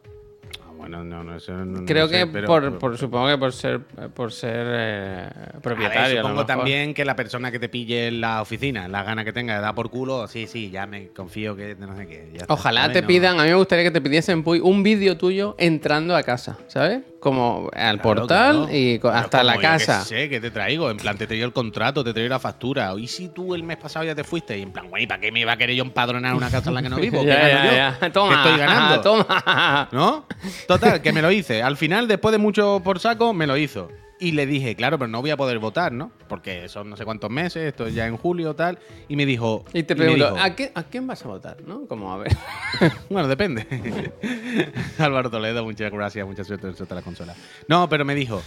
Bueno, 0.82 1.04
no, 1.04 1.22
no, 1.22 1.36
eso 1.36 1.52
no- 1.52 1.64
no 1.64 1.84
Creo 1.86 2.08
sé, 2.08 2.18
que 2.18 2.26
pero- 2.26 2.78
por, 2.78 2.98
supongo 2.98 3.28
que 3.28 3.38
por 3.38 3.52
ser 3.52 3.78
por 4.14 4.32
ser 4.32 4.66
eh, 4.68 5.28
A 5.32 5.52
ver, 5.52 5.60
propietario. 5.62 6.00
a 6.02 6.08
lo 6.08 6.16
supongo 6.16 6.34
mejor. 6.42 6.46
también 6.46 6.92
que 6.92 7.04
la 7.04 7.14
persona 7.14 7.52
que 7.52 7.60
te 7.60 7.68
pille 7.68 8.08
en 8.08 8.20
la 8.20 8.42
oficina, 8.42 8.88
la 8.88 9.04
gana 9.04 9.24
que 9.24 9.32
tenga 9.32 9.60
dar 9.60 9.74
por 9.76 9.90
culo, 9.90 10.26
sí, 10.26 10.48
sí, 10.48 10.70
ya 10.70 10.86
me 10.86 11.08
confío 11.10 11.54
que 11.54 11.76
no 11.78 11.96
sé 11.96 12.08
qué. 12.08 12.30
ya 12.36 12.46
Ojalá 12.48 12.90
te 12.92 13.00
No- 13.02 13.06
pidan, 13.06 13.38
a 13.38 13.44
mí 13.44 13.50
me 13.50 13.54
gustaría 13.54 13.84
que 13.84 13.92
te 13.92 14.00
pidiesen 14.00 14.42
Puy, 14.42 14.58
un 14.58 14.82
vídeo 14.82 15.16
tuyo 15.16 15.54
entrando 15.58 16.16
a 16.16 16.22
casa, 16.24 16.58
¿sabes? 16.66 17.02
Como 17.22 17.70
al 17.72 18.00
Claro, 18.00 18.02
portal 18.22 18.56
claro. 18.66 18.72
y 18.76 19.00
hasta 19.12 19.44
la 19.44 19.52
como 19.52 19.62
yo 19.62 19.68
casa. 19.68 19.98
que 20.00 20.04
sé, 20.06 20.28
que 20.28 20.40
te 20.40 20.50
traigo. 20.50 20.90
En 20.90 20.96
plan, 20.96 21.16
te 21.16 21.28
traigo 21.28 21.46
el 21.46 21.52
contrato, 21.52 22.02
te 22.02 22.12
traigo 22.12 22.28
la 22.28 22.40
factura. 22.40 22.92
¿Y 22.98 23.06
si 23.06 23.28
tú 23.28 23.54
el 23.54 23.62
mes 23.62 23.76
pasado 23.76 24.04
ya 24.04 24.12
te 24.16 24.24
fuiste? 24.24 24.58
Y 24.58 24.62
en 24.62 24.72
plan, 24.72 24.90
güey, 24.90 25.06
¿para 25.06 25.20
qué 25.20 25.30
me 25.30 25.38
iba 25.38 25.52
a 25.52 25.56
querer 25.56 25.76
yo 25.76 25.84
empadronar 25.84 26.34
una 26.34 26.50
casa 26.50 26.70
en 26.70 26.74
la 26.74 26.82
que 26.82 26.88
no 26.88 26.96
vivo? 26.96 27.20
¿Qué 27.20 27.26
Ya, 27.28 27.48
ya, 27.48 27.64
yo? 27.64 27.72
ya. 28.00 28.12
Toma, 28.12 28.42
¿Qué 28.42 28.48
estoy 28.48 28.58
ganando? 28.66 29.00
toma. 29.02 29.88
¿No? 29.92 30.26
Total, 30.66 31.00
que 31.00 31.12
me 31.12 31.22
lo 31.22 31.30
hice. 31.30 31.62
Al 31.62 31.76
final, 31.76 32.08
después 32.08 32.32
de 32.32 32.38
mucho 32.38 32.80
por 32.82 32.98
saco, 32.98 33.32
me 33.32 33.46
lo 33.46 33.56
hizo. 33.56 33.88
Y 34.24 34.32
le 34.32 34.46
dije, 34.46 34.76
claro, 34.76 34.98
pero 34.98 35.08
no 35.08 35.20
voy 35.20 35.30
a 35.30 35.36
poder 35.36 35.58
votar, 35.58 35.90
¿no? 35.92 36.12
Porque 36.28 36.68
son 36.68 36.88
no 36.88 36.96
sé 36.96 37.04
cuántos 37.04 37.28
meses, 37.28 37.64
esto 37.64 37.86
es 37.86 37.94
ya 37.94 38.06
en 38.06 38.16
julio 38.16 38.54
tal. 38.54 38.78
Y 39.08 39.16
me 39.16 39.26
dijo. 39.26 39.64
Y 39.72 39.82
te 39.82 39.96
pregunto, 39.96 40.30
dijo, 40.32 40.38
¿a, 40.40 40.54
qué- 40.54 40.70
¿a 40.74 40.84
quién 40.84 41.06
vas 41.08 41.24
a 41.24 41.28
votar? 41.28 41.56
¿No? 41.66 41.86
Como 41.86 42.12
a 42.12 42.18
ver. 42.18 42.32
Bueno, 43.10 43.26
depende. 43.26 43.66
Álvaro 44.98 45.28
Toledo, 45.30 45.64
muchas 45.64 45.90
gracias, 45.90 46.26
mucha 46.26 46.44
suerte 46.44 46.68
en 46.68 46.76
suerte 46.76 46.94
a 46.94 46.96
la 46.98 47.02
consola. 47.02 47.34
No, 47.68 47.88
pero 47.88 48.04
me 48.04 48.14
dijo. 48.14 48.40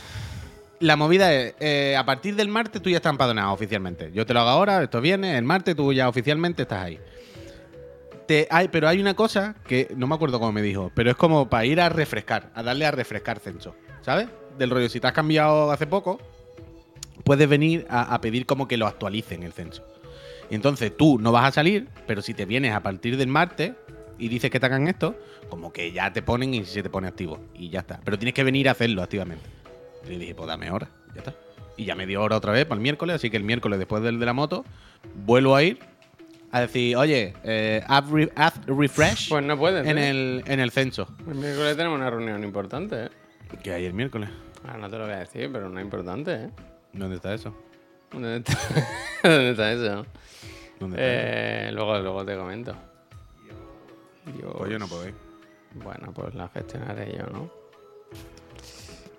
La 0.80 0.96
movida 0.96 1.34
es, 1.34 1.56
eh, 1.60 1.96
a 1.98 2.06
partir 2.06 2.36
del 2.36 2.48
martes 2.50 2.82
tú 2.82 2.90
ya 2.90 2.98
estás 2.98 3.12
empadronado 3.12 3.52
oficialmente. 3.54 4.12
Yo 4.14 4.26
te 4.26 4.34
lo 4.34 4.42
hago 4.42 4.50
ahora, 4.50 4.84
esto 4.84 5.00
viene, 5.02 5.38
el 5.38 5.44
martes 5.44 5.76
tú 5.76 5.94
ya 5.94 6.08
oficialmente 6.10 6.64
estás 6.64 6.84
ahí. 6.84 7.00
te, 8.28 8.48
hay, 8.50 8.68
pero 8.68 8.88
hay 8.88 9.00
una 9.00 9.14
cosa 9.14 9.56
que 9.68 9.88
no 9.96 10.06
me 10.08 10.16
acuerdo 10.16 10.40
cómo 10.40 10.52
me 10.52 10.62
dijo, 10.62 10.92
pero 10.96 11.12
es 11.12 11.16
como 11.18 11.50
para 11.50 11.66
ir 11.66 11.80
a 11.80 11.88
refrescar, 11.90 12.50
a 12.56 12.62
darle 12.64 12.86
a 12.86 12.92
refrescar 12.92 13.40
censo, 13.40 13.76
¿sabes? 14.02 14.28
Del 14.58 14.70
rollo, 14.70 14.90
si 14.90 15.00
te 15.00 15.08
has 15.08 15.14
cambiado 15.14 15.72
hace 15.72 15.88
poco, 15.88 16.20
puedes 17.24 17.48
venir 17.50 17.86
a, 17.90 18.14
a 18.14 18.22
pedir 18.22 18.46
como 18.46 18.68
que 18.68 18.78
lo 18.78 18.88
actualicen 18.88 19.44
el 19.44 19.54
censo. 19.54 19.84
Y 20.50 20.56
entonces 20.56 20.96
tú 20.96 21.18
no 21.20 21.32
vas 21.32 21.46
a 21.46 21.52
salir, 21.52 21.88
pero 22.08 22.22
si 22.22 22.34
te 22.34 22.46
vienes 22.46 22.74
a 22.74 22.82
partir 22.82 23.18
del 23.18 23.28
martes 23.28 23.74
y 24.18 24.28
dices 24.30 24.50
que 24.52 24.60
te 24.60 24.66
hagan 24.68 24.88
esto, 24.88 25.16
como 25.50 25.74
que 25.74 25.92
ya 25.92 26.14
te 26.14 26.22
ponen 26.22 26.54
y 26.54 26.66
se 26.66 26.84
te 26.84 26.90
pone 26.90 27.08
activo. 27.08 27.40
Y 27.54 27.70
ya 27.70 27.80
está. 27.80 28.00
Pero 28.04 28.18
tienes 28.18 28.34
que 28.34 28.44
venir 28.44 28.70
a 28.70 28.72
hacerlo 28.74 29.02
activamente. 29.02 29.44
Y 30.06 30.10
le 30.10 30.18
dije, 30.20 30.36
pues 30.36 30.48
dame 30.48 30.70
hora, 30.72 30.88
ya 31.14 31.20
está. 31.22 31.34
Y 31.78 31.86
ya 31.86 31.96
me 31.96 32.06
dio 32.06 32.22
hora 32.22 32.38
otra 32.38 32.52
vez 32.54 32.66
para 32.66 32.78
el 32.78 32.82
miércoles, 32.84 33.16
así 33.18 33.30
que 33.30 33.38
el 33.38 33.44
miércoles 33.44 33.80
después 33.80 34.02
del 34.04 34.20
de 34.20 34.26
la 34.26 34.34
moto, 34.34 34.64
vuelvo 35.26 35.56
a 35.56 35.64
ir 35.64 35.80
a 36.52 36.62
decir, 36.62 36.96
oye, 36.96 37.34
eh, 37.44 37.84
haz, 37.88 38.10
re- 38.10 38.32
haz 38.36 38.54
refresh 38.68 39.28
Pues 39.30 39.44
no 39.44 39.58
puedes. 39.58 39.86
en, 39.86 39.98
¿eh? 39.98 40.10
el, 40.10 40.44
en 40.48 40.60
el 40.62 40.72
censo. 40.72 41.08
El 41.28 41.36
miércoles 41.36 41.76
tenemos 41.76 41.98
una 41.98 42.10
reunión 42.10 42.44
importante, 42.46 43.06
¿eh? 43.06 43.10
¿Qué 43.62 43.74
hay 43.74 43.86
el 43.86 43.94
miércoles? 43.94 44.30
Ah, 44.68 44.78
no 44.78 44.90
te 44.90 44.98
lo 44.98 45.06
voy 45.06 45.14
a 45.14 45.20
decir, 45.20 45.50
pero 45.52 45.68
una 45.68 45.82
importante, 45.82 46.34
¿eh? 46.34 46.50
¿Dónde 46.94 47.18
está 47.18 47.34
eso? 47.34 47.56
¿Dónde 48.12 48.38
está, 48.38 48.54
¿Dónde 49.24 49.50
está 49.52 49.72
eso? 49.72 50.06
¿Dónde 50.80 50.98
está 50.98 51.68
Eh, 51.68 51.72
luego, 51.72 52.00
luego 52.00 52.26
te 52.26 52.36
comento. 52.36 52.76
Pues 54.58 54.72
yo 54.72 54.80
no 54.80 54.88
puedo 54.88 55.08
ir. 55.08 55.14
Bueno, 55.76 56.12
pues 56.14 56.34
la 56.34 56.48
gestionaré 56.50 57.16
yo, 57.18 57.26
¿no? 57.28 57.50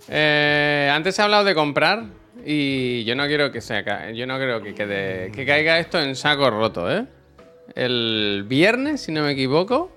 Eh, 0.09 0.91
antes 0.93 1.19
ha 1.21 1.25
hablado 1.25 1.45
de 1.45 1.55
comprar 1.55 2.05
y 2.45 3.05
yo 3.05 3.15
no 3.17 3.27
quiero 3.27 3.51
que 3.51 3.61
se 3.61 3.83
ca- 3.85 4.11
yo 4.13 4.27
no 4.27 4.37
creo 4.37 4.63
que 4.63 4.75
quede 4.75 5.31
que 5.33 5.45
caiga 5.47 5.79
esto 5.79 6.01
en 6.01 6.15
saco 6.17 6.51
roto, 6.51 6.91
¿eh? 6.91 7.07
El 7.75 8.45
viernes, 8.49 9.03
si 9.03 9.13
no 9.13 9.23
me 9.23 9.33
equivoco, 9.33 9.91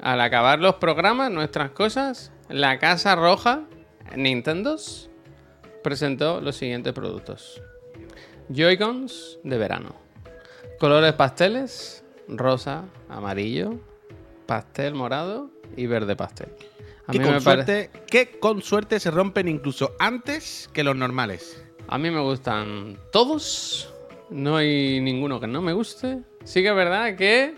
al 0.00 0.20
acabar 0.20 0.58
los 0.60 0.74
programas, 0.76 1.30
nuestras 1.30 1.70
cosas, 1.70 2.32
la 2.48 2.78
Casa 2.78 3.14
Roja, 3.16 3.62
Nintendos, 4.16 5.08
presentó 5.82 6.40
los 6.40 6.56
siguientes 6.56 6.92
productos. 6.92 7.62
Joy-Cons 8.50 9.38
de 9.42 9.58
verano. 9.58 9.94
Colores 10.78 11.12
pasteles, 11.14 12.04
rosa, 12.28 12.84
amarillo, 13.08 13.78
pastel 14.46 14.94
morado 14.94 15.50
y 15.76 15.86
verde 15.86 16.16
pastel. 16.16 16.48
A 17.06 17.12
Que 17.12 17.18
mí, 17.18 17.24
con, 17.24 17.34
me 17.34 17.40
pare- 17.40 17.64
suerte, 17.64 17.90
que 18.10 18.38
con 18.38 18.62
suerte 18.62 19.00
se 19.00 19.10
rompen 19.10 19.48
incluso 19.48 19.92
antes 19.98 20.68
que 20.72 20.84
los 20.84 20.94
normales. 20.96 21.62
a 21.88 21.98
mí 21.98 22.10
me 22.10 22.20
gustan 22.20 22.98
todos. 23.12 23.92
No 24.30 24.56
hay 24.56 25.00
ninguno 25.00 25.40
que 25.40 25.46
no 25.46 25.62
me 25.62 25.72
guste. 25.72 26.18
Sí 26.44 26.62
que 26.62 26.68
es 26.68 26.74
verdad 26.74 27.16
que 27.16 27.54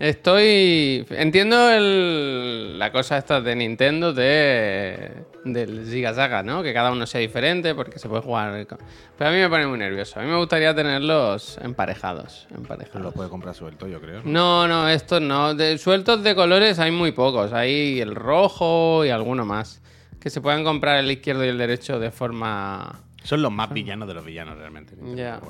estoy... 0.00 1.06
Entiendo 1.10 1.70
el- 1.70 2.78
la 2.78 2.90
cosa 2.90 3.18
esta 3.18 3.40
de 3.40 3.54
Nintendo 3.54 4.12
de... 4.12 5.12
del 5.44 5.86
Ziga 5.86 6.12
Zaga, 6.14 6.42
¿no? 6.42 6.62
Que 6.62 6.72
cada 6.74 6.90
uno 6.90 7.06
sea 7.06 7.20
diferente 7.20 7.74
porque 7.74 7.98
se 7.98 8.08
puede 8.08 8.22
jugar... 8.22 8.66
con- 8.66 8.78
Pero 9.16 9.30
a 9.30 9.32
mí 9.32 9.38
me 9.38 9.48
pone 9.48 9.66
muy 9.66 9.78
nervioso. 9.78 10.18
A 10.18 10.22
mí 10.22 10.28
me 10.30 10.36
gustaría 10.38 10.74
tenerlos 10.74 11.58
emparejados. 11.62 12.48
emparejados. 12.54 13.02
Lo 13.02 13.12
puede 13.12 13.28
comprar 13.28 13.54
suelto, 13.54 13.86
yo 13.86 14.00
creo. 14.00 14.22
No, 14.24 14.66
no, 14.66 14.88
estos 14.88 15.20
no. 15.20 15.54
De 15.54 15.78
sueltos 15.78 16.22
de 16.24 16.34
colores 16.34 16.78
hay 16.78 16.90
muy 16.90 17.12
pocos. 17.12 17.52
Hay 17.52 18.00
el 18.00 18.14
rojo 18.14 19.04
y 19.04 19.10
alguno 19.10 19.44
más. 19.44 19.80
Que 20.20 20.28
se 20.30 20.40
puedan 20.40 20.64
comprar 20.64 20.98
el 20.98 21.10
izquierdo 21.10 21.44
y 21.44 21.48
el 21.48 21.58
derecho 21.58 21.98
de 21.98 22.10
forma. 22.10 23.00
Son 23.22 23.40
los 23.42 23.52
más 23.52 23.70
villanos 23.72 24.08
de 24.08 24.14
los 24.14 24.24
villanos, 24.24 24.56
realmente. 24.58 24.94
Ya. 25.14 25.40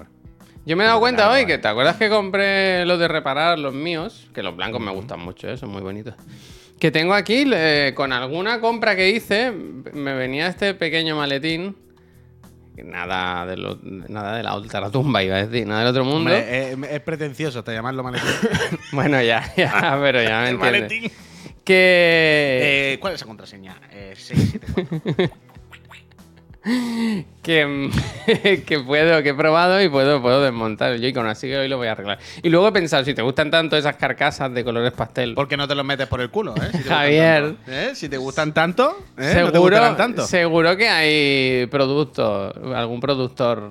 Yo 0.66 0.77
me 0.77 0.85
he 0.85 0.87
dado 0.87 1.01
cuenta 1.01 1.29
hoy 1.29 1.42
vale. 1.42 1.46
que 1.46 1.59
te 1.59 1.68
acuerdas 1.68 1.96
que 1.96 2.09
compré 2.09 2.85
los 2.87 2.99
de 2.99 3.09
reparar 3.09 3.59
los 3.59 3.73
míos, 3.75 4.29
que 4.35 4.42
los 4.42 4.55
blancos 4.55 4.81
me 4.81 4.90
gustan 4.92 5.18
mucho, 5.20 5.49
¿eh? 5.49 5.57
son 5.57 5.70
muy 5.70 5.81
bonitos. 5.83 6.14
Que 6.79 6.90
tengo 6.90 7.14
aquí, 7.14 7.44
le- 7.44 7.92
con 7.94 8.12
alguna 8.12 8.61
compra 8.61 8.94
que 8.96 9.11
hice, 9.11 9.51
me 9.53 10.14
venía 10.14 10.46
este 10.46 10.75
pequeño 10.75 11.16
maletín. 11.16 11.77
Nada 12.83 13.44
de, 13.46 13.57
lo- 13.59 13.79
nada 13.83 14.37
de 14.37 14.42
la 14.42 14.57
ultratumba, 14.57 15.23
iba 15.23 15.37
a 15.37 15.46
decir, 15.46 15.66
nada 15.66 15.81
del 15.81 15.88
otro 15.90 16.05
mundo. 16.05 16.31
Hombre, 16.31 16.73
es, 16.73 16.79
es 16.90 17.01
pretencioso 17.01 17.59
hasta 17.59 17.73
llamarlo 17.73 18.03
maletín. 18.03 18.31
Bueno, 18.92 19.20
ya, 19.23 19.53
ya, 19.57 19.99
pero 20.01 20.23
ya 20.23 20.40
me 20.40 20.49
El 20.51 20.55
entiendes. 20.55 20.61
maletín. 20.61 21.12
Que. 21.64 22.92
Eh, 22.94 22.99
¿Cuál 23.01 23.12
es 23.14 23.20
esa 23.20 23.27
contraseña? 23.27 23.79
Eh, 23.90 24.14
674. 24.16 25.37
que, 27.42 27.90
que 28.66 28.80
puedo, 28.80 29.22
que 29.22 29.30
he 29.30 29.35
probado 29.35 29.83
y 29.83 29.88
puedo, 29.88 30.20
puedo 30.22 30.42
desmontar 30.42 30.92
el 30.92 31.00
Joy-Con, 31.00 31.26
así 31.26 31.48
que 31.48 31.59
hoy 31.59 31.68
lo 31.68 31.76
voy 31.76 31.88
a 31.88 31.92
arreglar. 31.92 32.18
Y 32.42 32.50
luego 32.50 32.68
he 32.68 32.72
pensado, 32.72 33.04
si 33.04 33.14
te 33.14 33.22
gustan 33.22 33.50
tanto 33.50 33.76
esas 33.76 33.96
carcasas 33.96 34.52
de 34.52 34.64
colores 34.64 34.92
pastel, 34.92 35.35
¿Por 35.35 35.48
qué 35.48 35.56
no 35.56 35.66
te 35.66 35.74
los 35.74 35.85
metes 35.85 36.06
por 36.06 36.20
el 36.20 36.30
culo? 36.30 36.54
Eh? 36.56 36.61
Si 36.61 36.70
te 36.70 36.78
gustan 36.78 36.96
Javier. 36.96 37.42
tanto, 37.42 37.72
¿eh? 37.72 37.90
Si 37.94 38.09
te 38.09 38.16
gustan 38.16 38.54
tanto, 38.54 38.96
¿eh? 39.18 39.35
no 39.40 39.46
te 39.46 39.52
seguro, 39.52 39.96
tanto. 39.96 40.26
seguro 40.26 40.76
que 40.76 40.88
hay 40.88 41.66
productos, 41.66 42.54
algún 42.74 43.00
productor 43.00 43.70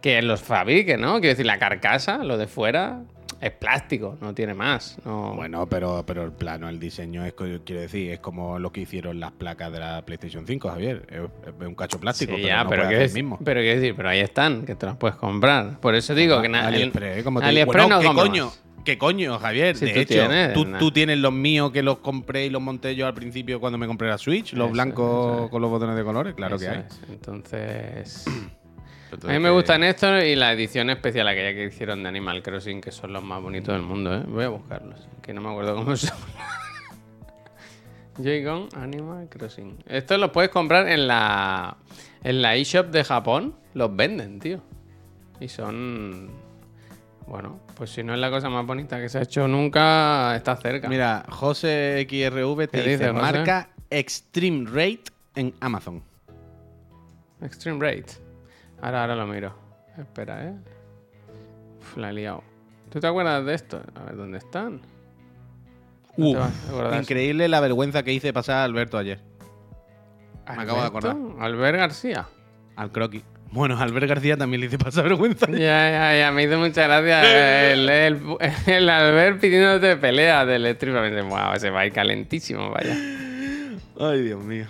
que 0.00 0.20
los 0.22 0.40
fabrique, 0.40 0.96
¿no? 0.96 1.20
Quiero 1.20 1.28
decir, 1.28 1.46
la 1.46 1.58
carcasa, 1.58 2.18
lo 2.18 2.36
de 2.38 2.46
fuera, 2.46 3.00
es 3.42 3.50
plástico, 3.50 4.16
no 4.20 4.32
tiene 4.34 4.54
más. 4.54 4.96
No... 5.04 5.34
Bueno, 5.34 5.66
pero, 5.68 6.04
pero 6.06 6.22
el 6.24 6.32
plano, 6.32 6.68
el 6.68 6.78
diseño, 6.78 7.24
es, 7.24 7.34
quiero 7.34 7.80
decir, 7.80 8.12
es 8.12 8.20
como 8.20 8.58
lo 8.58 8.70
que 8.72 8.80
hicieron 8.82 9.18
las 9.20 9.32
placas 9.32 9.72
de 9.72 9.80
la 9.80 10.02
PlayStation 10.06 10.46
5, 10.46 10.68
Javier. 10.70 11.04
Es, 11.10 11.20
es 11.60 11.66
un 11.66 11.74
cacho 11.74 11.98
plástico, 11.98 12.32
Sí, 12.36 12.42
pero 12.42 12.48
ya, 12.48 12.62
no 12.64 12.70
pero, 12.70 12.82
puede 12.82 12.88
quiero 12.88 12.98
hacer 13.04 13.08
decir, 13.08 13.18
el 13.18 13.24
mismo. 13.24 13.38
pero 13.44 13.60
decir, 13.60 13.94
pero 13.96 14.08
ahí 14.08 14.20
están, 14.20 14.64
que 14.64 14.74
te 14.76 14.86
las 14.86 14.96
puedes 14.96 15.16
comprar. 15.16 15.80
Por 15.80 15.94
eso 15.94 16.14
digo 16.14 16.40
que 16.40 16.48
nada. 16.48 16.68
AliExpress, 16.68 17.18
¿eh? 17.18 17.24
como 17.24 17.40
te 17.40 17.46
digo. 17.46 17.72
AliExpress 17.72 17.86
Bueno, 17.88 18.02
no 18.02 18.10
¿qué 18.14 18.16
coño? 18.16 18.44
más. 18.46 18.62
¿Qué 18.84 18.98
coño, 18.98 19.38
Javier? 19.38 19.76
Si 19.76 19.86
de 19.86 19.92
tú 19.92 19.98
hecho, 20.00 20.14
tienes, 20.28 20.54
tú, 20.78 20.90
tienes 20.90 21.18
los 21.18 21.32
míos 21.32 21.70
que 21.70 21.82
los 21.84 21.98
compré 21.98 22.46
y 22.46 22.50
los 22.50 22.60
monté 22.62 22.96
yo 22.96 23.06
al 23.06 23.14
principio 23.14 23.60
cuando 23.60 23.78
me 23.78 23.86
compré 23.86 24.08
la 24.08 24.18
Switch, 24.18 24.54
los 24.54 24.66
Eso, 24.66 24.72
blancos 24.72 25.34
eso 25.36 25.44
es. 25.44 25.50
con 25.50 25.62
los 25.62 25.70
botones 25.70 25.94
de 25.96 26.02
colores, 26.04 26.34
claro 26.34 26.58
que 26.58 26.68
hay. 26.68 26.78
es. 26.78 27.00
Entonces. 27.08 28.24
Entonces, 29.12 29.30
A 29.30 29.32
mí 29.34 29.38
me 29.40 29.50
gustan 29.50 29.84
estos 29.84 30.24
y 30.24 30.34
la 30.34 30.52
edición 30.52 30.90
especial 30.90 31.28
aquella 31.28 31.52
que 31.54 31.66
hicieron 31.66 32.02
de 32.02 32.08
Animal 32.08 32.42
Crossing, 32.42 32.80
que 32.80 32.90
son 32.90 33.12
los 33.12 33.22
más 33.22 33.42
bonitos 33.42 33.74
del 33.74 33.82
mundo, 33.82 34.14
¿eh? 34.14 34.22
Voy 34.26 34.44
a 34.44 34.48
buscarlos, 34.48 35.06
que 35.20 35.34
no 35.34 35.40
me 35.42 35.50
acuerdo 35.50 35.74
cómo 35.76 35.94
son. 35.96 36.16
Joy-Con 38.18 38.68
Animal 38.76 39.28
Crossing. 39.28 39.78
Estos 39.86 40.18
los 40.18 40.30
puedes 40.30 40.50
comprar 40.50 40.88
en 40.88 41.06
la 41.06 41.76
en 42.24 42.42
la 42.42 42.54
eShop 42.56 42.88
de 42.88 43.04
Japón. 43.04 43.54
Los 43.74 43.94
venden, 43.94 44.38
tío. 44.38 44.60
Y 45.40 45.48
son... 45.48 46.30
Bueno, 47.26 47.60
pues 47.76 47.90
si 47.90 48.02
no 48.02 48.14
es 48.14 48.20
la 48.20 48.30
cosa 48.30 48.48
más 48.48 48.66
bonita 48.66 49.00
que 49.00 49.08
se 49.08 49.18
ha 49.18 49.22
hecho 49.22 49.48
nunca, 49.48 50.36
está 50.36 50.56
cerca. 50.56 50.88
Mira, 50.88 51.24
José 51.28 52.06
XRV 52.08 52.68
te 52.68 52.82
¿Qué 52.82 52.90
dice, 52.90 53.12
marca 53.12 53.70
Extreme 53.90 54.68
Rate 54.68 55.04
en 55.36 55.54
Amazon. 55.60 56.02
Extreme 57.40 57.78
Rate. 57.80 58.21
Ahora, 58.82 59.02
ahora 59.02 59.16
lo 59.16 59.26
miro. 59.26 59.54
Espera, 59.96 60.44
¿eh? 60.44 60.54
Uf, 61.80 61.96
la 61.96 62.10
he 62.10 62.12
liado. 62.12 62.42
¿Tú 62.90 63.00
te 63.00 63.06
acuerdas 63.06 63.44
de 63.46 63.54
esto? 63.54 63.80
A 63.94 64.04
ver, 64.04 64.16
¿dónde 64.16 64.38
están? 64.38 64.82
No 66.16 66.28
Uh, 66.28 66.94
increíble 67.00 67.48
la 67.48 67.60
vergüenza 67.60 68.02
que 68.02 68.12
hice 68.12 68.34
pasar 68.34 68.56
a 68.58 68.64
Alberto 68.64 68.98
ayer, 68.98 69.18
me 70.54 70.62
acabo 70.62 70.80
de 70.82 70.86
acordar. 70.86 71.16
Albert 71.40 71.78
García. 71.78 72.26
al 72.76 72.92
croquis. 72.92 73.24
Bueno, 73.50 73.78
a 73.78 73.82
Albert 73.82 74.08
García 74.08 74.36
también 74.36 74.60
le 74.60 74.66
hice 74.66 74.76
pasar 74.76 75.04
vergüenza. 75.04 75.46
ya, 75.50 75.56
ya, 75.56 76.18
ya. 76.18 76.32
Me 76.32 76.44
hizo 76.44 76.58
mucha 76.58 76.86
gracia 76.86 77.72
el, 77.72 77.88
el, 77.88 78.20
el 78.66 78.88
Albert 78.90 79.40
pidiéndote 79.40 79.96
pelea 79.96 80.44
del 80.44 80.64
dice, 80.64 81.22
wow, 81.22 81.52
ese 81.54 81.70
va 81.70 81.80
a 81.80 81.86
ir 81.86 81.92
calentísimo, 81.92 82.70
vaya. 82.70 82.94
Ay, 83.98 84.22
Dios 84.22 84.42
mío. 84.44 84.66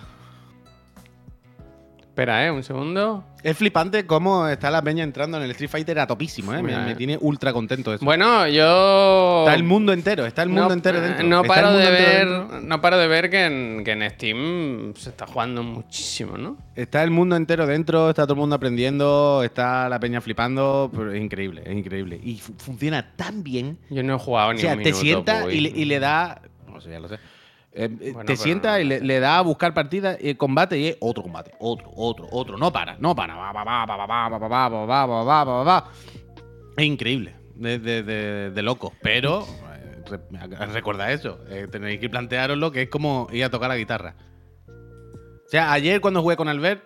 Espera, 2.13 2.45
¿eh? 2.45 2.51
Un 2.51 2.61
segundo. 2.61 3.23
Es 3.41 3.57
flipante 3.57 4.05
cómo 4.05 4.47
está 4.47 4.69
la 4.69 4.83
peña 4.83 5.03
entrando 5.03 5.37
en 5.37 5.43
el 5.45 5.49
Street 5.51 5.71
Fighter 5.71 5.97
a 5.99 6.05
topísimo, 6.05 6.53
¿eh? 6.53 6.57
Me, 6.57 6.69
Mira, 6.69 6.85
me 6.85 6.91
eh. 6.91 6.95
tiene 6.95 7.17
ultra 7.19 7.51
contento 7.51 7.91
eso. 7.91 8.05
Bueno, 8.05 8.47
yo... 8.49 9.39
Está 9.47 9.55
el 9.55 9.63
mundo 9.63 9.93
entero, 9.93 10.23
está 10.27 10.43
el 10.43 10.49
mundo 10.49 10.67
no, 10.67 10.73
entero 10.75 10.99
eh, 10.99 11.01
dentro. 11.01 11.25
No 11.27 11.41
paro, 11.43 11.71
de 11.73 11.89
ver, 11.89 12.27
no 12.61 12.81
paro 12.81 12.99
de 12.99 13.07
ver 13.07 13.31
que 13.31 13.45
en, 13.45 13.83
que 13.83 13.93
en 13.93 14.07
Steam 14.11 14.93
se 14.95 15.09
está 15.09 15.25
jugando 15.25 15.63
muchísimo, 15.63 16.37
¿no? 16.37 16.55
Está 16.75 17.01
el 17.03 17.09
mundo 17.09 17.35
entero 17.35 17.65
dentro, 17.65 18.09
está 18.11 18.25
todo 18.25 18.35
el 18.35 18.41
mundo 18.41 18.57
aprendiendo, 18.57 19.41
está 19.43 19.89
la 19.89 19.99
peña 19.99 20.21
flipando, 20.21 20.91
pero 20.95 21.11
es 21.13 21.19
increíble, 21.19 21.63
es 21.65 21.73
increíble. 21.75 22.19
Y 22.23 22.37
fu- 22.37 22.53
funciona 22.59 23.11
tan 23.15 23.41
bien. 23.43 23.79
Yo 23.89 24.03
no 24.03 24.17
he 24.17 24.19
jugado 24.19 24.53
ni 24.53 24.59
O 24.59 24.61
sea, 24.61 24.73
un 24.73 24.83
te 24.83 24.91
minuto. 24.91 25.01
sienta 25.01 25.41
Puy. 25.45 25.53
y 25.55 25.61
le, 25.61 25.69
y 25.69 25.85
le 25.85 25.99
da. 25.99 26.43
No 26.71 26.79
sé, 26.79 26.91
ya 26.91 26.99
lo 26.99 27.07
sé. 27.07 27.17
Te 27.73 28.37
sienta 28.37 28.79
y 28.79 28.85
le, 28.85 28.99
le, 29.01 29.19
da 29.19 29.39
a 29.39 29.41
buscar 29.41 29.73
partidas 29.73 30.17
y 30.21 30.35
combate 30.35 30.77
y 30.77 30.87
es 30.89 30.97
otro 30.99 31.23
combate, 31.23 31.53
otro, 31.59 31.89
otro, 31.95 32.27
otro. 32.31 32.57
No 32.57 32.71
para, 32.71 32.97
no 32.99 33.15
para. 33.15 33.35
Es 36.77 36.85
increíble, 36.85 37.35
de, 37.55 37.79
de, 37.79 38.51
de, 38.51 38.61
loco. 38.61 38.93
Pero 39.01 39.43
eh, 39.43 40.65
recordad 40.71 41.11
eso, 41.11 41.39
tenéis 41.71 41.99
que 41.99 42.09
plantearos 42.09 42.57
lo 42.57 42.71
que 42.71 42.83
es 42.83 42.89
como 42.89 43.27
ir 43.31 43.43
a 43.43 43.49
tocar 43.49 43.69
la 43.69 43.77
guitarra. 43.77 44.15
O 44.67 45.49
sea, 45.49 45.71
ayer 45.73 45.99
cuando 45.99 46.21
jugué 46.21 46.35
con 46.35 46.49
Albert, 46.49 46.83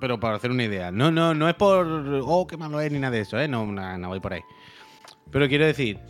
pero 0.00 0.18
para 0.18 0.36
hacer 0.36 0.50
una 0.50 0.64
idea, 0.64 0.90
no, 0.90 1.12
no, 1.12 1.34
no 1.34 1.48
es 1.48 1.54
por, 1.54 1.86
oh, 2.24 2.46
qué 2.48 2.56
malo 2.56 2.80
es 2.80 2.90
ni 2.90 2.98
nada 2.98 3.12
de 3.12 3.20
eso, 3.20 3.38
¿eh? 3.38 3.46
no, 3.46 3.64
no 3.66 4.08
voy 4.08 4.18
por 4.18 4.32
ahí. 4.32 4.42
Pero 5.30 5.46
quiero 5.48 5.66
decir, 5.66 6.00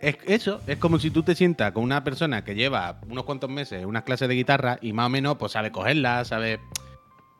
es 0.00 0.16
eso, 0.26 0.60
es 0.66 0.76
como 0.78 0.98
si 0.98 1.10
tú 1.10 1.22
te 1.22 1.34
sientas 1.34 1.72
con 1.72 1.82
una 1.82 2.04
persona 2.04 2.44
que 2.44 2.54
lleva 2.54 3.00
unos 3.08 3.24
cuantos 3.24 3.48
meses 3.50 3.84
unas 3.86 4.02
clases 4.04 4.28
de 4.28 4.34
guitarra 4.34 4.78
y 4.82 4.92
más 4.92 5.06
o 5.06 5.10
menos 5.10 5.36
pues 5.36 5.52
sabe 5.52 5.70
cogerla, 5.72 6.24
sabe... 6.24 6.60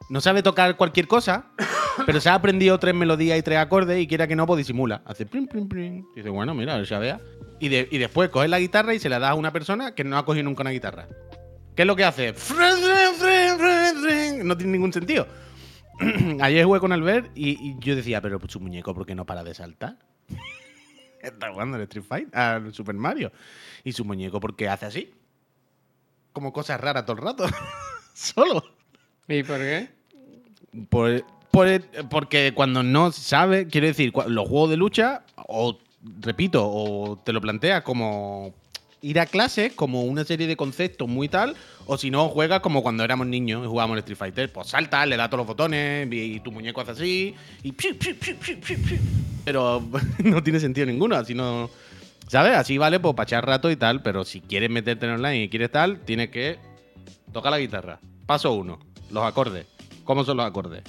No 0.09 0.21
sabe 0.21 0.43
tocar 0.45 0.77
cualquier 0.77 1.09
cosa, 1.09 1.47
pero 2.07 2.21
se 2.21 2.29
ha 2.29 2.35
aprendido 2.35 2.79
tres 2.79 2.95
melodías 2.95 3.37
y 3.39 3.43
tres 3.43 3.59
acordes 3.59 4.01
y 4.01 4.07
quiera 4.07 4.29
que 4.29 4.37
no, 4.37 4.47
pues 4.47 4.59
disimula. 4.59 5.03
Hace 5.05 5.27
prim, 5.27 5.49
prim, 5.49 5.69
prim. 5.69 6.07
Y 6.15 6.17
dice, 6.19 6.29
bueno, 6.31 6.55
mira, 6.55 6.75
a 6.75 6.77
ver 6.77 6.87
si 6.87 6.95
a 6.95 7.01
vea. 7.01 7.21
Y, 7.59 7.69
de- 7.71 7.89
y 7.91 7.99
después 7.99 8.29
coges 8.31 8.49
la 8.49 8.61
guitarra 8.61 8.95
y 8.95 9.01
se 9.01 9.09
la 9.09 9.19
das 9.19 9.31
a 9.31 9.35
una 9.35 9.53
persona 9.53 9.97
que 9.97 10.05
no 10.05 10.17
ha 10.17 10.25
cogido 10.25 10.45
nunca 10.45 10.63
una 10.63 10.71
guitarra. 10.71 11.09
¿Qué 11.75 11.83
es 11.83 11.87
lo 11.89 11.97
que 11.97 12.05
hace? 12.05 12.35
No 14.45 14.57
tiene 14.57 14.73
ningún 14.73 14.93
sentido. 14.93 15.27
Ayer 16.41 16.65
jugué 16.65 16.79
con 16.79 16.93
Albert 16.93 17.31
y, 17.35 17.51
y 17.71 17.77
yo 17.81 17.97
decía, 17.97 18.21
pero 18.21 18.39
su 18.49 18.61
muñeco, 18.61 18.95
¿por 18.95 19.07
qué 19.07 19.15
no 19.15 19.27
para 19.27 19.43
de 19.43 19.55
saltar? 19.55 19.97
Está 21.27 21.53
jugando 21.53 21.77
al 21.77 21.83
Street 21.83 22.05
Fighter, 22.07 22.39
al 22.39 22.73
Super 22.75 22.95
Mario. 22.95 23.33
Y 23.85 23.93
su 23.93 24.05
muñeco, 24.05 24.41
¿por 24.41 24.55
qué 24.57 24.69
hace 24.69 24.87
así? 24.87 25.13
Como 26.33 26.53
cosas 26.53 26.81
raras 26.81 27.05
todo 27.07 27.17
el 27.17 27.23
rato. 27.25 27.47
Solo. 28.15 28.63
¿Y 29.29 29.43
por 29.43 29.59
qué? 29.59 29.91
Por- 30.89 31.25
por- 31.51 32.09
porque 32.11 32.53
cuando 32.55 32.83
no 32.83 33.11
sabe, 33.13 33.67
quiero 33.67 33.87
decir, 33.87 34.13
los 34.29 34.49
juegos 34.49 34.71
de 34.71 34.77
lucha, 34.77 35.25
o 35.37 35.79
repito, 36.21 36.63
o 36.69 37.19
te 37.25 37.33
lo 37.33 37.41
planteas 37.41 37.83
como 37.83 38.55
ir 39.03 39.21
a 39.21 39.27
clase, 39.27 39.73
como 39.75 40.03
una 40.03 40.25
serie 40.25 40.47
de 40.47 40.57
conceptos 40.57 41.09
muy 41.09 41.29
tal, 41.29 41.57
o 41.87 41.97
si 41.97 42.11
no, 42.11 42.29
juegas 42.29 42.61
como 42.61 42.83
cuando 42.83 43.05
éramos 43.05 43.27
niños 43.27 43.65
y 43.65 43.69
jugábamos 43.69 43.99
Street 43.99 44.19
Fighter. 44.19 44.53
Pues 44.53 44.69
salta, 44.69 45.05
le 45.07 45.17
das 45.17 45.29
todos 45.29 45.41
los 45.41 45.47
botones 45.47 46.09
y, 46.11 46.41
tu 46.41 46.53
muñeco 46.53 46.81
hace 46.81 46.93
así, 46.93 47.35
y. 47.63 47.73
Pero 49.45 49.83
no 50.25 50.43
tiene 50.43 50.61
sentido 50.61 50.87
ninguno, 50.87 51.17
así 51.17 51.35
no. 51.35 51.71
¿Sabes? 52.29 52.57
Así 52.57 52.77
vale, 52.77 52.99
pues 52.99 53.15
para 53.15 53.25
echar 53.25 53.47
rato 53.47 53.71
y 53.71 53.77
tal, 53.77 54.03
pero 54.03 54.25
si 54.25 54.41
quieres 54.41 54.69
meterte 54.69 55.07
en 55.07 55.13
online 55.13 55.45
y 55.45 55.49
quieres 55.49 55.71
tal, 55.71 56.01
tienes 56.01 56.31
que 56.31 56.59
tocar 57.33 57.53
la 57.53 57.59
guitarra. 57.59 58.01
Paso 58.27 58.53
uno, 58.53 58.81
los 59.11 59.23
acordes. 59.25 59.67
¿Cómo 60.03 60.25
son 60.25 60.37
los 60.39 60.47
acordes? 60.47 60.83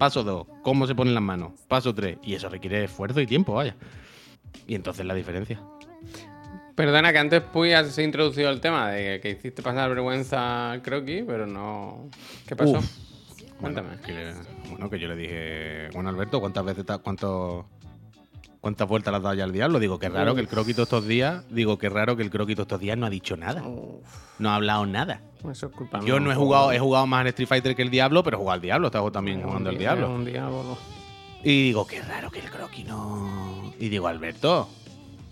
Paso 0.00 0.24
2, 0.24 0.46
cómo 0.62 0.86
se 0.86 0.94
ponen 0.94 1.12
las 1.12 1.22
manos. 1.22 1.52
Paso 1.68 1.94
3, 1.94 2.18
y 2.22 2.32
eso 2.32 2.48
requiere 2.48 2.84
esfuerzo 2.84 3.20
y 3.20 3.26
tiempo, 3.26 3.52
vaya. 3.52 3.76
Y 4.66 4.74
entonces 4.74 5.04
la 5.04 5.12
diferencia. 5.12 5.60
Perdona 6.80 7.12
que 7.12 7.18
antes 7.18 7.42
Puy 7.42 7.72
has 7.74 7.98
introducido 7.98 8.48
el 8.50 8.60
tema 8.60 8.90
de 8.90 9.20
que 9.20 9.30
hiciste 9.30 9.62
pasar 9.62 9.90
vergüenza 9.90 10.70
al 10.72 10.80
croquis, 10.82 11.24
pero 11.26 11.46
no. 11.46 12.08
¿Qué 12.46 12.56
pasó? 12.56 12.78
Uf. 12.78 12.98
Cuéntame. 13.60 13.88
Bueno 13.90 14.02
que, 14.02 14.12
le- 14.14 14.34
bueno, 14.70 14.88
que 14.90 14.98
yo 14.98 15.08
le 15.08 15.16
dije, 15.16 15.88
bueno, 15.92 16.08
Alberto, 16.08 16.40
¿cuántas 16.40 16.64
veces, 16.64 16.86
cuánto, 17.02 17.66
cuántas 18.62 18.88
vueltas 18.88 19.12
le 19.12 19.16
has 19.18 19.22
dado 19.22 19.34
ya 19.34 19.44
al 19.44 19.52
diablo? 19.52 19.78
Digo, 19.78 19.98
qué 19.98 20.08
raro 20.08 20.34
que 20.34 20.40
el 20.40 20.48
croquito 20.48 20.84
estos 20.84 21.06
días, 21.06 21.44
digo, 21.50 21.76
qué 21.76 21.90
raro 21.90 22.16
que 22.16 22.22
el 22.22 22.30
croquito 22.30 22.62
estos 22.62 22.80
días 22.80 22.96
no 22.96 23.04
ha 23.04 23.10
dicho 23.10 23.36
nada. 23.36 23.62
Uf, 23.62 24.06
No 24.38 24.48
ha 24.48 24.54
hablado 24.54 24.86
nada. 24.86 25.20
eso 25.50 25.66
es 25.66 25.72
culpa 25.72 26.00
Yo 26.02 26.18
no 26.18 26.32
he 26.32 26.34
jugado, 26.34 26.72
he 26.72 26.78
jugado 26.78 27.06
más 27.06 27.20
al 27.20 27.26
Street 27.26 27.48
Fighter 27.48 27.76
que 27.76 27.82
el 27.82 27.90
diablo, 27.90 28.22
pero 28.24 28.38
he 28.38 28.40
jugado 28.40 28.54
al 28.54 28.62
diablo, 28.62 28.86
he 28.86 28.88
estado 28.88 29.12
también 29.12 29.42
jugando 29.42 29.68
al 29.68 29.74
un 29.74 30.24
diablo. 30.24 30.78
Y 31.44 31.64
digo, 31.64 31.86
qué 31.86 32.00
raro 32.00 32.30
que 32.30 32.38
el 32.40 32.50
croquis 32.50 32.86
no. 32.86 33.72
Y 33.78 33.88
digo, 33.90 34.08
Alberto, 34.08 34.68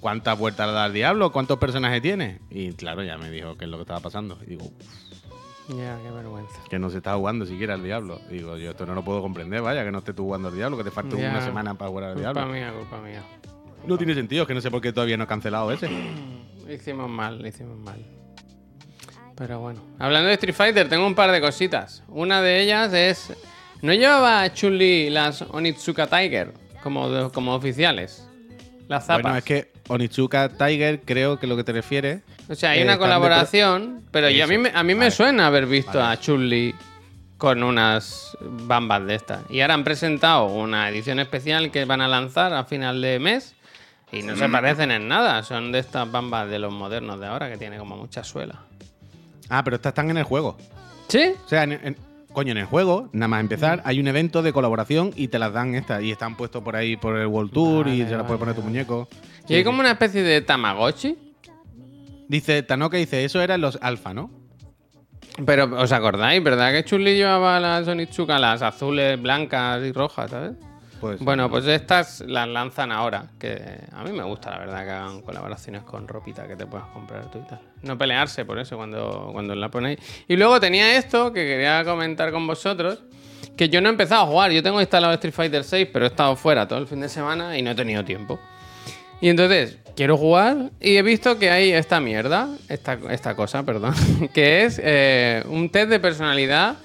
¿cuántas 0.01 0.39
vueltas 0.39 0.67
le 0.67 0.73
da 0.75 0.85
al 0.85 0.93
diablo? 0.93 1.33
¿Cuántos 1.33 1.59
personajes 1.59 2.01
tiene? 2.03 2.41
Y 2.51 2.73
claro, 2.73 3.03
ya 3.03 3.19
me 3.19 3.31
dijo 3.31 3.57
qué 3.57 3.65
es 3.65 3.71
lo 3.71 3.77
que 3.79 3.83
estaba 3.83 4.01
pasando. 4.01 4.39
Y 4.47 4.51
digo, 4.51 4.71
Ya, 5.69 5.99
qué 6.03 6.11
vergüenza. 6.11 6.59
que 6.71 6.79
no 6.79 6.91
se 6.91 6.99
está 6.99 7.15
jugando 7.15 7.45
siquiera 7.47 7.75
al 7.75 7.83
diablo. 7.83 8.21
Y 8.31 8.35
digo, 8.35 8.57
yo 8.57 8.71
esto 8.71 8.87
no 8.87 8.95
lo 8.95 9.03
puedo 9.05 9.21
comprender, 9.23 9.61
vaya, 9.63 9.85
que 9.85 9.91
no 9.93 9.99
estés 9.99 10.15
tú 10.15 10.25
jugando 10.25 10.49
al 10.49 10.55
diablo, 10.55 10.77
que 10.79 10.85
te 10.85 10.91
falta 10.91 11.15
una 11.17 11.41
semana 11.43 11.75
para 11.75 11.91
jugar 11.91 12.05
al 12.05 12.15
Culpa 12.15 12.33
diablo. 12.33 12.53
mía, 12.53 12.73
culpa 12.77 13.01
mía. 13.01 13.23
No 13.87 13.97
tiene 13.97 14.15
sentido, 14.15 14.43
es 14.43 14.49
que 14.49 14.55
no 14.55 14.61
sé 14.61 14.71
por 14.71 14.81
qué 14.81 14.93
todavía 14.93 15.17
no 15.17 15.25
he 15.25 15.27
cancelado 15.27 15.71
ese. 15.73 15.89
Hicimos 16.69 17.09
mal, 17.09 17.47
hicimos 17.47 17.79
mal. 17.79 18.05
Pero 19.37 19.61
bueno. 19.61 19.81
Hablando 19.99 20.29
de 20.29 20.35
Street 20.35 20.55
Fighter, 20.55 20.89
tengo 20.89 21.07
un 21.07 21.15
par 21.15 21.31
de 21.31 21.41
cositas. 21.41 22.03
Una 22.09 22.43
de 22.43 22.61
ellas 22.63 22.93
es. 22.93 23.33
¿No 23.81 23.95
llevaba 23.95 24.53
Chun-Li 24.53 25.09
las 25.11 25.43
Onitsuka 25.43 26.09
Tiger 26.09 26.53
como, 26.83 27.31
como 27.33 27.55
oficiales? 27.55 28.29
Las 28.89 29.07
zapas. 29.07 29.23
Bueno, 29.23 29.39
es 29.39 29.45
que 29.45 29.73
Onitsuka 29.89 30.49
Tiger, 30.51 31.01
creo 31.05 31.39
que 31.39 31.47
lo 31.47 31.57
que 31.57 31.65
te 31.65 31.73
refieres. 31.73 32.23
O 32.49 32.55
sea, 32.55 32.71
hay 32.71 32.81
eh, 32.81 32.85
una 32.85 32.93
de 32.93 32.99
colaboración, 32.99 34.03
pero 34.11 34.29
yo, 34.31 34.45
a 34.45 34.47
mí, 34.47 34.59
me- 34.59 34.73
a 34.75 34.83
mí 34.83 34.95
me 34.95 35.11
suena 35.11 35.47
haber 35.47 35.67
visto 35.67 35.99
Vale. 35.99 36.13
a 36.15 36.21
Chun-Li 36.21 36.75
con 37.37 37.63
unas 37.63 38.37
bambas 38.41 39.07
de 39.07 39.15
estas. 39.15 39.41
Y 39.51 39.61
ahora 39.61 39.75
han 39.75 39.85
presentado 39.85 40.47
una 40.47 40.89
edición 40.89 41.19
especial 41.21 41.71
que 41.71 41.85
van 41.85 42.01
a 42.01 42.09
lanzar 42.09 42.53
a 42.53 42.65
final 42.65 43.01
de 43.01 43.19
mes. 43.19 43.55
Y 44.11 44.23
no 44.23 44.35
Mm. 44.35 44.39
se 44.39 44.49
parecen 44.49 44.91
en 44.91 45.07
nada. 45.09 45.43
Son 45.43 45.71
de 45.71 45.79
estas 45.81 46.11
bambas 46.11 46.49
de 46.49 46.59
los 46.59 46.73
modernos 46.73 47.21
de 47.21 47.27
ahora 47.27 47.51
que 47.51 47.59
tiene 47.59 47.79
como 47.79 47.97
mucha 47.97 48.25
suela. 48.25 48.61
Ah, 49.51 49.63
pero 49.63 49.77
estas 49.77 49.91
están 49.91 50.11
en 50.11 50.17
el 50.17 50.25
juego. 50.25 50.57
¿Sí? 51.09 51.33
O 51.45 51.49
sea, 51.49 51.63
en- 51.65 51.73
en- 51.73 51.97
coño, 52.39 52.53
en 52.53 52.59
el 52.59 52.67
juego, 52.67 53.09
nada 53.13 53.27
más 53.27 53.41
empezar, 53.41 53.83
hay 53.85 53.99
un 53.99 54.07
evento 54.07 54.43
de 54.43 54.53
colaboración 54.53 55.11
y 55.17 55.27
te 55.27 55.41
las 55.41 55.53
dan 55.53 55.75
estas. 55.75 56.05
Y 56.05 56.13
están 56.13 56.37
puestos 56.37 56.63
por 56.63 56.77
ahí 56.77 56.97
por 56.97 57.17
el 57.17 57.27
World 57.27 57.51
Tour 57.51 57.89
y 57.89 58.05
se 58.05 58.13
las 58.13 58.23
puede 58.23 58.39
vale, 58.39 58.39
poner 58.39 58.55
tu 58.55 58.63
muñeco. 58.63 59.09
Y 59.49 59.57
hay 59.57 59.65
como 59.65 59.81
una 59.81 59.91
especie 59.91 60.23
de 60.23 60.41
Tamagotchi. 60.41 61.19
Dice, 62.29 62.63
Tanoka 62.63 62.97
dice, 62.97 63.25
eso 63.25 63.41
eran 63.41 63.61
los 63.61 63.77
alfa, 63.83 64.15
¿no? 64.15 64.31
Pero, 65.45 65.65
¿os 65.81 65.91
acordáis? 65.91 66.41
¿Verdad 66.41 66.71
que 66.71 66.85
Chun-Li 66.85 67.17
llevaba 67.17 67.59
las 67.59 67.89
Onitsuka, 67.89 68.39
las 68.39 68.63
azules, 68.63 69.21
blancas 69.21 69.83
y 69.83 69.91
rojas, 69.91 70.31
¿sabes? 70.31 70.53
Pues, 71.01 71.21
Bueno, 71.21 71.49
pues 71.49 71.67
estas 71.67 72.21
las 72.21 72.49
lanzan 72.49 72.91
ahora, 72.93 73.27
que 73.39 73.81
a 73.93 74.03
mí 74.05 74.13
me 74.13 74.25
gusta 74.25 74.51
la 74.51 74.59
verdad 74.59 74.85
que 74.85 74.91
hagan 74.91 75.23
colaboraciones 75.23 75.83
con 75.83 76.09
ropita 76.09 76.47
que 76.49 76.57
te 76.57 76.67
puedas 76.67 76.89
comprar 76.89 77.31
tú 77.31 77.39
y 77.39 77.49
tal. 77.49 77.61
No 77.83 77.97
pelearse 77.97 78.45
por 78.45 78.59
eso 78.59 78.77
cuando, 78.77 79.31
cuando 79.33 79.55
la 79.55 79.71
ponéis. 79.71 79.99
Y 80.27 80.37
luego 80.37 80.59
tenía 80.61 80.97
esto 80.97 81.33
que 81.33 81.47
quería 81.47 81.85
comentar 81.85 82.33
con 82.33 82.47
vosotros, 82.47 83.03
que 83.57 83.69
yo 83.69 83.81
no 83.81 83.89
he 83.89 83.93
empezado 83.93 84.23
a 84.23 84.27
jugar, 84.27 84.51
yo 84.51 84.63
tengo 84.63 84.81
instalado 84.81 85.13
Street 85.15 85.35
Fighter 85.35 85.65
6, 85.65 85.89
pero 85.93 86.05
he 86.05 86.09
estado 86.09 86.35
fuera 86.37 86.67
todo 86.67 86.79
el 86.79 86.87
fin 86.87 87.01
de 87.01 87.09
semana 87.09 87.57
y 87.57 87.63
no 87.63 87.71
he 87.71 87.75
tenido 87.75 88.05
tiempo. 88.05 88.39
Y 89.21 89.29
entonces, 89.29 89.79
quiero 89.97 90.17
jugar 90.17 90.71
y 90.81 90.97
he 90.97 91.03
visto 91.03 91.39
que 91.39 91.51
hay 91.51 91.73
esta 91.73 92.01
mierda, 92.01 92.49
esta, 92.69 92.99
esta 93.11 93.35
cosa, 93.35 93.65
perdón, 93.65 93.95
que 94.33 94.65
es 94.65 94.81
eh, 94.83 95.43
un 95.49 95.71
test 95.71 95.91
de 95.91 95.99
personalidad 95.99 96.77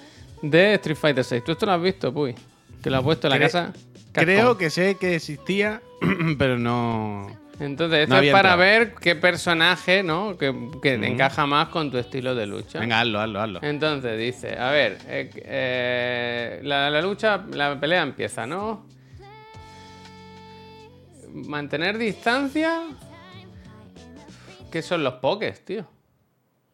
de 0.41 0.74
Street 0.76 0.97
Fighter 0.97 1.24
6. 1.24 1.43
¿Tú 1.43 1.51
esto 1.51 1.66
lo 1.66 1.74
has 1.74 1.82
visto, 1.82 2.11
Puy? 2.11 2.34
Que 2.82 2.89
lo 2.89 2.97
has 2.97 3.03
puesto 3.03 3.28
en 3.28 3.32
la 3.32 3.39
casa. 3.39 3.72
Creo 4.14 4.57
que 4.57 4.70
sé 4.70 4.95
que 4.95 5.16
existía, 5.16 5.82
pero 6.38 6.57
no... 6.57 7.28
Entonces, 7.59 7.99
esto 7.99 8.16
No 8.16 8.22
es 8.22 8.32
para 8.32 8.53
entrado. 8.53 8.57
ver 8.57 8.95
qué 8.95 9.16
personaje, 9.16 10.01
¿no? 10.01 10.38
Que, 10.38 10.53
que 10.82 10.95
encaja 10.95 11.45
más 11.45 11.70
con 11.70 11.91
tu 11.91 11.97
estilo 11.99 12.34
de 12.34 12.47
lucha. 12.47 12.80
Venga, 12.80 12.99
hazlo, 13.01 13.20
hazlo, 13.20 13.39
hazlo. 13.41 13.59
Entonces 13.61 14.18
dice, 14.20 14.57
a 14.57 14.72
ver, 14.72 14.97
eh, 15.07 15.30
eh, 15.36 16.59
la, 16.64 16.89
la 16.89 17.01
lucha, 17.01 17.45
la 17.51 17.80
pelea 17.80 18.01
empieza, 18.01 18.47
¿no? 18.47 18.88
Mantener 21.32 21.97
distancia. 21.97 22.82
¿Qué 24.72 24.82
son 24.82 25.03
los 25.03 25.16
pokés, 25.16 25.64
tío? 25.64 25.88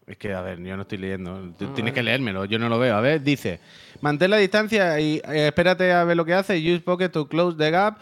Es 0.08 0.18
que, 0.18 0.34
a 0.34 0.42
ver, 0.42 0.60
yo 0.64 0.76
no 0.76 0.84
estoy 0.84 0.98
leyendo. 0.98 1.54
Ah, 1.62 1.66
Tienes 1.76 1.94
que 1.94 2.02
leérmelo, 2.02 2.46
yo 2.46 2.58
no 2.58 2.68
lo 2.70 2.80
veo. 2.80 2.96
A 2.96 3.02
ver, 3.02 3.22
dice: 3.22 3.60
mantén 4.02 4.30
la 4.32 4.38
distancia 4.38 5.00
y 5.00 5.22
eh, 5.28 5.48
espérate 5.48 5.92
a 5.92 6.04
ver 6.04 6.16
lo 6.18 6.26
que 6.26 6.34
hace. 6.34 6.58
Use 6.58 6.82
pocket 6.82 7.10
to 7.10 7.28
close 7.28 7.58
the 7.58 7.72
gap. 7.72 7.98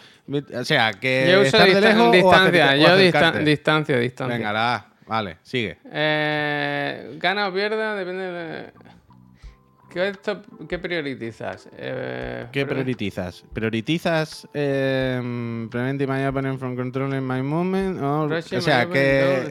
O 0.53 0.63
sea, 0.63 0.91
que. 0.93 1.27
yo 1.31 1.41
uso 1.41 1.57
estar 1.57 1.67
de 1.67 1.81
lejos 1.81 2.11
distancia, 2.11 2.71
o 2.73 2.75
yo 2.75 2.97
distan- 2.97 3.43
distancia, 3.43 3.97
distancia. 3.97 4.37
Venga, 4.37 4.53
la. 4.53 4.85
Vale, 5.07 5.37
sigue. 5.41 5.77
Eh, 5.89 7.15
gana 7.17 7.47
o 7.47 7.53
pierda, 7.53 7.95
depende 7.95 8.23
de... 8.29 8.71
¿Qué, 9.89 10.11
qué 10.67 10.79
priorizas? 10.79 11.69
Eh, 11.77 12.47
¿Qué 12.51 12.65
priorizas? 12.65 13.43
¿Priorizas 13.53 14.47
eh, 14.53 15.19
opponent 16.27 16.59
from 16.59 16.75
controlling 16.75 17.25
my 17.25 17.41
movement? 17.41 18.01
O, 18.01 18.41
sea, 18.61 18.87
que 18.89 19.49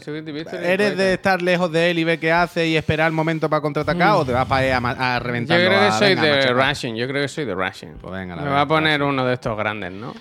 ¿eres 0.63 0.97
de 0.97 1.15
estar 1.15 1.41
lejos 1.41 1.73
de 1.73 1.91
él 1.91 1.99
y 1.99 2.05
ver 2.05 2.19
qué 2.19 2.33
hace 2.33 2.69
y 2.69 2.77
esperar 2.77 3.07
el 3.09 3.15
momento 3.15 3.49
para 3.49 3.63
contraatacar 3.63 4.13
o 4.17 4.25
te 4.25 4.33
vas 4.33 4.47
para 4.47 4.77
a, 4.77 5.15
a 5.15 5.19
Yo 5.19 5.25
reventarlo? 5.25 5.67
creo 5.67 5.81
que 5.81 5.93
soy 5.93 6.15
de? 6.15 6.53
Rushing, 6.53 6.97
yo 6.97 7.09
creo 7.09 7.23
que 7.23 7.29
soy 7.29 7.45
de 7.45 7.55
Rushing. 7.55 7.95
Pues 8.01 8.13
venga, 8.13 8.37
la 8.37 8.43
Me 8.43 8.51
va 8.51 8.61
a 8.63 8.69
poner 8.69 9.03
uno 9.03 9.25
de 9.25 9.35
estos 9.35 9.57
grandes, 9.57 9.93
¿no? 9.93 10.15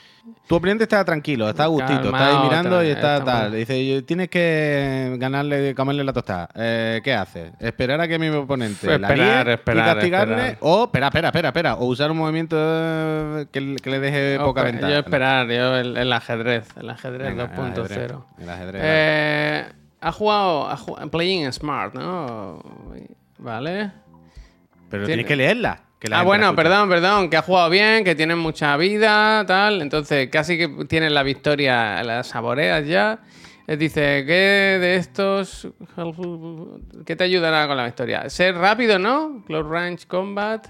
Tu 0.47 0.55
oponente 0.55 0.83
está 0.83 1.03
tranquilo, 1.03 1.49
está 1.49 1.63
a 1.63 1.67
gustito, 1.67 2.03
está 2.05 2.27
ahí 2.27 2.47
mirando 2.47 2.83
y 2.83 2.89
está 2.89 3.17
está 3.17 3.25
tal. 3.25 3.51
Dice, 3.53 3.87
"Yo- 3.87 4.03
tienes 4.05 4.29
que 4.29 5.15
ganarle, 5.17 5.73
comerle 5.73 6.03
la 6.03 6.13
tostada. 6.13 6.49
Eh, 6.53 7.01
¿Qué 7.03 7.15
haces? 7.15 7.51
¿Esperar 7.59 7.99
a 7.99 8.07
que 8.07 8.19
mi 8.19 8.27
oponente 8.29 8.85
la 8.99 9.07
Esperar, 9.07 9.49
esperar, 9.49 9.87
y 9.87 9.93
castigarle? 9.95 10.33
esperar. 10.35 10.57
O, 10.61 10.83
espera, 10.83 11.07
espera, 11.07 11.27
espera, 11.29 11.47
espera. 11.49 11.75
O 11.75 11.85
usar 11.85 12.11
un 12.11 12.17
movimiento 12.17 12.55
eh, 12.59 13.47
que, 13.51 13.59
le- 13.59 13.75
que 13.77 13.89
le 13.89 13.99
deje 13.99 14.37
poca 14.39 14.61
ventaja. 14.63 14.93
Yo 14.93 14.99
esperar, 14.99 15.47
yo 15.47 15.75
el, 15.77 15.97
el 15.97 16.13
ajedrez, 16.13 16.67
el 16.77 16.89
ajedrez 16.91 17.27
Venga, 17.27 17.43
el 17.45 17.49
2.0. 17.49 17.83
ajedrez, 17.83 18.11
el 18.39 18.49
ajedrez, 18.49 18.81
Eh, 18.85 19.65
ha 20.01 20.11
jugado, 20.11 20.69
ha 20.69 20.77
jugado- 20.77 21.09
Playing 21.09 21.51
Smart, 21.53 21.95
¿no? 21.95 22.61
Vale. 23.39 23.91
Pero 24.91 25.05
tiene- 25.05 25.23
tienes 25.23 25.25
que 25.25 25.35
leerla. 25.35 25.79
Que 25.99 26.09
la 26.09 26.19
Ah, 26.19 26.23
bueno, 26.23 26.47
la 26.47 26.55
perdón, 26.55 26.89
perdón, 26.89 27.29
que 27.29 27.37
ha 27.37 27.41
jugado 27.41 27.69
bien, 27.69 28.03
que 28.03 28.15
tiene 28.15 28.35
mucha 28.35 28.75
vida, 28.77 29.45
tal. 29.45 29.81
Entonces, 29.81 30.29
casi 30.29 30.57
que 30.57 30.85
tienes 30.87 31.11
la 31.11 31.23
victoria, 31.23 32.03
la 32.03 32.23
saboreas 32.23 32.85
ya. 32.85 33.19
Eh, 33.67 33.77
Dice, 33.77 34.23
¿qué 34.25 34.77
de 34.79 34.95
estos 34.95 35.67
qué 37.05 37.15
te 37.15 37.23
ayudará 37.23 37.67
con 37.67 37.77
la 37.77 37.87
historia? 37.87 38.29
Ser 38.29 38.55
rápido, 38.55 38.99
¿no? 38.99 39.43
Close 39.47 39.67
Range 39.69 40.07
Combat. 40.07 40.67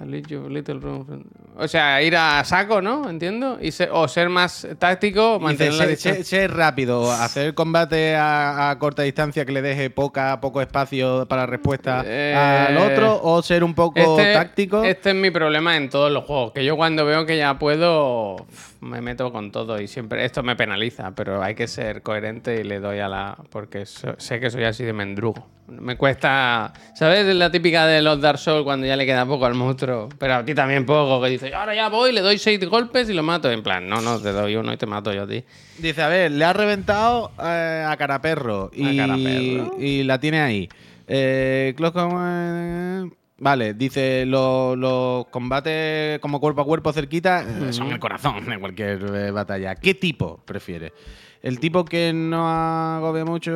Little- 0.00 0.48
little 0.48 0.78
room. 0.78 1.24
O 1.56 1.66
sea, 1.66 2.00
ir 2.02 2.16
a 2.16 2.44
saco, 2.44 2.80
¿no? 2.80 3.10
Entiendo. 3.10 3.58
Y 3.60 3.72
ser- 3.72 3.90
o 3.92 4.06
ser 4.06 4.28
más 4.28 4.66
táctico, 4.78 5.40
mantener 5.40 5.72
la 5.74 5.78
ser, 5.80 5.88
distancia. 5.88 6.24
ser- 6.24 6.24
ser 6.24 6.54
rápido, 6.56 7.10
hacer 7.10 7.54
combate 7.54 8.14
a, 8.14 8.70
a 8.70 8.78
corta 8.78 9.02
distancia 9.02 9.44
que 9.44 9.52
le 9.52 9.60
deje 9.62 9.90
poca, 9.90 10.40
poco 10.40 10.60
espacio 10.60 11.26
para 11.28 11.46
respuesta 11.46 12.02
Eh, 12.06 12.34
al 12.68 12.76
otro, 12.78 13.20
o 13.22 13.42
ser 13.42 13.64
un 13.64 13.74
poco 13.74 13.98
Este, 13.98 14.34
táctico. 14.34 14.84
este 14.84 15.10
es 15.10 15.16
mi 15.16 15.30
problema 15.32 15.76
en 15.76 15.90
todos 15.90 16.12
los 16.12 16.24
juegos. 16.24 16.52
Que 16.52 16.64
yo 16.64 16.76
cuando 16.76 17.04
veo 17.04 17.26
que 17.26 17.36
ya 17.36 17.58
puedo, 17.58 18.36
me 18.80 19.00
meto 19.00 19.32
con 19.32 19.50
todo 19.50 19.80
y 19.80 19.88
siempre 19.88 20.24
esto 20.24 20.42
me 20.42 20.54
penaliza, 20.56 21.12
pero 21.14 21.42
hay 21.42 21.54
que 21.54 21.66
ser 21.66 22.02
coherente 22.02 22.60
y 22.60 22.64
le 22.64 22.78
doy 22.80 22.98
a 23.00 23.08
la... 23.08 23.36
porque 23.50 23.86
so- 23.86 24.14
sé 24.18 24.38
que 24.40 24.50
soy 24.50 24.64
así 24.64 24.84
de 24.84 24.92
mendrugo. 24.92 25.46
Me 25.68 25.96
cuesta, 25.96 26.72
¿sabes? 26.94 27.26
La 27.34 27.50
típica 27.50 27.86
de 27.86 28.00
los 28.00 28.20
Dark 28.22 28.38
Souls 28.38 28.64
cuando 28.64 28.86
ya 28.86 28.96
le 28.96 29.04
queda 29.04 29.26
poco 29.26 29.44
al 29.44 29.54
monstruo, 29.54 30.08
pero 30.18 30.36
a 30.36 30.44
ti 30.44 30.54
también 30.54 30.86
poco, 30.86 31.20
que 31.22 31.28
dices, 31.28 31.52
ahora 31.52 31.74
ya 31.74 31.88
voy, 31.90 32.12
le 32.12 32.22
doy 32.22 32.38
seis 32.38 32.58
golpes 32.68 33.10
y 33.10 33.12
lo 33.12 33.22
mato. 33.22 33.50
En 33.50 33.62
plan, 33.62 33.86
no, 33.86 34.00
no, 34.00 34.18
te 34.18 34.32
doy 34.32 34.56
uno 34.56 34.72
y 34.72 34.76
te 34.78 34.86
mato 34.86 35.12
yo 35.12 35.24
a 35.24 35.26
ti. 35.26 35.44
Dice, 35.78 36.00
a 36.02 36.08
ver, 36.08 36.30
le 36.32 36.44
ha 36.44 36.54
reventado 36.54 37.32
eh, 37.44 37.84
a 37.86 37.94
Caraperro 37.98 38.70
y, 38.72 38.96
Caraperro. 38.96 39.76
y 39.78 40.02
la 40.04 40.18
tiene 40.18 40.40
ahí. 40.40 40.68
Eh, 41.06 41.74
Com- 41.76 43.10
Vale, 43.40 43.74
dice, 43.74 44.24
lo- 44.26 44.74
los 44.74 45.26
combates 45.28 46.18
como 46.18 46.40
cuerpo 46.40 46.62
a 46.62 46.64
cuerpo 46.64 46.92
cerquita 46.92 47.42
eh, 47.68 47.72
son 47.72 47.90
el 47.92 48.00
corazón 48.00 48.44
de 48.46 48.58
cualquier 48.58 49.00
eh, 49.14 49.30
batalla. 49.30 49.76
¿Qué 49.76 49.94
tipo 49.94 50.38
prefiere? 50.44 50.92
¿El 51.40 51.60
tipo 51.60 51.84
que 51.84 52.12
no 52.12 52.48
agobia 52.48 53.24
mucho, 53.24 53.52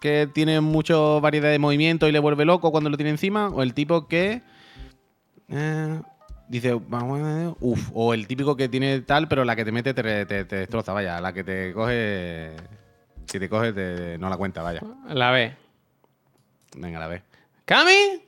que 0.00 0.28
tiene 0.34 0.60
mucha 0.60 0.96
variedad 1.20 1.50
de 1.50 1.60
movimiento 1.60 2.08
y 2.08 2.12
le 2.12 2.18
vuelve 2.18 2.44
loco 2.44 2.72
cuando 2.72 2.90
lo 2.90 2.96
tiene 2.96 3.10
encima? 3.10 3.48
¿O 3.48 3.62
el 3.62 3.74
tipo 3.74 4.08
que... 4.08 4.42
eh, 5.48 6.00
Dice, 6.48 6.74
vamos 6.88 7.20
a 7.20 7.22
ver, 7.22 7.54
uf, 7.60 7.90
o 7.94 8.12
el 8.12 8.26
típico 8.26 8.54
que 8.56 8.68
tiene 8.68 9.00
tal, 9.00 9.28
pero 9.28 9.44
la 9.46 9.56
que 9.56 9.64
te 9.64 9.72
mete 9.72 9.94
te, 9.94 10.26
te- 10.26 10.44
te 10.44 10.56
destroza, 10.56 10.92
vaya, 10.92 11.18
la 11.20 11.32
que 11.32 11.42
te 11.42 11.72
coge, 11.72 12.54
si 13.26 13.38
te 13.38 13.48
coge, 13.48 13.72
te, 13.72 14.18
no 14.18 14.28
la 14.28 14.36
cuenta, 14.36 14.62
vaya. 14.62 14.82
La 15.08 15.30
B. 15.30 15.54
Venga, 16.76 16.98
la 16.98 17.06
ve. 17.06 17.22
¿Cami? 17.64 18.23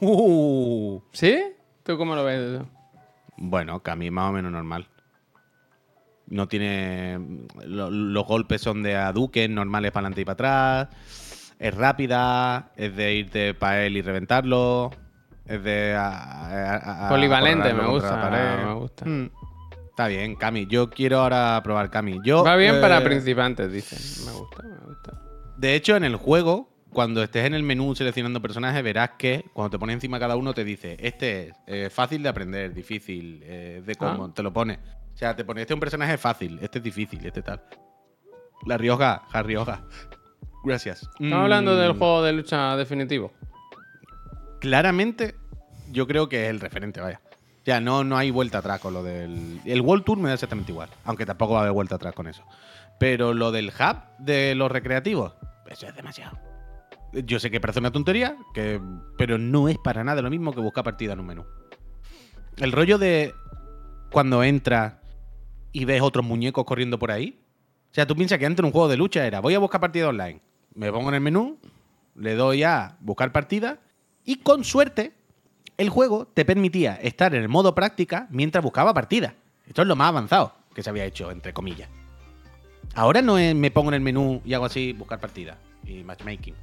Uh, 0.00 1.00
¿Sí? 1.12 1.42
¿Tú 1.82 1.96
cómo 1.98 2.14
lo 2.14 2.24
ves? 2.24 2.60
bueno, 3.36 3.80
Cami 3.80 4.10
más 4.10 4.30
o 4.30 4.32
menos 4.32 4.50
normal. 4.52 4.86
No 6.26 6.46
tiene. 6.48 7.18
lo- 7.64 7.90
los 7.90 8.26
golpes 8.26 8.60
son 8.60 8.82
de 8.82 8.96
aduques 8.96 9.48
normales 9.48 9.92
para 9.92 10.06
adelante 10.08 10.20
y 10.20 10.24
para 10.24 10.84
atrás. 10.84 11.54
Es 11.58 11.74
rápida, 11.74 12.70
es 12.76 12.94
de 12.94 13.14
irte 13.14 13.54
para 13.54 13.84
él 13.84 13.96
y 13.96 14.02
reventarlo. 14.02 14.90
Es 15.46 15.62
de. 15.62 15.94
a- 15.94 16.74
a- 16.76 17.06
a- 17.06 17.08
Polivalente, 17.08 17.72
me 17.72 17.86
gusta, 17.86 18.30
me 18.66 18.74
gusta. 18.74 19.04
Mm. 19.06 19.30
Está 19.90 20.06
bien, 20.06 20.36
Cami. 20.36 20.66
Yo 20.66 20.90
quiero 20.90 21.20
ahora 21.20 21.60
probar 21.64 21.90
Cami. 21.90 22.20
Yo, 22.22 22.44
Va 22.44 22.54
bien 22.56 22.80
para 22.80 22.98
eh, 22.98 23.04
principiantes, 23.04 23.72
dicen. 23.72 23.98
Me 24.26 24.38
gusta, 24.38 24.62
me 24.62 24.76
gusta. 24.86 25.12
De 25.56 25.74
hecho, 25.74 25.96
en 25.96 26.04
el 26.04 26.14
juego, 26.16 26.68
cuando 26.92 27.22
estés 27.22 27.44
en 27.46 27.54
el 27.54 27.62
menú 27.62 27.94
seleccionando 27.94 28.40
personajes, 28.40 28.82
verás 28.82 29.10
que 29.18 29.44
cuando 29.52 29.70
te 29.70 29.78
pone 29.78 29.92
encima 29.92 30.18
cada 30.18 30.36
uno 30.36 30.54
te 30.54 30.64
dice, 30.64 30.96
este 31.00 31.48
es 31.48 31.54
eh, 31.66 31.90
fácil 31.90 32.22
de 32.22 32.28
aprender, 32.28 32.72
difícil, 32.74 33.40
eh, 33.44 33.82
de 33.84 33.94
cómo, 33.94 34.24
Ah. 34.26 34.30
te 34.34 34.42
lo 34.42 34.52
pone. 34.52 34.78
O 35.14 35.16
sea, 35.18 35.34
te 35.36 35.44
pone, 35.44 35.60
este 35.62 35.72
es 35.72 35.76
un 35.76 35.80
personaje 35.80 36.16
fácil, 36.16 36.58
este 36.62 36.78
es 36.78 36.84
difícil, 36.84 37.24
este 37.26 37.42
tal. 37.42 37.62
La 38.66 38.76
Rioja, 38.78 39.22
La 39.32 39.42
Rioja. 39.42 39.82
Gracias. 40.64 41.02
Estamos 41.02 41.34
hablando 41.34 41.74
Mm, 41.74 41.78
del 41.78 41.92
juego 41.92 42.22
de 42.22 42.32
lucha 42.32 42.76
definitivo. 42.76 43.32
Claramente, 44.60 45.34
yo 45.90 46.06
creo 46.06 46.28
que 46.28 46.44
es 46.44 46.50
el 46.50 46.60
referente, 46.60 47.00
vaya. 47.00 47.20
Ya, 47.64 47.80
no, 47.80 48.02
no 48.02 48.16
hay 48.16 48.30
vuelta 48.30 48.58
atrás 48.58 48.80
con 48.80 48.94
lo 48.94 49.02
del... 49.02 49.60
El 49.64 49.80
World 49.82 50.04
Tour 50.04 50.18
me 50.18 50.28
da 50.28 50.34
exactamente 50.34 50.72
igual, 50.72 50.88
aunque 51.04 51.26
tampoco 51.26 51.52
va 51.52 51.58
a 51.60 51.62
haber 51.62 51.72
vuelta 51.74 51.96
atrás 51.96 52.14
con 52.14 52.26
eso. 52.26 52.42
Pero 52.98 53.34
lo 53.34 53.52
del 53.52 53.68
hub 53.68 53.96
de 54.18 54.54
los 54.54 54.70
recreativos, 54.72 55.34
eso 55.68 55.86
es 55.86 55.94
demasiado. 55.94 56.38
Yo 57.12 57.40
sé 57.40 57.50
que 57.50 57.60
parece 57.60 57.78
una 57.78 57.90
tontería, 57.90 58.36
que, 58.52 58.80
pero 59.16 59.38
no 59.38 59.68
es 59.68 59.78
para 59.78 60.04
nada 60.04 60.20
lo 60.20 60.30
mismo 60.30 60.52
que 60.52 60.60
buscar 60.60 60.84
partida 60.84 61.14
en 61.14 61.20
un 61.20 61.26
menú. 61.26 61.44
El 62.58 62.72
rollo 62.72 62.98
de 62.98 63.34
cuando 64.10 64.42
entras 64.42 64.94
y 65.72 65.84
ves 65.84 66.02
otros 66.02 66.24
muñecos 66.24 66.64
corriendo 66.64 66.98
por 66.98 67.10
ahí. 67.10 67.40
O 67.90 67.94
sea, 67.94 68.06
tú 68.06 68.14
piensas 68.14 68.38
que 68.38 68.46
antes 68.46 68.60
en 68.60 68.66
un 68.66 68.72
juego 68.72 68.88
de 68.88 68.96
lucha 68.96 69.26
era, 69.26 69.40
voy 69.40 69.54
a 69.54 69.58
buscar 69.58 69.80
partida 69.80 70.08
online. 70.08 70.40
Me 70.74 70.92
pongo 70.92 71.08
en 71.08 71.14
el 71.14 71.20
menú, 71.20 71.58
le 72.14 72.34
doy 72.34 72.62
a 72.62 72.96
buscar 73.00 73.32
partida 73.32 73.78
y 74.24 74.36
con 74.36 74.64
suerte 74.64 75.12
el 75.76 75.88
juego 75.88 76.26
te 76.26 76.44
permitía 76.44 76.96
estar 76.96 77.34
en 77.34 77.42
el 77.42 77.48
modo 77.48 77.74
práctica 77.74 78.26
mientras 78.30 78.62
buscaba 78.62 78.92
partida. 78.92 79.34
Esto 79.66 79.82
es 79.82 79.88
lo 79.88 79.96
más 79.96 80.08
avanzado 80.08 80.52
que 80.74 80.82
se 80.82 80.90
había 80.90 81.04
hecho, 81.04 81.30
entre 81.30 81.52
comillas. 81.52 81.88
Ahora 82.94 83.22
no 83.22 83.38
es 83.38 83.54
me 83.54 83.70
pongo 83.70 83.90
en 83.90 83.94
el 83.94 84.00
menú 84.00 84.42
y 84.44 84.54
hago 84.54 84.64
así, 84.64 84.92
buscar 84.92 85.20
partida 85.20 85.58
y 85.84 86.02
matchmaking. 86.04 86.54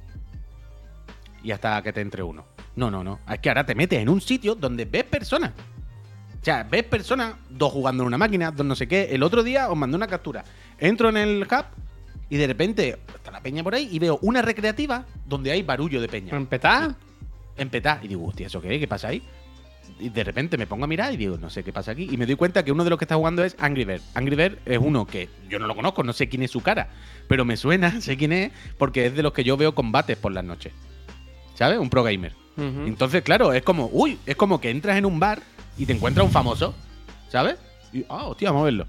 Y 1.46 1.52
hasta 1.52 1.80
que 1.80 1.92
te 1.92 2.00
entre 2.00 2.24
uno. 2.24 2.44
No, 2.74 2.90
no, 2.90 3.04
no. 3.04 3.20
Es 3.30 3.38
que 3.38 3.50
ahora 3.50 3.64
te 3.64 3.76
metes 3.76 4.00
en 4.00 4.08
un 4.08 4.20
sitio 4.20 4.56
donde 4.56 4.84
ves 4.84 5.04
personas. 5.04 5.52
O 5.52 6.44
sea, 6.44 6.64
ves 6.64 6.82
personas, 6.82 7.36
dos 7.48 7.72
jugando 7.72 8.02
en 8.02 8.08
una 8.08 8.18
máquina, 8.18 8.50
dos 8.50 8.66
no 8.66 8.74
sé 8.74 8.88
qué. 8.88 9.10
El 9.12 9.22
otro 9.22 9.44
día 9.44 9.70
os 9.70 9.76
mandé 9.76 9.96
una 9.96 10.08
captura. 10.08 10.42
Entro 10.76 11.08
en 11.08 11.16
el 11.16 11.42
hub 11.44 11.64
y 12.28 12.36
de 12.36 12.48
repente 12.48 12.98
está 13.14 13.30
la 13.30 13.40
peña 13.40 13.62
por 13.62 13.76
ahí 13.76 13.88
y 13.92 14.00
veo 14.00 14.18
una 14.22 14.42
recreativa 14.42 15.06
donde 15.24 15.52
hay 15.52 15.62
barullo 15.62 16.00
de 16.00 16.08
peña. 16.08 16.36
¿Empezar? 16.36 16.96
Empetá. 17.56 18.00
Y 18.02 18.08
digo, 18.08 18.26
hostia, 18.26 18.48
¿eso 18.48 18.60
qué? 18.60 18.80
¿Qué 18.80 18.88
pasa 18.88 19.06
ahí? 19.06 19.22
Y 20.00 20.08
de 20.08 20.24
repente 20.24 20.58
me 20.58 20.66
pongo 20.66 20.82
a 20.82 20.88
mirar 20.88 21.14
y 21.14 21.16
digo, 21.16 21.38
no 21.38 21.48
sé 21.48 21.62
qué 21.62 21.72
pasa 21.72 21.92
aquí. 21.92 22.08
Y 22.10 22.16
me 22.16 22.26
doy 22.26 22.34
cuenta 22.34 22.64
que 22.64 22.72
uno 22.72 22.82
de 22.82 22.90
los 22.90 22.98
que 22.98 23.04
está 23.04 23.14
jugando 23.14 23.44
es 23.44 23.54
Angry 23.60 23.84
Bird. 23.84 24.02
Angry 24.14 24.34
Bird 24.34 24.58
es 24.64 24.78
uno 24.78 25.06
que 25.06 25.28
yo 25.48 25.60
no 25.60 25.68
lo 25.68 25.76
conozco, 25.76 26.02
no 26.02 26.12
sé 26.12 26.28
quién 26.28 26.42
es 26.42 26.50
su 26.50 26.60
cara. 26.60 26.88
Pero 27.28 27.44
me 27.44 27.56
suena, 27.56 28.00
sé 28.00 28.16
quién 28.16 28.32
es, 28.32 28.50
porque 28.78 29.06
es 29.06 29.14
de 29.14 29.22
los 29.22 29.32
que 29.32 29.44
yo 29.44 29.56
veo 29.56 29.76
combates 29.76 30.16
por 30.16 30.32
las 30.32 30.42
noches. 30.42 30.72
¿Sabes? 31.56 31.78
Un 31.78 31.90
pro 31.90 32.04
gamer. 32.04 32.32
Entonces, 32.86 33.22
claro, 33.22 33.52
es 33.52 33.62
como, 33.62 33.90
uy, 33.92 34.18
es 34.24 34.36
como 34.36 34.60
que 34.60 34.70
entras 34.70 34.96
en 34.96 35.04
un 35.04 35.18
bar 35.20 35.42
y 35.76 35.84
te 35.84 35.92
encuentras 35.92 36.24
un 36.24 36.32
famoso, 36.32 36.74
¿sabes? 37.28 37.56
Y, 37.92 38.04
ah, 38.08 38.26
hostia, 38.28 38.50
vamos 38.50 38.62
a 38.62 38.64
verlo. 38.66 38.86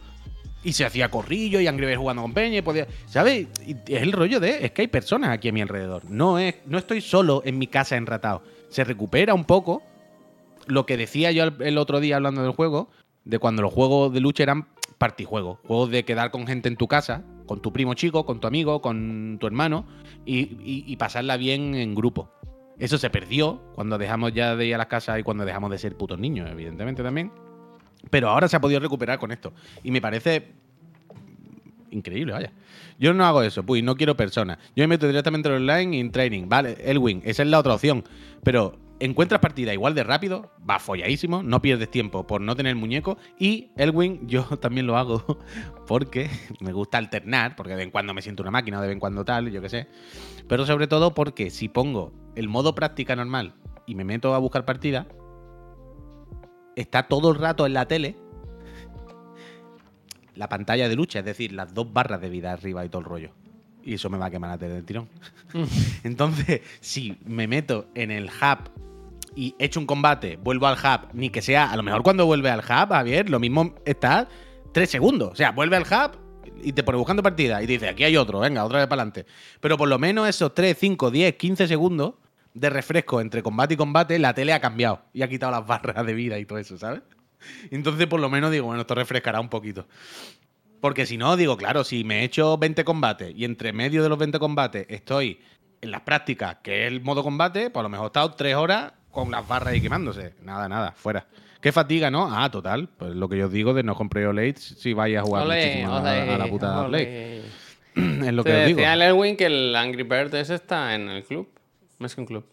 Y 0.63 0.73
se 0.73 0.85
hacía 0.85 1.09
corrillo 1.09 1.59
y 1.59 1.67
Angry 1.67 1.85
Birds 1.85 1.99
jugando 1.99 2.21
con 2.21 2.33
Peña 2.33 2.57
y 2.57 2.61
podía, 2.61 2.87
¿sabes? 3.07 3.47
Y 3.65 3.71
es 3.87 4.01
el 4.01 4.11
rollo 4.13 4.39
de, 4.39 4.65
es 4.65 4.71
que 4.71 4.83
hay 4.83 4.87
personas 4.87 5.31
aquí 5.31 5.49
a 5.49 5.53
mi 5.53 5.61
alrededor. 5.61 6.03
No, 6.09 6.39
es, 6.39 6.55
no 6.65 6.77
estoy 6.77 7.01
solo 7.01 7.41
en 7.45 7.57
mi 7.57 7.67
casa 7.67 7.95
enratado. 7.97 8.41
Se 8.69 8.83
recupera 8.83 9.33
un 9.33 9.45
poco 9.45 9.81
lo 10.65 10.85
que 10.85 10.97
decía 10.97 11.31
yo 11.31 11.43
el- 11.45 11.61
el 11.61 11.77
otro 11.77 11.99
día 11.99 12.15
hablando 12.17 12.41
del 12.43 12.51
juego, 12.51 12.89
de 13.25 13.39
cuando 13.39 13.61
los 13.61 13.73
juegos 13.73 14.13
de 14.13 14.19
lucha 14.21 14.43
eran 14.43 14.67
partijuegos. 14.97 15.59
Juegos 15.67 15.91
de 15.91 16.03
quedar 16.05 16.31
con 16.31 16.47
gente 16.47 16.67
en 16.69 16.75
tu 16.77 16.87
casa, 16.87 17.23
con 17.45 17.61
tu 17.61 17.71
primo 17.71 17.93
chico, 17.93 18.25
con 18.25 18.39
tu 18.39 18.47
amigo, 18.47 18.81
con 18.81 19.37
tu 19.39 19.47
hermano, 19.47 19.85
y, 20.25 20.39
y- 20.39 20.83
y 20.87 20.95
pasarla 20.97 21.37
bien 21.37 21.75
en 21.75 21.95
grupo. 21.95 22.29
Eso 22.79 22.97
se 22.97 23.09
perdió 23.09 23.61
cuando 23.73 23.97
dejamos 23.97 24.33
ya 24.33 24.55
de 24.55 24.65
ir 24.67 24.75
a 24.75 24.77
las 24.77 24.87
casas 24.87 25.19
y 25.19 25.23
cuando 25.23 25.45
dejamos 25.45 25.71
de 25.71 25.77
ser 25.77 25.95
putos 25.97 26.19
niños, 26.19 26.49
evidentemente 26.49 27.03
también. 27.03 27.31
Pero 28.09 28.29
ahora 28.29 28.47
se 28.47 28.55
ha 28.55 28.61
podido 28.61 28.79
recuperar 28.79 29.19
con 29.19 29.31
esto. 29.31 29.53
Y 29.83 29.91
me 29.91 30.01
parece 30.01 30.51
increíble, 31.91 32.33
vaya. 32.33 32.51
Yo 32.99 33.13
no 33.13 33.25
hago 33.25 33.41
eso, 33.41 33.63
pues 33.63 33.83
no 33.83 33.95
quiero 33.95 34.15
personas. 34.15 34.57
Yo 34.75 34.83
me 34.83 34.87
meto 34.87 35.07
directamente 35.07 35.49
en 35.49 35.55
online 35.55 35.99
en 35.99 36.11
training. 36.11 36.47
Vale, 36.47 36.77
Elwin, 36.83 37.21
esa 37.25 37.43
es 37.43 37.49
la 37.49 37.59
otra 37.59 37.73
opción. 37.73 38.03
Pero 38.43 38.77
encuentras 38.99 39.39
partida 39.41 39.73
igual 39.73 39.93
de 39.93 40.03
rápido, 40.03 40.51
va 40.67 40.79
folladísimo, 40.79 41.43
no 41.43 41.61
pierdes 41.61 41.89
tiempo 41.91 42.25
por 42.25 42.41
no 42.41 42.55
tener 42.55 42.75
muñeco. 42.75 43.17
Y 43.39 43.71
Elwin, 43.77 44.21
yo 44.27 44.43
también 44.59 44.87
lo 44.87 44.97
hago 44.97 45.39
porque 45.87 46.29
me 46.59 46.73
gusta 46.73 46.97
alternar, 46.97 47.55
porque 47.55 47.71
de 47.71 47.77
vez 47.77 47.85
en 47.85 47.91
cuando 47.91 48.13
me 48.13 48.21
siento 48.21 48.43
una 48.43 48.51
máquina, 48.51 48.81
de 48.81 48.87
vez 48.87 48.93
en 48.93 48.99
cuando 48.99 49.25
tal, 49.25 49.51
yo 49.51 49.61
qué 49.61 49.69
sé. 49.69 49.87
Pero 50.47 50.65
sobre 50.65 50.87
todo 50.87 51.13
porque 51.13 51.49
si 51.49 51.67
pongo 51.67 52.13
el 52.37 52.47
modo 52.47 52.75
práctica 52.75 53.15
normal 53.15 53.55
y 53.87 53.95
me 53.95 54.05
meto 54.05 54.35
a 54.35 54.37
buscar 54.37 54.63
partida, 54.63 55.07
está 56.75 57.07
todo 57.07 57.31
el 57.31 57.39
rato 57.39 57.65
en 57.65 57.73
la 57.73 57.87
tele 57.87 58.15
la 60.35 60.47
pantalla 60.47 60.87
de 60.87 60.95
lucha, 60.95 61.19
es 61.19 61.25
decir, 61.25 61.51
las 61.51 61.73
dos 61.73 61.91
barras 61.91 62.21
de 62.21 62.29
vida 62.29 62.51
arriba 62.51 62.85
y 62.85 62.89
todo 62.89 62.99
el 62.99 63.05
rollo. 63.05 63.31
Y 63.83 63.95
eso 63.95 64.07
me 64.09 64.19
va 64.19 64.27
a 64.27 64.29
quemar 64.29 64.51
la 64.51 64.57
tele 64.59 64.75
del 64.75 64.85
tirón. 64.85 65.09
Entonces, 66.03 66.61
si 66.79 67.17
me 67.25 67.47
meto 67.47 67.87
en 67.95 68.11
el 68.11 68.25
hub 68.25 68.69
y 69.35 69.55
echo 69.57 69.79
un 69.79 69.87
combate, 69.87 70.37
vuelvo 70.37 70.67
al 70.67 70.75
hub, 70.75 71.09
ni 71.13 71.31
que 71.31 71.41
sea, 71.41 71.71
a 71.71 71.75
lo 71.75 71.81
mejor 71.81 72.03
cuando 72.03 72.27
vuelve 72.27 72.51
al 72.51 72.59
hub, 72.59 72.89
Javier, 72.89 73.31
lo 73.31 73.39
mismo 73.39 73.73
está 73.83 74.27
tres 74.73 74.91
segundos. 74.91 75.31
O 75.31 75.35
sea, 75.35 75.51
vuelve 75.51 75.75
al 75.75 75.83
hub 75.83 76.19
y 76.61 76.73
te 76.73 76.83
pone 76.83 76.99
buscando 76.99 77.23
partida 77.23 77.63
y 77.63 77.65
dice, 77.65 77.89
aquí 77.89 78.03
hay 78.03 78.15
otro, 78.15 78.39
venga, 78.39 78.63
otra 78.63 78.79
vez 78.79 78.87
para 78.87 79.01
adelante. 79.01 79.25
Pero 79.59 79.75
por 79.75 79.87
lo 79.87 79.97
menos 79.97 80.29
esos 80.29 80.53
3, 80.53 80.77
5, 80.77 81.09
10, 81.09 81.35
15 81.35 81.67
segundos 81.67 82.13
de 82.59 82.69
refresco 82.69 83.21
entre 83.21 83.43
combate 83.43 83.75
y 83.75 83.77
combate, 83.77 84.19
la 84.19 84.33
tele 84.33 84.53
ha 84.53 84.59
cambiado 84.59 85.01
y 85.13 85.21
ha 85.21 85.27
quitado 85.27 85.51
las 85.51 85.65
barras 85.65 86.05
de 86.05 86.13
vida 86.13 86.39
y 86.39 86.45
todo 86.45 86.57
eso, 86.59 86.77
¿sabes? 86.77 87.01
Entonces, 87.71 88.07
por 88.07 88.19
lo 88.19 88.29
menos 88.29 88.51
digo, 88.51 88.65
bueno, 88.65 88.81
esto 88.81 88.95
refrescará 88.95 89.39
un 89.39 89.49
poquito. 89.49 89.87
Porque 90.81 91.05
si 91.05 91.17
no, 91.17 91.35
digo, 91.35 91.57
claro, 91.57 91.83
si 91.83 92.03
me 92.03 92.21
he 92.21 92.23
hecho 92.23 92.57
20 92.57 92.83
combates 92.83 93.33
y 93.35 93.45
entre 93.45 93.73
medio 93.73 94.03
de 94.03 94.09
los 94.09 94.17
20 94.17 94.37
combates 94.39 94.85
estoy 94.89 95.39
en 95.81 95.91
las 95.91 96.01
prácticas, 96.01 96.57
que 96.63 96.85
es 96.85 96.91
el 96.91 97.01
modo 97.01 97.23
combate, 97.23 97.69
pues 97.69 97.79
a 97.81 97.83
lo 97.83 97.89
mejor 97.89 98.05
he 98.05 98.07
estado 98.07 98.31
tres 98.31 98.55
horas 98.55 98.93
con 99.11 99.31
las 99.31 99.47
barras 99.47 99.73
ahí 99.73 99.81
quemándose. 99.81 100.33
Nada, 100.43 100.67
nada, 100.69 100.91
fuera. 100.91 101.25
¿Qué 101.61 101.71
fatiga, 101.71 102.11
no? 102.11 102.27
Ah, 102.31 102.49
total. 102.51 102.89
Pues 102.97 103.15
lo 103.15 103.27
que 103.27 103.37
yo 103.37 103.47
os 103.47 103.51
digo 103.51 103.73
de 103.73 103.81
no 103.83 103.95
comprar 103.95 104.25
OLED 104.27 104.55
si 104.57 104.93
vais 104.93 105.17
a 105.17 105.23
jugar 105.23 105.43
Ole, 105.45 105.55
muchísimo 105.55 105.93
a, 105.93 105.99
a 106.11 106.37
la 106.37 106.47
puta. 106.47 106.87
Play. 106.87 107.41
Es 107.97 108.33
lo 108.33 108.43
Te 108.43 108.51
que 108.51 108.57
os 108.57 108.65
digo. 108.67 108.77
decía 108.77 108.93
el 108.93 109.01
Elwin 109.01 109.35
que 109.35 109.47
el 109.47 109.75
Angry 109.75 110.03
Bird 110.03 110.33
ese 110.35 110.53
está 110.53 110.93
en 110.93 111.09
el 111.09 111.23
club. 111.23 111.49
Más 111.99 112.13
que 112.15 112.21
un 112.21 112.27
club. 112.27 112.45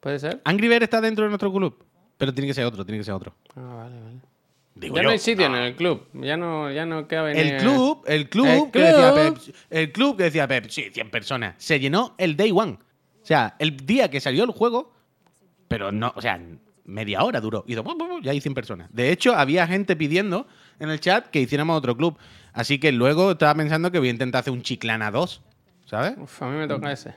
¿Puede 0.00 0.18
ser? 0.18 0.40
Angry 0.44 0.68
Bird 0.68 0.82
está 0.82 1.00
dentro 1.00 1.24
de 1.24 1.30
nuestro 1.30 1.52
club. 1.52 1.82
Pero 2.18 2.32
tiene 2.32 2.48
que 2.48 2.54
ser 2.54 2.64
otro, 2.64 2.84
tiene 2.84 2.98
que 2.98 3.04
ser 3.04 3.14
otro. 3.14 3.34
Ah, 3.56 3.60
vale, 3.60 4.00
vale. 4.00 4.18
Digo 4.74 4.96
ya 4.96 5.02
yo. 5.02 5.06
no 5.06 5.12
hay 5.12 5.18
sitio 5.18 5.46
en 5.46 5.54
el 5.54 5.76
club. 5.76 6.08
Ya 6.14 6.36
no, 6.36 6.70
ya 6.70 6.84
no 6.84 7.06
cabe 7.06 7.34
ni- 7.34 7.40
El 7.40 7.56
club, 7.58 8.04
el 8.06 8.28
club, 8.28 8.46
El 8.46 8.70
que 8.70 8.78
decía 8.80 9.12
club. 9.12 9.34
Pep, 9.44 9.54
el 9.70 9.92
club 9.92 10.16
que 10.16 10.22
decía 10.24 10.48
Pep, 10.48 10.66
sí, 10.68 10.90
100 10.92 11.10
personas, 11.10 11.54
se 11.58 11.78
llenó 11.78 12.14
el 12.18 12.36
day 12.36 12.50
one. 12.52 12.72
O 13.22 13.26
sea, 13.26 13.54
el 13.58 13.76
día 13.86 14.10
que 14.10 14.20
salió 14.20 14.44
el 14.44 14.50
juego, 14.50 14.92
pero 15.68 15.92
no, 15.92 16.12
o 16.16 16.20
sea, 16.20 16.40
media 16.84 17.22
hora 17.24 17.40
duró. 17.40 17.64
Y 17.66 17.74
ya 18.22 18.30
hay 18.32 18.40
100 18.40 18.54
personas. 18.54 18.90
De 18.92 19.10
hecho, 19.10 19.34
había 19.34 19.66
gente 19.66 19.96
pidiendo 19.96 20.46
en 20.78 20.90
el 20.90 21.00
chat 21.00 21.28
que 21.28 21.40
hiciéramos 21.40 21.78
otro 21.78 21.96
club. 21.96 22.18
Así 22.52 22.78
que 22.78 22.92
luego 22.92 23.32
estaba 23.32 23.54
pensando 23.54 23.90
que 23.90 23.98
voy 23.98 24.08
a 24.08 24.12
intentar 24.12 24.40
hacer 24.40 24.52
un 24.52 24.62
Chiclana 24.62 25.10
2, 25.10 25.40
¿sabes? 25.86 26.14
Uf, 26.18 26.42
a 26.42 26.48
mí 26.50 26.56
me 26.58 26.68
toca 26.68 26.92
ese. 26.92 27.14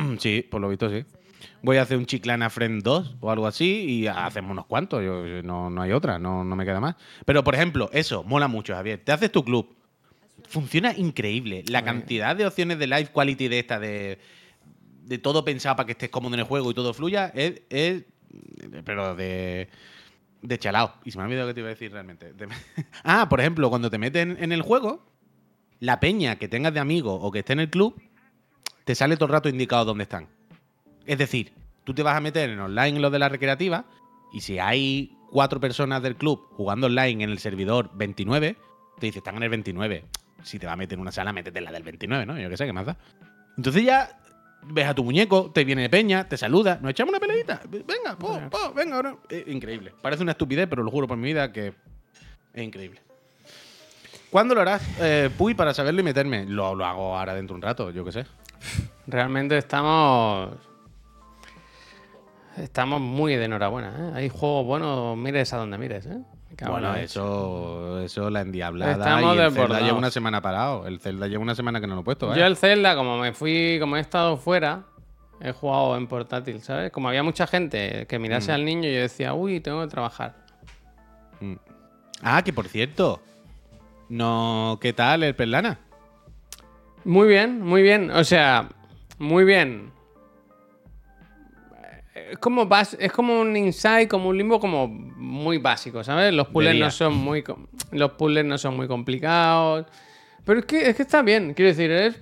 Sí, 0.18 0.46
por 0.50 0.60
lo 0.60 0.68
visto 0.68 0.88
sí. 0.90 1.04
Voy 1.62 1.76
a 1.76 1.82
hacer 1.82 1.96
un 1.96 2.06
Chiclana 2.06 2.50
Friend 2.50 2.82
2 2.82 3.16
o 3.20 3.30
algo 3.30 3.46
así 3.46 3.84
y 3.88 4.06
hacemos 4.06 4.50
unos 4.52 4.66
cuantos. 4.66 5.02
Yo, 5.04 5.26
yo- 5.26 5.42
no, 5.42 5.70
no 5.70 5.82
hay 5.82 5.92
otra, 5.92 6.18
no, 6.18 6.44
no 6.44 6.56
me 6.56 6.64
queda 6.64 6.80
más. 6.80 6.96
Pero, 7.24 7.42
por 7.44 7.54
ejemplo, 7.54 7.88
eso, 7.92 8.22
mola 8.24 8.48
mucho, 8.48 8.74
Javier. 8.74 9.00
Te 9.04 9.12
haces 9.12 9.30
tu 9.32 9.44
club. 9.44 9.74
Funciona 10.48 10.92
increíble. 10.96 11.64
La 11.68 11.82
cantidad 11.84 12.34
de 12.36 12.46
opciones 12.46 12.78
de 12.78 12.86
live 12.86 13.06
quality 13.12 13.48
de 13.48 13.58
esta, 13.58 13.78
de, 13.80 14.18
de 15.04 15.18
todo 15.18 15.44
pensado 15.44 15.76
para 15.76 15.86
que 15.86 15.92
estés 15.92 16.10
cómodo 16.10 16.34
en 16.34 16.40
el 16.40 16.46
juego 16.46 16.70
y 16.70 16.74
todo 16.74 16.92
fluya, 16.94 17.30
es. 17.34 17.62
es- 17.70 18.04
pero 18.84 19.14
de. 19.14 19.68
De 20.42 20.58
chalao. 20.58 20.94
Y 21.04 21.12
se 21.12 21.18
me 21.18 21.22
ha 21.22 21.26
olvidado 21.26 21.48
que 21.48 21.54
te 21.54 21.60
iba 21.60 21.68
a 21.68 21.70
decir 21.70 21.92
realmente. 21.92 22.32
De- 22.32 22.48
ah, 23.04 23.28
por 23.28 23.40
ejemplo, 23.40 23.68
cuando 23.70 23.90
te 23.90 23.98
meten 23.98 24.36
en 24.40 24.50
el 24.52 24.62
juego, 24.62 25.06
la 25.78 26.00
peña 26.00 26.36
que 26.36 26.48
tengas 26.48 26.74
de 26.74 26.80
amigo 26.80 27.14
o 27.14 27.30
que 27.30 27.40
esté 27.40 27.52
en 27.52 27.60
el 27.60 27.70
club, 27.70 28.00
te 28.84 28.94
sale 28.94 29.16
todo 29.16 29.26
el 29.26 29.32
rato 29.32 29.48
indicado 29.48 29.84
dónde 29.84 30.04
están. 30.04 30.28
Es 31.06 31.18
decir, 31.18 31.52
tú 31.84 31.94
te 31.94 32.02
vas 32.02 32.16
a 32.16 32.20
meter 32.20 32.50
en 32.50 32.60
online 32.60 33.00
lo 33.00 33.10
de 33.10 33.18
la 33.18 33.28
recreativa 33.28 33.84
y 34.32 34.40
si 34.40 34.58
hay 34.58 35.16
cuatro 35.30 35.60
personas 35.60 36.02
del 36.02 36.16
club 36.16 36.46
jugando 36.52 36.86
online 36.86 37.24
en 37.24 37.30
el 37.30 37.38
servidor 37.38 37.90
29, 37.94 38.56
te 38.98 39.06
dice, 39.06 39.18
están 39.18 39.36
en 39.36 39.42
el 39.44 39.50
29. 39.50 40.04
Si 40.42 40.58
te 40.58 40.66
vas 40.66 40.74
a 40.74 40.76
meter 40.76 40.94
en 40.94 41.00
una 41.00 41.12
sala, 41.12 41.32
métete 41.32 41.58
en 41.58 41.64
la 41.64 41.72
del 41.72 41.82
29, 41.82 42.26
¿no? 42.26 42.38
Yo 42.38 42.48
qué 42.50 42.56
sé, 42.56 42.66
¿qué 42.66 42.72
más 42.72 42.86
da? 42.86 42.96
Entonces 43.56 43.84
ya 43.84 44.18
ves 44.64 44.86
a 44.86 44.94
tu 44.94 45.04
muñeco, 45.04 45.50
te 45.50 45.64
viene 45.64 45.88
peña, 45.88 46.28
te 46.28 46.36
saluda, 46.36 46.78
nos 46.80 46.90
echamos 46.90 47.10
una 47.10 47.20
peleita. 47.20 47.60
Venga, 47.68 48.16
po, 48.18 48.40
po, 48.50 48.72
venga, 48.74 48.96
ahora. 48.96 49.16
Es 49.28 49.46
increíble. 49.48 49.92
Parece 50.02 50.22
una 50.22 50.32
estupidez, 50.32 50.68
pero 50.68 50.82
lo 50.82 50.90
juro 50.90 51.06
por 51.06 51.16
mi 51.16 51.28
vida 51.28 51.52
que 51.52 51.74
es 52.54 52.62
increíble. 52.62 53.00
¿Cuándo 54.30 54.54
lo 54.54 54.62
harás, 54.62 54.82
eh, 55.00 55.30
Puy, 55.36 55.54
para 55.54 55.74
saberlo 55.74 56.00
y 56.00 56.04
meterme? 56.04 56.46
Lo, 56.46 56.74
lo 56.74 56.86
hago 56.86 57.16
ahora 57.18 57.34
dentro 57.34 57.54
de 57.54 57.58
un 57.58 57.62
rato, 57.62 57.90
yo 57.90 58.04
qué 58.04 58.12
sé. 58.12 58.26
Realmente 59.06 59.58
estamos. 59.58 60.50
Estamos 62.56 63.00
muy 63.00 63.34
de 63.36 63.46
enhorabuena, 63.46 63.94
¿eh? 63.98 64.12
Hay 64.14 64.28
juegos 64.28 64.66
buenos, 64.66 65.16
mires 65.16 65.52
a 65.54 65.56
donde 65.56 65.78
mires, 65.78 66.06
¿eh? 66.06 66.18
Bueno, 66.68 66.94
eso, 66.96 67.98
eso 68.02 68.28
la 68.28 68.42
endiablada. 68.42 68.92
Estamos 68.92 69.36
y 69.36 69.38
el 69.38 69.52
Zelda 69.52 69.80
lleva 69.80 69.96
una 69.98 70.10
semana 70.10 70.42
parado. 70.42 70.86
El 70.86 71.00
Zelda 71.00 71.26
lleva 71.26 71.42
una 71.42 71.54
semana 71.54 71.80
que 71.80 71.86
no 71.86 71.94
lo 71.94 72.02
he 72.02 72.04
puesto, 72.04 72.32
¿eh? 72.32 72.38
Yo 72.38 72.44
el 72.46 72.56
Zelda, 72.56 72.94
como 72.94 73.18
me 73.18 73.32
fui, 73.32 73.78
como 73.80 73.96
he 73.96 74.00
estado 74.00 74.36
fuera, 74.36 74.82
he 75.40 75.50
jugado 75.52 75.96
en 75.96 76.06
portátil, 76.06 76.60
¿sabes? 76.60 76.92
Como 76.92 77.08
había 77.08 77.22
mucha 77.22 77.46
gente 77.46 78.06
que 78.06 78.18
mirase 78.18 78.52
Mm. 78.52 78.54
al 78.54 78.64
niño, 78.66 78.88
yo 78.90 79.00
decía, 79.00 79.32
uy, 79.32 79.60
tengo 79.60 79.80
que 79.80 79.88
trabajar. 79.88 80.34
Mm. 81.40 81.54
Ah, 82.22 82.42
que 82.44 82.52
por 82.52 82.68
cierto. 82.68 83.20
No, 84.10 84.78
¿qué 84.80 84.92
tal 84.92 85.22
el 85.22 85.34
Perlana? 85.34 85.80
Muy 87.04 87.28
bien, 87.28 87.60
muy 87.60 87.82
bien. 87.82 88.10
O 88.10 88.24
sea, 88.24 88.68
muy 89.18 89.44
bien. 89.44 89.90
Es 92.30 92.38
como, 92.38 92.66
bas- 92.68 92.96
es 93.00 93.10
como 93.12 93.40
un 93.40 93.56
inside, 93.56 94.06
como 94.08 94.28
un 94.28 94.36
limbo, 94.36 94.60
como 94.60 94.86
muy 94.88 95.58
básico, 95.58 96.04
¿sabes? 96.04 96.32
Los 96.32 96.48
puzzles 96.48 96.74
no 96.84 96.90
son 96.90 97.14
muy 97.14 97.44
los 97.92 98.12
puzzles 98.12 98.44
no 98.44 98.58
son 98.58 98.76
muy 98.76 98.86
complicados. 98.86 99.86
Pero 100.44 100.60
es 100.60 100.66
que, 100.66 100.88
es 100.88 100.96
que 100.96 101.02
está 101.02 101.22
bien, 101.22 101.54
quiero 101.54 101.68
decir, 101.70 101.90
es 101.90 102.20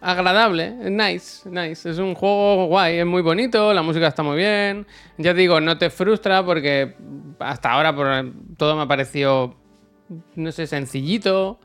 agradable, 0.00 0.74
es 0.82 0.90
nice, 0.90 1.48
nice. 1.50 1.88
Es 1.90 1.98
un 1.98 2.14
juego 2.14 2.66
guay, 2.66 2.98
es 2.98 3.06
muy 3.06 3.22
bonito, 3.22 3.72
la 3.74 3.82
música 3.82 4.06
está 4.08 4.22
muy 4.22 4.36
bien. 4.36 4.86
Ya 5.18 5.32
te 5.34 5.40
digo, 5.40 5.60
no 5.60 5.78
te 5.78 5.90
frustra 5.90 6.44
porque 6.44 6.94
hasta 7.40 7.72
ahora 7.72 7.94
por- 7.94 8.32
todo 8.56 8.76
me 8.76 8.82
ha 8.82 8.86
parecido, 8.88 9.54
no 10.36 10.52
sé, 10.52 10.66
sencillito. 10.66 11.58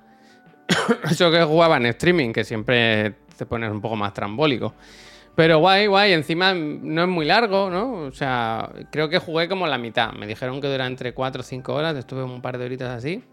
Eso 1.09 1.31
que 1.31 1.43
jugaba 1.43 1.77
en 1.77 1.85
streaming, 1.87 2.33
que 2.33 2.43
siempre 2.43 3.13
te 3.37 3.45
pones 3.45 3.71
un 3.71 3.81
poco 3.81 3.95
más 3.95 4.13
trambólico. 4.13 4.73
Pero 5.35 5.59
guay, 5.59 5.85
guay. 5.85 6.13
Encima 6.13 6.53
no 6.53 7.03
es 7.03 7.07
muy 7.07 7.25
largo, 7.25 7.69
¿no? 7.69 7.91
O 8.07 8.11
sea, 8.11 8.71
creo 8.91 9.07
que 9.07 9.19
jugué 9.19 9.47
como 9.47 9.67
la 9.67 9.77
mitad. 9.77 10.11
Me 10.13 10.25
dijeron 10.25 10.59
que 10.59 10.67
dura 10.67 10.87
entre 10.87 11.13
4 11.13 11.41
o 11.41 11.43
5 11.43 11.73
horas. 11.73 11.95
Estuve 11.95 12.23
un 12.23 12.41
par 12.41 12.57
de 12.57 12.65
horitas 12.65 12.89
así. 12.89 13.23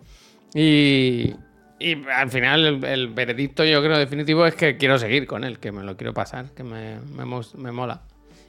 Y, 0.55 1.35
y 1.78 2.05
al 2.14 2.30
final 2.30 2.66
el, 2.66 2.85
el 2.85 3.09
veredicto 3.09 3.64
yo 3.64 3.82
creo 3.82 3.99
definitivo 3.99 4.47
es 4.47 4.55
que 4.55 4.76
quiero 4.76 4.99
seguir 4.99 5.26
con 5.26 5.45
él, 5.45 5.59
que 5.59 5.72
me 5.72 5.82
lo 5.82 5.97
quiero 5.97 6.12
pasar, 6.12 6.51
que 6.51 6.62
me, 6.62 7.01
me 7.01 7.24
me 7.57 7.72
mola. 7.72 8.03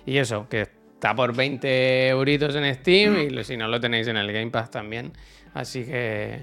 Y 0.06 0.18
eso, 0.18 0.48
que 0.50 0.62
está 0.62 1.16
por 1.16 1.36
20 1.36 2.10
euritos 2.10 2.56
en 2.56 2.76
Steam 2.76 3.18
y 3.18 3.44
si 3.44 3.56
no 3.56 3.68
lo 3.68 3.80
tenéis 3.80 4.08
en 4.08 4.18
el 4.18 4.32
Game 4.34 4.52
Pass 4.52 4.70
también. 4.70 5.14
Así 5.54 5.86
que 5.86 6.42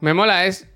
me 0.00 0.14
mola, 0.14 0.46
es 0.46 0.73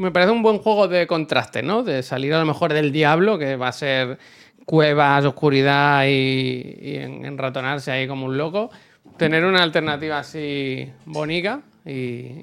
me 0.00 0.10
parece 0.10 0.32
un 0.32 0.42
buen 0.42 0.58
juego 0.58 0.88
de 0.88 1.06
contraste, 1.06 1.62
¿no? 1.62 1.82
De 1.82 2.02
salir 2.02 2.32
a 2.34 2.38
lo 2.40 2.46
mejor 2.46 2.72
del 2.72 2.90
diablo, 2.92 3.38
que 3.38 3.56
va 3.56 3.68
a 3.68 3.72
ser 3.72 4.18
cuevas, 4.64 5.24
oscuridad 5.24 6.04
y, 6.06 6.76
y 6.80 6.96
en- 6.96 7.24
enratonarse 7.24 7.90
ahí 7.90 8.06
como 8.08 8.26
un 8.26 8.36
loco. 8.36 8.70
Tener 9.16 9.44
una 9.44 9.62
alternativa 9.62 10.18
así 10.18 10.90
bonita 11.04 11.60
y, 11.84 11.90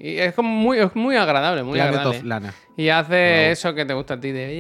y 0.02 0.18
es 0.20 0.34
como 0.34 0.50
muy, 0.50 0.80
es 0.80 0.96
muy 0.96 1.16
agradable, 1.16 1.64
muy 1.64 1.74
Planet 1.76 1.94
agradable. 1.96 2.18
of 2.20 2.24
Lana. 2.26 2.54
Y 2.76 2.90
hace 2.90 3.52
eso 3.52 3.74
que 3.74 3.86
te 3.86 3.94
gusta 3.94 4.16
a 4.16 4.20
ti 4.20 4.32
de... 4.32 4.54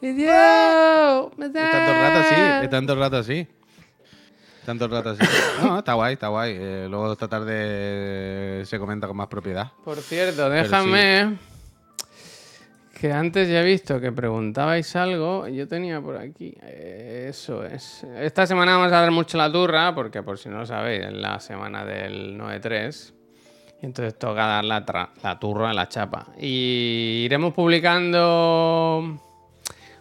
¡Idiota! 0.00 1.34
Está 1.38 1.84
todo 1.84 1.94
el 1.94 2.00
rato 2.00 2.18
así, 2.18 2.34
todo 2.68 2.92
el 2.92 2.98
rato 2.98 3.16
así. 3.18 3.46
Todo 4.64 4.84
el 4.86 4.90
rato 4.90 5.10
así. 5.10 5.20
No, 5.62 5.78
está 5.78 5.94
guay, 5.94 6.14
está 6.14 6.28
guay. 6.28 6.56
Eh, 6.58 6.86
luego 6.88 7.12
esta 7.12 7.28
tarde 7.28 8.62
se 8.64 8.78
comenta 8.78 9.06
con 9.06 9.16
más 9.16 9.28
propiedad. 9.28 9.70
Por 9.84 9.98
cierto, 9.98 10.48
déjame. 10.48 11.36
Que 12.98 13.12
antes 13.12 13.48
ya 13.48 13.60
he 13.60 13.64
visto 13.64 14.00
que 14.00 14.12
preguntabais 14.12 14.96
algo. 14.96 15.46
Yo 15.48 15.68
tenía 15.68 16.00
por 16.00 16.16
aquí. 16.16 16.54
eh, 16.62 17.26
Eso 17.28 17.64
es. 17.64 18.04
Esta 18.18 18.46
semana 18.46 18.76
vamos 18.78 18.92
a 18.92 19.00
dar 19.00 19.10
mucho 19.10 19.36
la 19.36 19.50
turra, 19.52 19.94
porque 19.94 20.22
por 20.22 20.38
si 20.38 20.48
no 20.48 20.58
lo 20.60 20.66
sabéis, 20.66 21.04
es 21.04 21.12
la 21.12 21.38
semana 21.40 21.84
del 21.84 22.38
9-3. 22.38 23.12
Y 23.82 23.86
entonces 23.86 24.18
toca 24.18 24.46
dar 24.46 24.64
la, 24.64 25.10
la 25.22 25.38
turra 25.38 25.70
a 25.70 25.74
la 25.74 25.88
chapa. 25.88 26.28
Y 26.40 27.24
iremos 27.26 27.52
publicando 27.52 29.18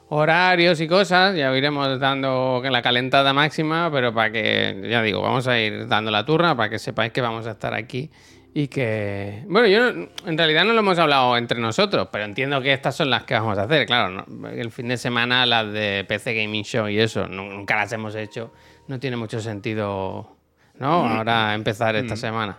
horarios 0.09 0.79
y 0.81 0.87
cosas, 0.87 1.35
ya 1.35 1.55
iremos 1.55 1.99
dando 1.99 2.61
la 2.69 2.81
calentada 2.81 3.33
máxima, 3.33 3.89
pero 3.91 4.13
para 4.13 4.31
que, 4.31 4.85
ya 4.89 5.01
digo, 5.01 5.21
vamos 5.21 5.47
a 5.47 5.59
ir 5.59 5.87
dando 5.87 6.11
la 6.11 6.25
turra 6.25 6.55
para 6.55 6.69
que 6.69 6.79
sepáis 6.79 7.11
que 7.11 7.21
vamos 7.21 7.47
a 7.47 7.51
estar 7.51 7.73
aquí 7.73 8.11
y 8.53 8.67
que... 8.67 9.43
Bueno, 9.47 9.67
yo 9.67 9.87
en 9.89 10.37
realidad 10.37 10.63
no 10.65 10.73
lo 10.73 10.79
hemos 10.81 10.99
hablado 10.99 11.35
entre 11.37 11.59
nosotros, 11.59 12.09
pero 12.11 12.25
entiendo 12.25 12.61
que 12.61 12.71
estas 12.73 12.95
son 12.95 13.09
las 13.09 13.23
que 13.23 13.33
vamos 13.33 13.57
a 13.57 13.63
hacer, 13.63 13.87
claro, 13.87 14.09
¿no? 14.27 14.47
el 14.49 14.71
fin 14.71 14.87
de 14.89 14.97
semana 14.97 15.45
las 15.47 15.71
de 15.73 16.05
PC 16.07 16.35
Gaming 16.35 16.63
Show 16.63 16.87
y 16.87 16.99
eso, 16.99 17.27
nu- 17.27 17.51
nunca 17.51 17.75
las 17.77 17.91
hemos 17.93 18.13
hecho, 18.15 18.53
no 18.87 18.99
tiene 18.99 19.17
mucho 19.17 19.39
sentido, 19.39 20.35
¿no? 20.77 20.87
Ahora 21.07 21.55
empezar 21.55 21.95
esta 21.95 22.15
semana. 22.15 22.57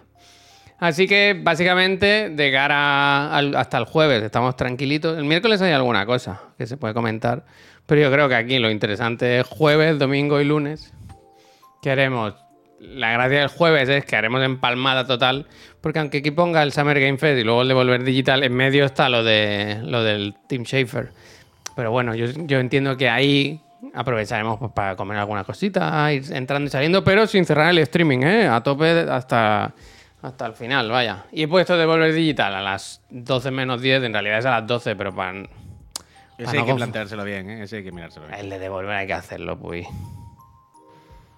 Así 0.79 1.07
que 1.07 1.39
básicamente 1.41 2.31
de 2.31 2.53
cara 2.53 3.37
hasta 3.37 3.79
el 3.79 3.85
jueves 3.85 4.23
estamos 4.23 4.57
tranquilitos. 4.57 5.17
El 5.17 5.25
miércoles 5.25 5.63
hay 5.63 5.73
alguna 5.73 6.05
cosa 6.05 6.41
que 6.59 6.67
se 6.67 6.77
puede 6.77 6.95
comentar, 6.95 7.45
pero 7.87 8.01
yo 8.01 8.11
creo 8.11 8.29
que 8.29 8.35
aquí 8.35 8.59
lo 8.59 8.71
interesante 8.71 9.41
es 9.41 9.47
jueves, 9.47 9.99
domingo 9.99 10.41
y 10.41 10.45
lunes. 10.45 10.93
Que. 11.83 11.95
La 12.81 13.13
gracia 13.13 13.41
del 13.41 13.49
jueves 13.49 13.89
es 13.89 14.05
que 14.05 14.15
haremos 14.15 14.43
empalmada 14.43 15.07
total, 15.07 15.47
porque 15.81 16.01
aunque 16.01 16.19
aquí 16.19 16.31
ponga 16.31 16.63
el 16.63 16.73
Summer 16.73 17.01
Game 17.01 17.17
Fest 17.17 17.41
y 17.41 17.45
luego 17.45 17.63
el 17.63 17.69
Devolver 17.69 18.05
Digital, 18.05 18.43
en 18.43 18.53
medio 18.53 18.85
está 18.85 19.09
lo, 19.09 19.25
de, 19.25 19.79
lo 19.83 20.03
del 20.03 20.35
Team 20.49 20.65
Schafer. 20.65 21.11
Pero 21.77 21.91
bueno, 21.93 22.15
yo, 22.15 22.27
yo 22.27 22.59
entiendo 22.59 22.97
que 22.97 23.09
ahí 23.09 23.61
aprovecharemos 23.95 24.59
pues, 24.59 24.73
para 24.73 24.97
comer 24.97 25.19
alguna 25.19 25.45
cosita, 25.45 26.13
ir 26.13 26.25
entrando 26.33 26.69
y 26.69 26.71
saliendo, 26.71 27.03
pero 27.05 27.27
sin 27.27 27.45
cerrar 27.45 27.71
el 27.71 27.79
streaming, 27.79 28.19
¿eh? 28.23 28.49
A 28.49 28.63
tope 28.63 28.91
hasta, 29.11 29.73
Hasta 30.25 30.47
el 30.47 30.55
final, 30.55 30.91
vaya. 30.91 31.27
Y 31.33 31.43
he 31.43 31.49
puesto 31.49 31.77
devolver 31.77 32.11
digital 32.15 32.55
a 32.55 32.63
las 32.63 33.03
12 33.11 33.51
menos 33.51 33.83
10, 33.83 34.05
en 34.05 34.13
realidad 34.15 34.39
es 34.39 34.47
a 34.47 34.53
las 34.53 34.67
12, 34.67 34.97
pero 34.97 35.15
para... 35.15 35.43
Ese 36.39 36.59
hay 36.59 36.65
que 36.65 36.75
planteárselo 36.75 37.25
bien, 37.25 37.51
¿eh? 37.51 37.63
Ese 37.65 37.77
hay 37.77 37.85
que 37.85 37.93
mirárselo 37.93 38.27
bien. 38.27 38.41
El 38.41 38.49
de 38.49 38.59
devolver 38.59 38.97
hay 38.97 39.07
que 39.07 39.13
hacerlo, 39.13 39.59
pues. 39.59 39.87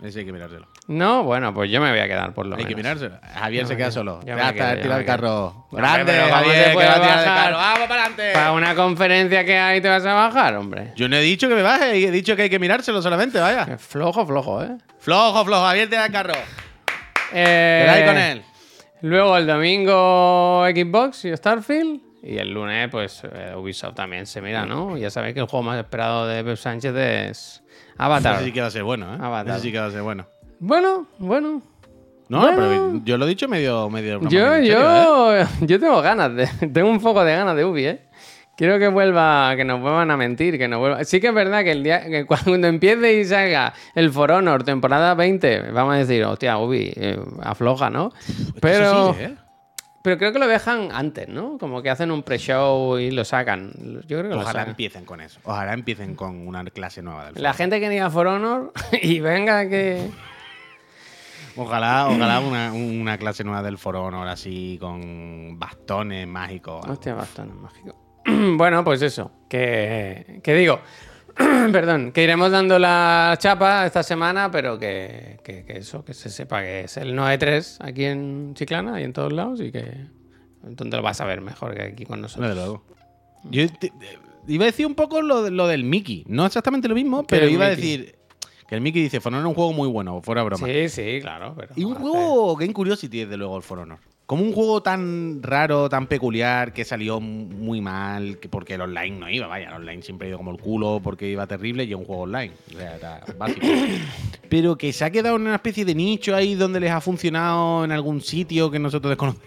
Ese 0.00 0.20
hay 0.20 0.24
que 0.24 0.32
mirárselo. 0.32 0.68
No, 0.86 1.24
bueno, 1.24 1.52
pues 1.52 1.68
yo 1.68 1.80
me 1.80 1.90
voy 1.90 1.98
a 1.98 2.06
quedar 2.06 2.32
por 2.32 2.46
lo 2.46 2.54
Hay 2.54 2.58
menos. 2.64 2.68
que 2.68 2.76
mirárselo. 2.76 3.18
Javier 3.34 3.62
Yo 3.64 3.68
se 3.68 3.76
queda 3.76 3.90
solo. 3.90 4.20
Yo 4.24 4.34
me 4.36 4.40
Ya 4.40 4.52
quedo, 4.52 4.64
está, 4.64 4.74
yo 4.76 4.82
tira 4.82 4.94
me 4.94 5.00
el 5.00 5.06
carro. 5.06 5.66
Grande, 5.72 6.04
pero 6.12 6.22
¿cómo 6.28 6.42
te 6.42 6.46
Javier, 6.46 6.70
que 6.70 6.76
va 6.76 6.92
a 6.92 7.00
tirar 7.00 7.18
el 7.18 7.24
carro. 7.24 7.56
¡Vamos 7.56 7.88
para 7.88 8.00
adelante! 8.02 8.30
Para 8.34 8.52
una 8.52 8.74
conferencia 8.76 9.44
que 9.44 9.58
hay 9.58 9.80
te 9.80 9.88
vas 9.88 10.06
a 10.06 10.14
bajar, 10.14 10.54
hombre. 10.54 10.92
Yo 10.94 11.08
no 11.08 11.16
he 11.16 11.22
dicho 11.22 11.48
que 11.48 11.56
me 11.56 11.62
baje, 11.62 11.90
he 12.06 12.10
dicho 12.12 12.36
que 12.36 12.42
hay 12.42 12.50
que 12.50 12.60
mirárselo 12.60 13.02
solamente, 13.02 13.40
vaya. 13.40 13.62
Es 13.64 13.82
flojo, 13.82 14.24
flojo, 14.24 14.62
¿eh? 14.62 14.76
Flojo, 15.00 15.44
flojo, 15.44 15.62
Javier, 15.64 15.88
tira 15.90 16.06
el 16.06 16.12
carro. 16.12 16.34
eh 17.32 17.82
Quedáis 17.84 18.06
con 18.06 18.18
él. 18.18 18.44
Luego 19.02 19.36
el 19.36 19.46
domingo 19.46 20.64
Xbox 20.66 21.24
y 21.26 21.36
Starfield. 21.36 22.00
Y 22.22 22.38
el 22.38 22.52
lunes, 22.52 22.88
pues 22.90 23.22
eh, 23.24 23.54
Ubisoft 23.56 23.94
también 23.94 24.26
se 24.26 24.40
mira, 24.42 24.66
¿no? 24.66 24.96
Ya 24.96 25.10
sabéis 25.10 25.34
que 25.34 25.40
el 25.40 25.46
juego 25.46 25.62
más 25.62 25.78
esperado 25.78 26.26
de 26.26 26.42
Pep 26.42 26.56
Sánchez 26.56 26.94
es 26.96 27.62
Avatar. 27.98 28.36
Ese 28.36 28.46
sí 28.46 28.52
que 28.52 28.60
va 28.60 28.66
a 28.66 28.70
ser 28.70 28.82
bueno, 28.82 29.14
¿eh? 29.14 29.18
Avatar. 29.20 29.54
Ese 29.56 29.62
sí 29.66 29.72
que 29.72 29.78
va 29.78 29.86
a 29.86 29.90
ser 29.90 30.02
bueno. 30.02 30.26
Bueno, 30.58 31.06
bueno. 31.18 31.62
No, 32.28 32.40
Bueno. 32.40 32.56
pero 32.56 33.00
yo 33.04 33.18
lo 33.18 33.26
he 33.26 33.28
dicho 33.28 33.46
medio, 33.46 33.88
medio 33.88 34.20
Yo, 34.22 34.28
serio, 34.28 35.36
¿eh? 35.36 35.46
yo, 35.60 35.66
yo 35.66 35.78
tengo 35.78 36.02
ganas 36.02 36.34
de, 36.34 36.46
tengo 36.72 36.90
un 36.90 36.98
poco 37.00 37.22
de 37.24 37.36
ganas 37.36 37.54
de 37.54 37.64
Ubi, 37.64 37.86
¿eh? 37.86 38.00
Quiero 38.56 38.78
que 38.78 38.88
vuelva, 38.88 39.52
que 39.54 39.64
nos 39.66 39.82
vuelvan 39.82 40.10
a 40.10 40.16
mentir, 40.16 40.56
que 40.56 40.66
nos 40.66 40.78
vuelva. 40.78 41.04
Sí 41.04 41.20
que 41.20 41.28
es 41.28 41.34
verdad 41.34 41.62
que 41.62 41.72
el 41.72 41.82
día, 41.82 42.06
que 42.06 42.24
cuando 42.26 42.66
empiece 42.66 43.20
y 43.20 43.24
salga 43.26 43.74
el 43.94 44.10
For 44.10 44.32
Honor 44.32 44.64
temporada 44.64 45.14
20, 45.14 45.72
vamos 45.72 45.94
a 45.94 45.98
decir, 45.98 46.24
hostia, 46.24 46.56
Ubi, 46.56 46.90
eh, 46.96 47.20
afloja, 47.42 47.90
¿no? 47.90 48.12
Pero, 48.62 49.12
sí, 49.12 49.24
¿eh? 49.24 49.36
pero 50.00 50.16
creo 50.16 50.32
que 50.32 50.38
lo 50.38 50.48
dejan 50.48 50.88
antes, 50.90 51.28
¿no? 51.28 51.58
Como 51.58 51.82
que 51.82 51.90
hacen 51.90 52.10
un 52.10 52.22
pre-show 52.22 52.98
y 52.98 53.10
lo 53.10 53.26
sacan. 53.26 53.72
Yo 54.06 54.18
creo 54.20 54.30
que 54.30 54.36
lo 54.36 54.36
Ojalá 54.36 54.52
sacan. 54.52 54.68
empiecen 54.70 55.04
con 55.04 55.20
eso. 55.20 55.38
Ojalá 55.44 55.74
empiecen 55.74 56.14
con 56.14 56.48
una 56.48 56.64
clase 56.64 57.02
nueva 57.02 57.30
del 57.30 57.42
La 57.42 57.52
gente 57.52 57.78
que 57.78 57.90
diga 57.90 58.08
For 58.08 58.26
Honor 58.26 58.72
y 59.02 59.20
venga 59.20 59.68
que. 59.68 60.08
Ojalá, 61.56 62.08
ojalá 62.08 62.40
una, 62.40 62.72
una 62.72 63.18
clase 63.18 63.44
nueva 63.44 63.62
del 63.62 63.76
For 63.76 63.96
Honor 63.96 64.28
así 64.28 64.78
con 64.80 65.58
bastones 65.58 66.26
mágicos. 66.26 66.86
Hostia, 66.86 67.12
bastante 67.14 67.54
mágico. 67.54 68.05
bueno, 68.56 68.84
pues 68.84 69.02
eso. 69.02 69.30
Que, 69.48 70.40
que 70.42 70.54
digo, 70.54 70.80
perdón, 71.72 72.12
que 72.12 72.22
iremos 72.24 72.50
dando 72.50 72.78
la 72.78 73.36
chapa 73.38 73.86
esta 73.86 74.02
semana, 74.02 74.50
pero 74.50 74.78
que, 74.78 75.38
que- 75.44 75.64
que 75.64 75.78
eso, 75.78 76.04
que 76.04 76.14
se 76.14 76.30
sepa 76.30 76.62
que 76.62 76.80
es 76.80 76.96
el 76.96 77.14
9-3 77.16 77.78
aquí 77.80 78.04
en 78.04 78.54
Chiclana 78.54 79.00
y 79.00 79.04
en 79.04 79.12
todos 79.12 79.32
lados 79.32 79.60
y 79.60 79.70
que 79.70 79.84
donde 80.62 80.96
lo 80.96 81.02
vas 81.02 81.20
a 81.20 81.24
ver 81.26 81.40
mejor 81.40 81.74
que 81.74 81.82
aquí 81.82 82.04
con 82.04 82.20
nosotros. 82.20 82.54
Luego. 82.54 82.84
Yo 83.44 83.66
te- 83.68 83.90
te- 83.90 84.18
iba 84.48 84.64
a 84.64 84.66
decir 84.66 84.86
un 84.86 84.94
poco 84.94 85.22
lo, 85.22 85.42
de- 85.44 85.50
lo 85.50 85.66
del 85.68 85.84
Mickey. 85.84 86.24
No 86.26 86.44
exactamente 86.46 86.88
lo 86.88 86.94
mismo, 86.94 87.22
¿Qué 87.22 87.36
pero 87.36 87.48
iba 87.48 87.66
a 87.66 87.70
decir 87.70 88.16
que 88.66 88.74
el 88.74 88.80
Mickey 88.80 89.00
dice, 89.02 89.20
For 89.20 89.32
Honor 89.32 89.44
es 89.44 89.48
un 89.50 89.54
juego 89.54 89.72
muy 89.72 89.88
bueno, 89.88 90.20
fuera 90.22 90.42
broma. 90.42 90.66
Sí, 90.66 90.88
sí, 90.88 91.18
claro. 91.20 91.54
Pero 91.56 91.72
Y 91.76 91.84
un 91.84 91.94
juego 91.94 92.56
Game 92.56 92.72
Curiosity, 92.72 93.20
desde 93.20 93.36
luego, 93.36 93.56
el 93.56 93.62
For 93.62 93.78
Honor. 93.78 93.98
Como 94.26 94.42
un 94.42 94.52
juego 94.52 94.82
tan 94.82 95.40
raro, 95.40 95.88
tan 95.88 96.08
peculiar, 96.08 96.72
que 96.72 96.84
salió 96.84 97.20
muy 97.20 97.80
mal, 97.80 98.38
que 98.38 98.48
porque 98.48 98.74
el 98.74 98.80
online 98.80 99.20
no 99.20 99.30
iba, 99.30 99.46
vaya, 99.46 99.68
el 99.68 99.74
online 99.74 100.02
siempre 100.02 100.26
ha 100.26 100.30
ido 100.30 100.38
como 100.38 100.50
el 100.50 100.58
culo 100.58 101.00
porque 101.00 101.28
iba 101.28 101.46
terrible 101.46 101.84
y 101.84 101.90
es 101.90 101.96
un 101.96 102.04
juego 102.04 102.22
online. 102.22 102.52
O 102.74 102.76
sea, 102.76 102.96
era 102.96 103.20
básico. 103.38 103.64
Pero 104.48 104.76
que 104.76 104.92
se 104.92 105.04
ha 105.04 105.10
quedado 105.10 105.36
en 105.36 105.42
una 105.42 105.54
especie 105.54 105.84
de 105.84 105.94
nicho 105.94 106.34
ahí 106.34 106.56
donde 106.56 106.80
les 106.80 106.90
ha 106.90 107.00
funcionado 107.00 107.84
en 107.84 107.92
algún 107.92 108.20
sitio 108.20 108.68
que 108.68 108.80
nosotros 108.80 109.10
desconocemos. 109.10 109.46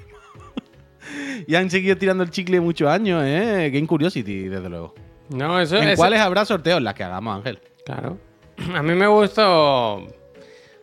y 1.47 1.55
han 1.55 1.69
seguido 1.69 1.97
tirando 1.97 2.23
el 2.23 2.29
chicle 2.31 2.61
muchos 2.61 2.89
años, 2.89 3.21
¿eh? 3.25 3.69
Game 3.73 3.85
Curiosity, 3.85 4.43
desde 4.47 4.69
luego. 4.69 4.95
No, 5.29 5.59
eso 5.59 5.75
¿En 5.77 5.89
eso- 5.89 5.97
cuáles 5.97 6.21
habrá 6.21 6.45
sorteos? 6.45 6.81
Las 6.81 6.93
que 6.93 7.03
hagamos, 7.03 7.35
Ángel. 7.35 7.59
Claro. 7.85 8.17
A 8.73 8.81
mí 8.81 8.93
me 8.95 9.07
gustó 9.07 10.07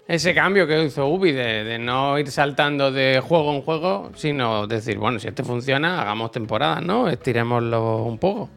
ese 0.09 0.35
cambio 0.35 0.67
que 0.67 0.85
hizo 0.85 1.07
Ubi 1.09 1.33
de, 1.33 1.65
de 1.65 1.79
no 1.79 2.19
ir 2.19 2.31
saltando 2.31 2.93
de 2.93 3.21
juego 3.21 3.53
en 3.55 3.63
juego, 3.63 4.11
sino 4.15 4.67
decir, 4.67 4.99
bueno, 4.99 5.19
si 5.19 5.29
este 5.29 5.43
funciona, 5.43 6.01
hagamos 6.03 6.31
temporadas, 6.31 6.83
¿no? 6.83 7.09
Estiremoslo 7.09 8.05
un 8.05 8.19
poco. 8.19 8.49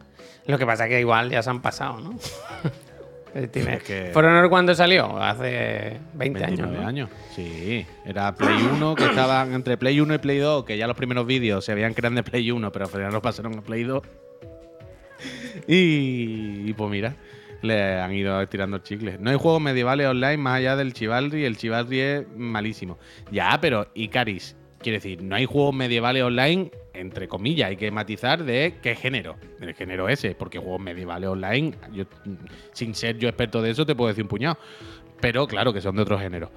Lo 0.46 0.58
que 0.58 0.66
pasa 0.66 0.84
es 0.84 0.90
que 0.90 1.00
igual 1.00 1.30
ya 1.30 1.42
se 1.42 1.50
han 1.50 1.60
pasado, 1.60 2.00
¿no? 2.00 2.14
Estime- 3.34 3.74
Es 3.76 3.82
que- 3.84 4.10
For 4.12 4.24
Honor 4.24 4.48
cuándo 4.48 4.74
salió? 4.74 5.16
Hace 5.22 5.98
20 6.14 6.44
años. 6.44 6.58
29 6.58 6.82
¿no? 6.82 6.88
años. 6.88 7.10
Sí, 7.34 7.86
era 8.04 8.34
Play 8.34 8.56
1 8.74 8.94
que 8.96 9.04
estaban 9.04 9.54
entre 9.54 9.76
Play 9.76 10.00
1 10.00 10.14
y 10.14 10.18
Play 10.18 10.38
2, 10.38 10.64
que 10.64 10.76
ya 10.76 10.86
los 10.88 10.96
primeros 10.96 11.26
vídeos 11.26 11.64
se 11.64 11.74
que 11.74 12.00
eran 12.00 12.14
de 12.16 12.22
Play 12.24 12.50
1, 12.50 12.72
pero 12.72 12.86
al 12.86 12.90
final 12.90 13.12
los 13.12 13.22
pasaron 13.22 13.56
a 13.58 13.62
Play 13.62 13.84
2. 13.84 14.02
Y, 15.68 16.68
y 16.70 16.74
pues 16.74 16.90
mira, 16.90 17.14
le 17.62 18.00
han 18.00 18.12
ido 18.12 18.40
estirando 18.40 18.76
el 18.76 18.82
chicle. 18.82 19.18
No 19.18 19.30
hay 19.30 19.36
juegos 19.36 19.60
medievales 19.60 20.06
online 20.06 20.36
más 20.36 20.58
allá 20.58 20.76
del 20.76 20.92
Chivalry, 20.92 21.44
el 21.44 21.56
Chivalry 21.56 22.00
es 22.00 22.26
malísimo. 22.36 22.98
Ya, 23.30 23.58
pero 23.60 23.88
Icaris, 23.94 24.56
quiere 24.78 24.98
decir, 24.98 25.22
no 25.22 25.36
hay 25.36 25.46
juegos 25.46 25.74
medievales 25.74 26.22
online, 26.22 26.70
entre 26.94 27.28
comillas, 27.28 27.68
hay 27.70 27.76
que 27.76 27.90
matizar 27.90 28.44
de 28.44 28.78
qué 28.82 28.94
género, 28.94 29.36
del 29.58 29.74
género 29.74 30.08
ese, 30.08 30.34
porque 30.34 30.58
juegos 30.58 30.80
medievales 30.80 31.28
online, 31.28 31.74
yo, 31.92 32.04
sin 32.72 32.94
ser 32.94 33.18
yo 33.18 33.28
experto 33.28 33.62
de 33.62 33.70
eso, 33.70 33.84
te 33.86 33.94
puedo 33.94 34.08
decir 34.08 34.24
un 34.24 34.28
puñado. 34.28 34.58
Pero 35.20 35.46
claro 35.46 35.72
que 35.72 35.80
son 35.80 35.96
de 35.96 36.02
otro 36.02 36.18
género. 36.18 36.50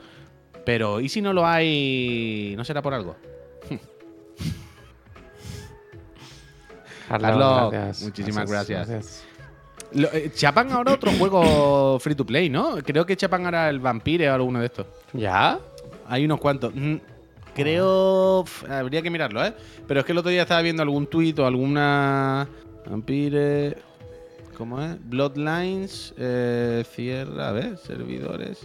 Pero, 0.66 1.02
¿y 1.02 1.10
si 1.10 1.22
no 1.22 1.34
lo 1.34 1.46
hay? 1.46 2.54
¿No 2.56 2.64
será 2.64 2.82
por 2.82 2.94
algo? 2.94 3.18
Carlos, 7.10 8.02
muchísimas 8.02 8.50
gracias. 8.50 9.26
Lo- 9.96 10.12
eh, 10.14 10.32
chapan 10.34 10.72
ahora 10.72 10.94
otro 10.94 11.12
juego 11.12 12.00
free 12.00 12.16
to 12.16 12.26
play, 12.26 12.50
¿no? 12.50 12.76
Creo 12.84 13.06
que 13.06 13.16
chapan 13.16 13.46
ahora 13.46 13.70
el 13.70 13.80
Vampire 13.80 14.30
o 14.30 14.34
alguno 14.34 14.60
de 14.60 14.66
estos. 14.68 14.88
¿Ya? 15.14 15.60
Hay 16.08 16.26
unos 16.26 16.40
cuantos. 16.40 16.74
Mm, 16.76 16.96
Creo. 17.56 18.44
pf, 18.46 18.66
habría 18.72 19.02
que 19.02 19.10
mirarlo, 19.12 19.46
¿eh? 19.46 19.54
Pero 19.88 20.00
es 20.00 20.06
que 20.06 20.12
el 20.12 20.18
otro 20.18 20.32
día 20.32 20.42
estaba 20.42 20.62
viendo 20.62 20.82
algún 20.82 21.06
tuit 21.08 21.38
o 21.40 21.46
alguna. 21.46 22.48
Vampire. 22.90 23.78
¿Cómo 24.58 24.82
es? 24.82 24.96
Bloodlines. 25.10 26.14
eh, 26.18 26.84
cierra, 26.94 27.50
a 27.50 27.52
ver, 27.52 27.78
servidores. 27.78 28.60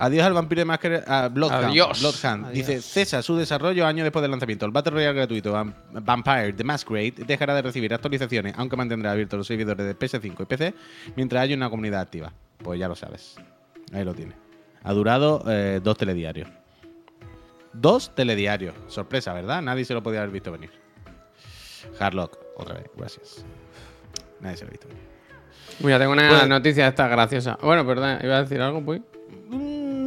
Adiós 0.00 0.24
al 0.26 0.32
vampiro 0.32 0.60
de 0.60 0.64
máscara. 0.64 1.02
ah, 1.06 1.28
Bloodhound. 1.28 1.64
Adiós. 1.70 2.00
Bloodhound. 2.00 2.44
Adiós. 2.46 2.54
Dice: 2.68 2.80
cesa 2.82 3.20
su 3.22 3.36
desarrollo 3.36 3.84
años 3.86 4.04
después 4.04 4.20
del 4.22 4.30
lanzamiento. 4.30 4.64
El 4.64 4.70
Battle 4.72 4.92
Royale 4.92 5.14
gratuito 5.14 5.52
Vam- 5.52 5.74
Vampire 5.90 6.52
The 6.52 6.64
Masquerade 6.64 7.14
dejará 7.26 7.54
de 7.54 7.62
recibir 7.62 7.92
actualizaciones, 7.92 8.54
aunque 8.56 8.76
mantendrá 8.76 9.10
abiertos 9.12 9.36
los 9.38 9.46
servidores 9.46 9.84
de 9.86 9.96
PS5 9.98 10.42
y 10.42 10.44
PC 10.46 10.74
mientras 11.16 11.42
haya 11.42 11.56
una 11.56 11.68
comunidad 11.68 12.00
activa. 12.00 12.32
Pues 12.62 12.78
ya 12.78 12.86
lo 12.88 12.94
sabes. 12.94 13.36
Ahí 13.92 14.04
lo 14.04 14.14
tiene. 14.14 14.34
Ha 14.84 14.92
durado 14.92 15.42
eh, 15.48 15.80
dos 15.82 15.96
telediarios. 15.96 16.48
Dos 17.72 18.14
telediarios. 18.14 18.74
Sorpresa, 18.86 19.32
¿verdad? 19.32 19.62
Nadie 19.62 19.84
se 19.84 19.94
lo 19.94 20.02
podía 20.02 20.20
haber 20.20 20.30
visto 20.32 20.50
venir. 20.52 20.70
Hardlock, 21.98 22.38
otra 22.56 22.74
vez, 22.74 22.84
gracias. 22.96 23.44
Nadie 24.40 24.56
se 24.56 24.64
lo 24.64 24.68
ha 24.68 24.70
visto 24.70 24.88
venir. 24.88 25.02
Mira, 25.80 25.98
tengo 25.98 26.12
una 26.12 26.28
Pues- 26.28 26.48
noticia 26.48 26.88
esta 26.88 27.08
graciosa. 27.08 27.58
Bueno, 27.62 27.86
perdón, 27.86 28.18
iba 28.22 28.36
a 28.38 28.42
decir 28.42 28.60
algo, 28.60 28.80
pues. 28.84 29.00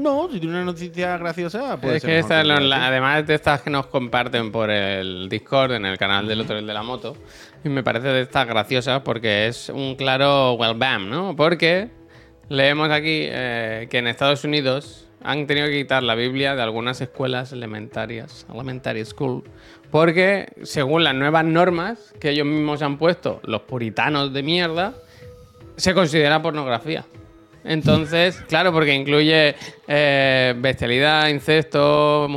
No, 0.01 0.27
si 0.31 0.39
tiene 0.39 0.55
una 0.55 0.65
noticia 0.65 1.15
graciosa, 1.17 1.79
puede 1.79 1.97
es 1.97 2.01
ser 2.01 2.09
que 2.09 2.15
mejor 2.17 2.31
esta, 2.31 2.55
que 2.59 2.63
la- 2.65 2.87
además 2.87 3.27
de 3.27 3.35
estas 3.35 3.61
que 3.61 3.69
nos 3.69 3.85
comparten 3.85 4.51
por 4.51 4.71
el 4.71 5.29
Discord 5.29 5.73
en 5.73 5.85
el 5.85 5.97
canal 5.99 6.27
del 6.27 6.41
otro 6.41 6.57
el 6.57 6.65
de 6.65 6.73
la 6.73 6.81
moto, 6.81 7.15
y 7.63 7.69
me 7.69 7.83
parece 7.83 8.07
de 8.07 8.21
estas 8.21 8.47
graciosas 8.47 9.01
porque 9.01 9.47
es 9.47 9.69
un 9.69 9.95
claro 9.95 10.53
well 10.53 10.73
bam, 10.75 11.07
¿no? 11.09 11.35
Porque 11.35 11.89
leemos 12.49 12.89
aquí 12.89 13.25
eh, 13.29 13.87
que 13.91 13.99
en 13.99 14.07
Estados 14.07 14.43
Unidos 14.43 15.07
han 15.23 15.45
tenido 15.45 15.67
que 15.67 15.77
quitar 15.83 16.01
la 16.01 16.15
Biblia 16.15 16.55
de 16.55 16.63
algunas 16.63 16.99
escuelas 16.99 17.51
elementarias, 17.51 18.47
elementary 18.51 19.05
school, 19.05 19.43
porque 19.91 20.47
según 20.63 21.03
las 21.03 21.13
nuevas 21.13 21.45
normas 21.45 22.11
que 22.19 22.31
ellos 22.31 22.47
mismos 22.47 22.81
han 22.81 22.97
puesto, 22.97 23.39
los 23.43 23.61
puritanos 23.61 24.33
de 24.33 24.41
mierda, 24.41 24.93
se 25.77 25.93
considera 25.93 26.41
pornografía. 26.41 27.05
Entonces, 27.63 28.41
claro, 28.47 28.71
porque 28.71 28.93
incluye 28.93 29.55
eh, 29.87 30.53
bestialidad, 30.57 31.27
incesto, 31.29 32.27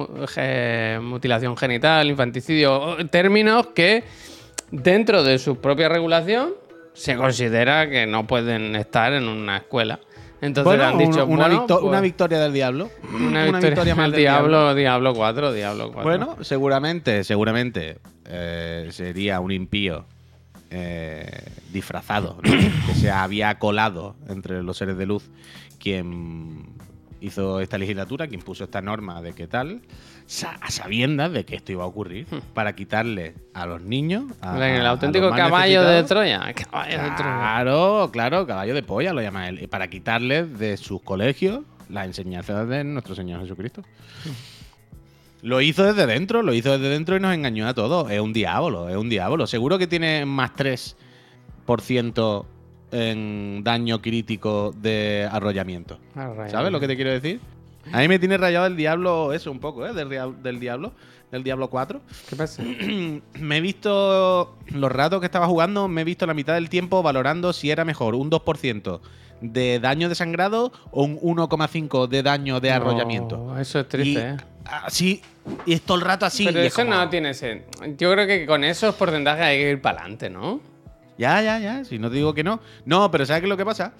mutilación 1.03 1.57
genital, 1.57 2.09
infanticidio, 2.09 2.97
términos 3.11 3.68
que 3.75 4.05
dentro 4.70 5.22
de 5.22 5.39
su 5.39 5.57
propia 5.61 5.89
regulación 5.89 6.55
se 6.93 7.16
considera 7.16 7.89
que 7.89 8.07
no 8.07 8.27
pueden 8.27 8.77
estar 8.77 9.12
en 9.12 9.25
una 9.29 9.59
escuela. 9.59 9.99
Entonces 10.41 10.64
Bueno, 10.64 10.85
han 10.85 10.99
dicho, 10.99 11.25
un- 11.25 11.33
una, 11.35 11.45
bueno, 11.47 11.61
victo- 11.61 11.79
pues, 11.81 11.89
una 11.89 12.01
victoria 12.03 12.39
del 12.41 12.53
diablo. 12.53 12.91
una 13.14 13.45
victoria, 13.47 13.95
más 13.95 14.05
del 14.07 14.12
del 14.12 14.20
diablo, 14.20 14.75
diablo 14.75 15.14
4, 15.14 15.53
Diablo 15.53 15.91
4. 15.93 16.03
Bueno, 16.03 16.37
seguramente, 16.45 17.25
seguramente 17.25 17.97
eh, 18.29 18.89
sería 18.91 19.41
un 19.41 19.53
impío 19.53 20.05
eh, 20.77 21.53
disfrazado, 21.72 22.39
¿no? 22.43 22.51
que 22.51 22.95
se 22.95 23.11
había 23.11 23.59
colado 23.61 24.16
entre 24.29 24.62
los 24.62 24.77
seres 24.77 24.97
de 24.99 25.07
luz, 25.07 25.31
quien 25.79 26.66
hizo 27.20 27.61
esta 27.61 27.79
legislatura, 27.79 28.27
que 28.29 28.35
impuso 28.35 28.64
esta 28.64 28.83
norma 28.83 29.22
de 29.22 29.33
que 29.35 29.47
tal, 29.47 29.81
a 30.61 30.70
sabiendas 30.70 31.33
de 31.33 31.45
que 31.45 31.55
esto 31.57 31.70
iba 31.72 31.85
a 31.85 31.87
ocurrir, 31.87 32.27
para 32.55 32.75
quitarle 32.75 33.35
a 33.55 33.66
los 33.66 33.83
niños. 33.83 34.25
a- 34.43 34.55
Hmm. 34.55 34.62
el 34.62 34.85
a 34.87 34.91
auténtico 34.91 35.31
caballo 35.31 35.85
de. 35.85 36.03
Troya. 36.05 36.53
Caballo 36.55 36.91
de 37.03 37.11
Troya. 37.11 37.16
Claro, 37.16 38.11
claro, 38.12 38.47
caballo 38.47 38.75
de 38.75 38.83
polla 38.83 39.12
lo 39.12 39.22
llama 39.22 39.49
él. 39.49 39.68
Para 39.68 39.89
quitarles 39.89 40.59
de 40.59 40.77
sus 40.77 41.01
colegios 41.03 41.61
las 41.89 42.07
enseñanzas 42.07 42.68
de 42.68 42.83
nuestro 42.85 43.14
Señor 43.14 43.41
Jesucristo. 43.43 43.83
Lo 45.45 45.61
hizo 45.61 45.84
desde 45.84 46.07
dentro, 46.07 46.42
lo 46.42 46.55
hizo 46.55 46.72
desde 46.72 46.88
dentro 46.88 47.16
y 47.16 47.20
nos 47.20 47.34
engañó 47.34 47.68
a 47.68 47.74
todos. 47.74 48.11
Es 48.11 48.18
un 48.18 48.32
diablo, 48.32 48.88
es 48.88 48.97
un 48.97 49.11
diablo. 49.11 49.47
Seguro 49.47 49.76
que 49.76 49.86
tiene 49.86 50.24
más 50.24 50.53
3% 50.57 52.47
en 52.90 53.62
daño 53.62 54.01
crítico 54.01 54.74
de 54.74 55.28
arrollamiento. 55.30 55.99
Arrollamiento. 56.14 56.51
¿Sabes 56.51 56.72
lo 56.72 56.80
que 56.80 56.88
te 56.88 56.97
quiero 56.97 57.11
decir? 57.11 57.40
A 57.92 57.99
mí 57.99 58.09
me 58.09 58.18
tiene 58.18 58.38
rayado 58.38 58.64
el 58.64 58.74
diablo 58.74 59.34
eso 59.34 59.51
un 59.51 59.59
poco, 59.59 59.86
¿eh? 59.86 59.92
Del, 59.92 60.09
del 60.42 60.61
diablo, 60.61 60.95
del 61.30 61.45
diablo 61.45 61.68
4. 61.68 62.01
¿Qué 62.30 62.36
pasa? 62.36 62.62
me 63.38 63.59
he 63.59 63.61
visto 63.61 64.57
los 64.68 64.90
ratos 64.90 65.20
que 65.20 65.26
estaba 65.26 65.47
jugando, 65.47 65.88
me 65.88 66.01
he 66.01 66.05
visto 66.05 66.24
la 66.24 66.32
mitad 66.32 66.55
del 66.55 66.70
tiempo 66.70 67.03
valorando 67.03 67.53
si 67.53 67.70
era 67.70 67.84
mejor 67.84 68.14
un 68.14 68.30
2% 68.30 69.01
de 69.42 69.78
daño 69.78 70.09
de 70.09 70.14
sangrado 70.14 70.72
o 70.90 71.05
un 71.05 71.20
1,5 71.20 72.09
de 72.09 72.22
daño 72.22 72.61
de 72.61 72.70
arrollamiento. 72.70 73.36
No, 73.36 73.59
eso 73.59 73.80
es 73.80 73.84
y 73.84 73.88
triste, 73.90 74.20
¿eh? 74.20 74.36
Así, 74.65 75.21
y 75.67 75.73
es 75.75 75.83
todo 75.83 75.99
el 75.99 76.03
rato 76.05 76.27
así. 76.27 76.45
Pero 76.45 76.61
eso 76.61 76.77
como- 76.85 76.95
no 76.95 77.09
tiene 77.09 77.31
sen- 77.33 77.62
Yo 77.97 78.12
creo 78.12 78.27
que 78.27 78.47
con 78.47 78.65
esos 78.65 78.95
porcentajes 78.95 79.45
hay 79.45 79.59
que 79.59 79.71
ir 79.71 79.81
para 79.81 80.01
adelante, 80.01 80.31
¿no? 80.31 80.61
Ya, 81.19 81.41
ya, 81.43 81.59
ya, 81.59 81.85
si 81.85 81.99
no 81.99 82.11
digo 82.11 82.35
que 82.35 82.43
no. 82.45 82.61
No, 82.85 83.11
pero 83.11 83.25
¿sabes 83.27 83.41
qué 83.43 83.47
es 83.47 83.51
lo 83.51 83.57
que 83.57 83.65
pasa? 83.65 83.93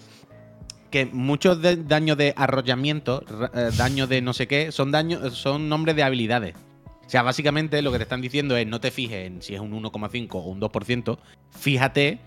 Que 0.91 1.07
muchos 1.07 1.61
de- 1.63 1.77
daños 1.77 2.17
de 2.17 2.35
arrollamiento, 2.37 3.25
eh, 3.55 3.71
daños 3.77 4.09
de 4.09 4.21
no 4.23 4.33
sé 4.33 4.47
qué, 4.49 4.73
son 4.73 4.91
daños, 4.91 5.35
son 5.37 5.69
nombres 5.69 5.97
de 5.97 6.03
habilidades. 6.03 6.55
O 7.07 7.11
sea, 7.11 7.23
básicamente 7.23 7.83
lo 7.83 7.93
que 7.93 7.99
te 7.99 8.05
están 8.05 8.21
diciendo 8.21 8.57
es 8.57 8.67
no 8.67 8.81
te 8.81 8.91
fijes 8.91 9.27
en 9.27 9.43
si 9.43 9.55
es 9.55 9.61
un 9.61 9.73
1,5 9.75 10.39
o 10.39 10.49
un 10.49 10.59
2%, 10.61 11.19
fíjate 11.51 12.19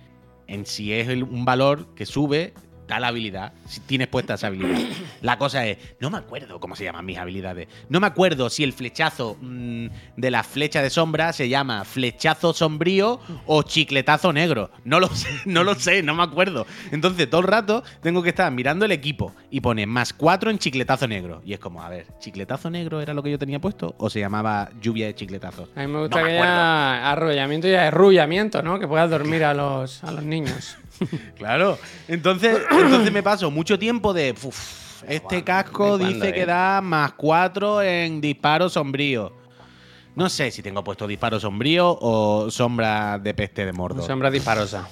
en 0.48 0.66
si 0.66 0.94
es 0.94 1.08
un 1.10 1.44
valor 1.46 1.94
que 1.96 2.06
sube 2.06 2.54
tal 2.88 3.04
habilidad, 3.04 3.54
si 3.68 3.82
tienes 3.82 4.08
puesta 4.08 4.36
esa 4.36 4.48
habilidad. 4.48 4.80
La 5.22 5.38
cosa 5.38 5.66
es, 5.66 5.78
no 6.00 6.10
me 6.10 6.18
acuerdo 6.18 6.60
cómo 6.60 6.76
se 6.76 6.86
llaman 6.86 7.06
mis 7.06 7.18
habilidades. 7.18 7.68
No 7.90 8.00
me 8.00 8.08
acuerdo 8.08 8.50
si 8.50 8.64
el 8.64 8.74
flechazo 8.74 9.38
mm, 9.42 9.88
de 10.16 10.32
la 10.32 10.44
flecha 10.44 10.82
de 10.82 10.90
sombra 10.90 11.34
se 11.34 11.50
llama 11.50 11.84
flechazo 11.86 12.54
sombrío 12.54 13.20
o 13.46 13.64
chicletazo 13.64 14.34
negro. 14.34 14.72
No 14.84 15.00
lo 15.00 15.08
sé, 15.16 15.30
no 15.46 15.64
lo 15.64 15.76
sé, 15.76 16.02
no 16.02 16.16
me 16.16 16.24
acuerdo. 16.24 16.66
Entonces 16.92 17.30
todo 17.30 17.42
el 17.42 17.48
rato 17.48 17.84
tengo 18.02 18.24
que 18.24 18.30
estar 18.30 18.52
mirando 18.52 18.86
el 18.86 18.92
equipo 18.92 19.34
y 19.52 19.62
pone 19.62 19.86
más 19.86 20.14
4 20.14 20.50
en 20.50 20.58
chicletazo 20.58 21.08
negro. 21.08 21.42
Y 21.46 21.54
es 21.54 21.60
como, 21.60 21.82
a 21.82 21.90
ver, 21.90 22.08
¿chicletazo 22.20 22.70
negro 22.70 23.02
era 23.02 23.14
lo 23.14 23.22
que 23.22 23.32
yo 23.32 23.38
tenía 23.38 23.60
puesto? 23.60 23.96
¿O 23.98 24.10
se 24.10 24.20
llamaba 24.20 24.70
lluvia 24.82 25.08
de 25.08 25.16
chicletazos? 25.16 25.70
A 25.76 25.82
mí 25.82 25.88
me 25.88 26.00
gusta 26.00 26.18
No 26.20 26.26
me 26.26 26.32
que 26.32 26.38
haya 26.40 27.12
arrollamiento 27.12 27.68
y 27.68 27.74
arrullamiento, 27.76 28.62
¿no? 28.62 28.80
Que 28.80 28.88
puedas 28.88 29.10
dormir 29.10 29.44
a 29.44 29.54
los, 29.54 30.04
a 30.04 30.12
los 30.12 30.24
niños 30.24 30.78
claro. 31.36 31.78
Entonces, 32.08 32.60
entonces 32.72 33.12
me 33.12 33.24
paso 33.24 33.52
mucho 33.52 33.78
tiempo 33.78 34.14
de. 34.14 34.36
Este 35.08 35.44
casco 35.44 35.98
dice 35.98 36.34
que 36.34 36.46
da 36.46 36.82
más 36.82 37.14
4 37.14 37.82
en 37.82 38.22
disparo 38.22 38.70
sombrío. 38.70 39.34
No 40.16 40.30
sé 40.30 40.50
si 40.50 40.64
tengo 40.64 40.84
puesto 40.84 41.06
disparo 41.06 41.40
sombrío 41.40 41.98
o 42.02 42.50
sombra 42.50 43.20
de 43.20 43.34
peste 43.36 43.66
de 43.66 43.74
mordo. 43.74 44.02
Sombra 44.02 44.32
disparosa. 44.32 44.88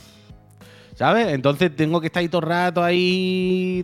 ¿Sabes? 0.94 1.28
Entonces 1.34 1.76
tengo 1.76 2.00
que 2.00 2.08
estar 2.08 2.22
ahí 2.22 2.30
todo 2.30 2.42
el 2.42 2.48
rato 2.48 2.84
ahí. 2.84 3.84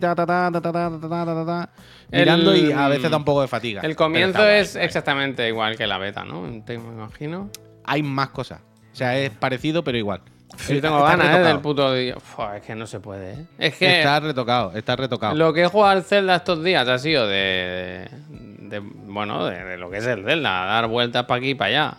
Mirando 2.10 2.56
y 2.56 2.72
a 2.72 2.88
veces 2.88 3.10
da 3.10 3.16
un 3.16 3.24
poco 3.24 3.42
de 3.42 3.48
fatiga. 3.48 3.82
El 3.82 3.96
comienzo 3.96 4.46
es 4.46 4.76
exactamente 4.76 5.46
igual 5.48 5.76
que 5.76 5.86
la 5.86 5.98
beta, 5.98 6.24
¿no? 6.24 6.62
Te 6.64 6.74
imagino. 6.74 7.50
Hay 7.84 8.02
más 8.02 8.28
cosas. 8.28 8.60
O 8.92 8.96
sea, 8.96 9.18
es 9.18 9.30
parecido, 9.30 9.84
pero 9.84 9.98
igual. 9.98 10.22
Yo 10.68 10.80
tengo 10.80 11.02
ganas, 11.02 11.36
¿eh? 11.36 11.42
Del 11.42 11.60
puto 11.60 11.92
día. 11.94 12.16
Es 12.56 12.62
que 12.62 12.74
no 12.74 12.86
se 12.86 13.00
puede, 13.00 13.32
¿eh? 13.32 13.46
Es 13.58 13.76
que 13.76 13.98
Está 13.98 14.20
retocado, 14.20 14.72
está 14.74 14.96
retocado. 14.96 15.34
lo 15.34 15.52
que 15.52 15.62
he 15.62 15.66
jugado 15.66 15.92
al 15.92 16.02
Zelda 16.04 16.36
estos 16.36 16.62
días 16.62 16.86
ha 16.88 16.98
sido 16.98 17.26
de. 17.26 18.08
de- 18.28 18.80
bueno, 18.80 19.44
de, 19.46 19.62
de 19.64 19.76
lo 19.78 19.90
que 19.90 19.98
es 19.98 20.06
el 20.06 20.24
Zelda, 20.24 20.64
dar 20.64 20.86
vueltas 20.88 21.24
para 21.24 21.38
aquí 21.38 21.50
y 21.50 21.54
para 21.54 21.68
allá. 21.68 21.96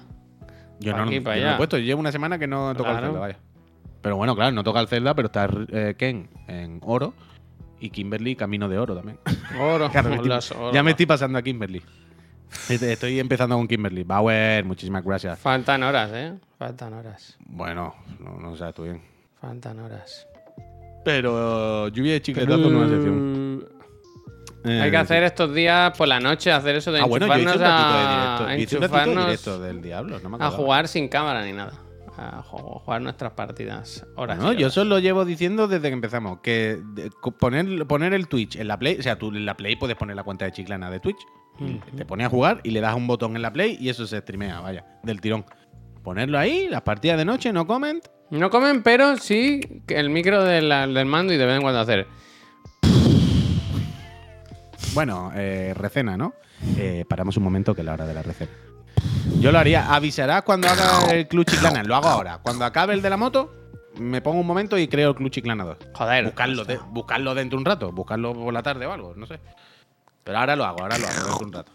Yo 0.79 0.91
Pa' 0.91 0.97
no, 0.99 1.03
aquí, 1.05 1.15
yo 1.15 1.21
no 1.21 1.25
lo 1.29 1.31
allá. 1.35 1.53
he 1.53 1.57
puesto. 1.57 1.77
Llevo 1.77 1.99
una 1.99 2.11
semana 2.11 2.37
que 2.39 2.47
no 2.47 2.73
toca 2.75 2.89
Claro. 2.91 2.97
el 2.99 3.05
Zelda, 3.11 3.19
vaya. 3.19 3.37
Pero 4.01 4.17
bueno, 4.17 4.35
claro, 4.35 4.51
no 4.51 4.63
toca 4.63 4.79
el 4.81 4.87
Zelda, 4.87 5.13
pero 5.15 5.27
está 5.27 5.47
eh, 5.71 5.95
Ken 5.97 6.29
en 6.47 6.79
oro 6.83 7.13
y 7.79 7.89
Kimberly 7.89 8.35
camino 8.35 8.67
de 8.67 8.77
oro 8.77 8.95
también. 8.95 9.17
Oro, 9.59 9.89
Claro, 9.91 10.09
me 10.09 10.15
estoy- 10.15 10.29
los 10.29 10.51
oro. 10.51 10.73
ya 10.73 10.83
me 10.83 10.91
estoy 10.91 11.05
pasando 11.05 11.37
a 11.37 11.41
Kimberly. 11.41 11.81
Estoy 12.69 13.19
empezando 13.19 13.55
con 13.55 13.67
Kimberly. 13.67 14.03
Bauer, 14.03 14.63
muchísimas 14.65 15.03
gracias. 15.03 15.39
Faltan 15.39 15.83
horas, 15.83 16.09
¿eh? 16.13 16.33
Faltan 16.57 16.93
horas. 16.93 17.37
Bueno, 17.45 17.95
no, 18.19 18.37
no 18.39 18.55
sabes 18.55 18.75
tú 18.75 18.83
bien. 18.83 19.01
Faltan 19.39 19.79
horas. 19.79 20.27
Pero 21.03 21.89
lluvia 21.89 22.13
de 22.13 22.21
chicletazo 22.21 22.69
nueva 22.69 22.87
sección. 22.87 23.67
Eh, 24.65 24.79
Hay 24.81 24.91
que 24.91 24.95
sí. 24.97 25.01
hacer 25.01 25.23
estos 25.23 25.53
días 25.53 25.95
por 25.97 26.07
la 26.07 26.21
noche, 26.21 26.49
hacer 26.49 26.77
eso 26.77 26.89
de 26.93 27.01
Ah, 27.01 27.05
bueno, 27.05 27.27
yo 27.27 27.33
hice 27.33 27.41
un 27.43 27.49
enchufarnos 27.49 27.69
ratito 27.69 27.97
de 27.97 28.03
a, 28.05 28.37
directo. 28.47 28.63
Hice 28.63 28.75
un 28.75 28.79
de 28.79 28.85
enchufarnos 28.85 29.25
directo 29.25 29.59
del 29.59 29.81
diablo, 29.81 30.19
no 30.21 30.29
me 30.29 30.37
a 30.45 30.49
jugar 30.51 30.87
sin 30.87 31.09
cámara 31.09 31.43
ni 31.43 31.51
nada. 31.51 31.73
A 32.17 32.43
ju- 32.43 32.81
jugar 32.83 33.01
nuestras 33.01 33.33
partidas. 33.33 34.05
Horas. 34.15 34.37
No, 34.37 34.53
yo 34.53 34.67
eso 34.67 34.83
lo 34.85 34.99
llevo 34.99 35.25
diciendo 35.25 35.67
desde 35.67 35.87
que 35.89 35.93
empezamos. 35.93 36.39
Que 36.41 36.79
poner, 37.39 37.87
poner 37.87 38.13
el 38.13 38.27
Twitch 38.27 38.55
en 38.57 38.67
la 38.67 38.77
Play, 38.77 38.97
o 38.99 39.01
sea, 39.03 39.17
tú 39.17 39.29
en 39.29 39.45
la 39.45 39.57
Play 39.57 39.75
puedes 39.75 39.95
poner 39.95 40.15
la 40.15 40.23
cuenta 40.23 40.45
de 40.45 40.51
Chiclana 40.51 40.89
de 40.91 40.99
Twitch. 40.99 41.17
Te 41.95 42.05
pones 42.05 42.27
a 42.27 42.29
jugar 42.29 42.61
y 42.63 42.71
le 42.71 42.81
das 42.81 42.95
un 42.95 43.07
botón 43.07 43.35
en 43.35 43.41
la 43.41 43.51
Play 43.53 43.77
y 43.79 43.89
eso 43.89 44.05
se 44.07 44.19
streamea, 44.19 44.59
vaya, 44.59 44.85
del 45.03 45.21
tirón. 45.21 45.45
Ponerlo 46.03 46.37
ahí, 46.37 46.67
las 46.67 46.81
partidas 46.81 47.17
de 47.17 47.25
noche, 47.25 47.53
no 47.53 47.65
comment. 47.65 48.03
No 48.29 48.49
comen, 48.49 48.83
pero 48.83 49.17
sí 49.17 49.61
el 49.87 50.09
micro 50.09 50.43
de 50.43 50.61
la- 50.61 50.87
del 50.87 51.05
mando 51.05 51.31
y 51.33 51.37
de 51.37 51.45
vez 51.45 51.55
en 51.55 51.61
cuando 51.61 51.79
hacer. 51.79 52.07
Bueno, 54.93 55.31
eh, 55.35 55.73
recena, 55.75 56.17
¿no? 56.17 56.33
Eh, 56.77 57.05
paramos 57.07 57.37
un 57.37 57.43
momento 57.43 57.73
que 57.73 57.81
es 57.81 57.85
la 57.85 57.93
hora 57.93 58.05
de 58.05 58.13
la 58.13 58.21
recena. 58.21 58.51
Yo 59.39 59.51
lo 59.51 59.59
haría. 59.59 59.93
Avisarás 59.93 60.43
cuando 60.43 60.67
haga 60.69 61.11
el 61.13 61.27
Club 61.27 61.45
Chiclana. 61.45 61.83
Lo 61.83 61.95
hago 61.95 62.07
ahora. 62.07 62.39
Cuando 62.41 62.65
acabe 62.65 62.93
el 62.93 63.01
de 63.01 63.09
la 63.09 63.17
moto, 63.17 63.53
me 63.99 64.21
pongo 64.21 64.39
un 64.39 64.47
momento 64.47 64.77
y 64.77 64.87
creo 64.87 65.09
el 65.09 65.15
Club 65.15 65.29
Chiclana 65.31 65.65
2. 65.65 65.77
Joder. 65.93 66.25
Buscarlo, 66.25 66.65
de- 66.65 66.77
buscarlo 66.89 67.35
dentro 67.35 67.57
de 67.57 67.61
un 67.61 67.65
rato. 67.65 67.91
Buscarlo 67.91 68.33
por 68.33 68.53
la 68.53 68.63
tarde 68.63 68.85
o 68.85 68.93
algo, 68.93 69.13
no 69.15 69.25
sé. 69.25 69.39
Pero 70.23 70.37
ahora 70.37 70.55
lo 70.55 70.63
hago, 70.63 70.81
ahora 70.81 70.97
lo 70.97 71.07
hago 71.07 71.15
dentro 71.17 71.37
de 71.37 71.45
un 71.45 71.53
rato. 71.53 71.71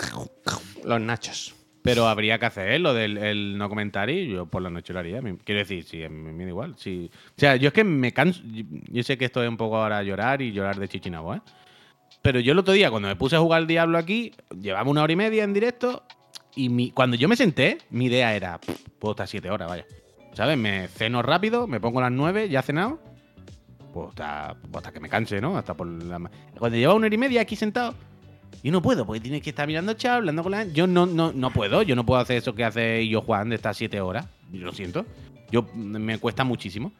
Los 0.84 1.00
nachos. 1.00 1.54
Pero 1.82 2.08
habría 2.08 2.38
que 2.38 2.46
hacer 2.46 2.80
lo 2.80 2.92
del 2.92 3.16
el 3.18 3.56
no 3.56 3.68
comentar 3.68 4.10
y 4.10 4.28
yo 4.28 4.46
por 4.46 4.62
la 4.62 4.70
noche 4.70 4.92
lo 4.92 4.98
haría. 4.98 5.20
Quiero 5.44 5.60
decir, 5.60 5.84
sí, 5.84 5.98
me, 6.08 6.44
da 6.44 6.48
igual. 6.50 6.74
sí. 6.76 7.10
O 7.28 7.32
sea, 7.40 7.56
yo 7.56 7.68
es 7.68 7.74
que 7.74 7.84
me 7.84 8.12
canso. 8.12 8.42
Yo, 8.44 9.02
sé 9.02 9.16
que 9.16 9.26
esto 9.26 9.42
es 9.42 9.48
un 9.48 9.56
poco 9.56 9.76
ahora 9.76 10.02
llorar 10.02 10.42
y 10.42 10.52
llorar 10.52 10.78
de 10.78 10.88
chichinabo, 10.88 11.34
¿eh? 11.34 11.40
Pero 12.20 12.40
yo 12.40 12.52
el 12.52 12.58
otro 12.58 12.74
día, 12.74 12.90
cuando 12.90 13.08
me 13.08 13.16
puse 13.16 13.36
a 13.36 13.38
jugar 13.38 13.58
al 13.58 13.66
Diablo 13.66 13.96
aquí, 13.96 14.32
llevaba 14.60 14.90
una 14.90 15.02
hora 15.02 15.12
y 15.12 15.16
media 15.16 15.44
en 15.44 15.52
directo 15.52 16.02
y 16.64 16.68
mi- 16.68 16.90
cuando 16.90 17.16
yo 17.16 17.28
me 17.28 17.36
senté, 17.36 17.78
mi 17.90 18.06
idea 18.06 18.34
era, 18.34 18.58
"Pff, 18.60 18.80
puedo 18.98 19.12
estar 19.12 19.28
siete 19.28 19.50
horas, 19.50 19.68
vaya. 19.68 19.86
¿Sabes? 20.34 20.56
Me 20.58 20.88
ceno 20.88 21.22
rápido, 21.22 21.66
me 21.66 21.80
pongo 21.80 21.98
a 21.98 22.02
las 22.02 22.12
nueve, 22.12 22.48
ya 22.48 22.60
he 22.60 22.62
cenado. 22.62 23.00
Pues 23.92 24.08
hasta, 24.10 24.54
pues 24.60 24.76
hasta 24.76 24.92
que 24.92 25.00
me 25.00 25.08
canse, 25.08 25.40
¿no? 25.40 25.56
Hasta 25.56 25.74
por 25.74 25.86
la... 25.86 26.20
Cuando 26.58 26.76
llevaba 26.76 26.96
una 26.96 27.06
hora 27.06 27.14
y 27.14 27.18
media 27.18 27.40
aquí 27.40 27.56
sentado, 27.56 27.94
yo 28.62 28.70
no 28.70 28.82
puedo, 28.82 29.06
porque 29.06 29.20
tienes 29.20 29.42
que 29.42 29.50
estar 29.50 29.66
mirando 29.66 29.94
chat, 29.94 30.16
hablando 30.16 30.42
con 30.42 30.52
la 30.52 30.64
Yo 30.64 30.86
no, 30.86 31.06
no, 31.06 31.32
no 31.32 31.50
puedo, 31.50 31.82
yo 31.82 31.96
no 31.96 32.04
puedo 32.04 32.20
hacer 32.20 32.36
eso 32.36 32.54
que 32.54 32.64
hace 32.64 33.08
yo 33.08 33.22
Juan 33.22 33.48
de 33.48 33.56
estas 33.56 33.76
siete 33.76 34.00
horas. 34.00 34.26
Yo 34.52 34.64
lo 34.64 34.72
siento. 34.72 35.06
Yo 35.50 35.66
me 35.74 36.18
cuesta 36.18 36.44
muchísimo. 36.44 36.92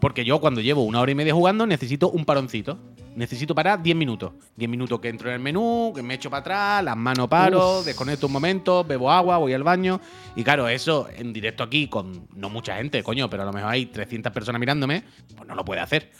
Porque 0.00 0.24
yo 0.24 0.40
cuando 0.40 0.60
llevo 0.60 0.82
una 0.82 1.00
hora 1.00 1.12
y 1.12 1.14
media 1.14 1.34
jugando 1.34 1.66
necesito 1.66 2.10
un 2.10 2.24
paroncito. 2.24 2.78
Necesito 3.14 3.54
parar 3.54 3.82
10 3.82 3.96
minutos. 3.96 4.32
10 4.56 4.70
minutos 4.70 5.00
que 5.00 5.08
entro 5.08 5.28
en 5.28 5.34
el 5.34 5.40
menú, 5.40 5.92
que 5.94 6.02
me 6.02 6.14
echo 6.14 6.30
para 6.30 6.40
atrás, 6.40 6.84
las 6.84 6.96
manos 6.96 7.28
paro, 7.28 7.82
desconecto 7.82 8.26
un 8.26 8.32
momento, 8.32 8.84
bebo 8.84 9.10
agua, 9.10 9.38
voy 9.38 9.52
al 9.52 9.62
baño. 9.62 10.00
Y 10.34 10.42
claro, 10.42 10.68
eso 10.68 11.08
en 11.14 11.32
directo 11.32 11.62
aquí 11.62 11.88
con 11.88 12.26
no 12.34 12.48
mucha 12.48 12.76
gente, 12.76 13.02
coño, 13.02 13.28
pero 13.28 13.42
a 13.42 13.46
lo 13.46 13.52
mejor 13.52 13.70
hay 13.70 13.86
300 13.86 14.32
personas 14.32 14.60
mirándome, 14.60 15.04
pues 15.36 15.46
no 15.46 15.54
lo 15.54 15.64
puede 15.64 15.80
hacer. 15.80 16.10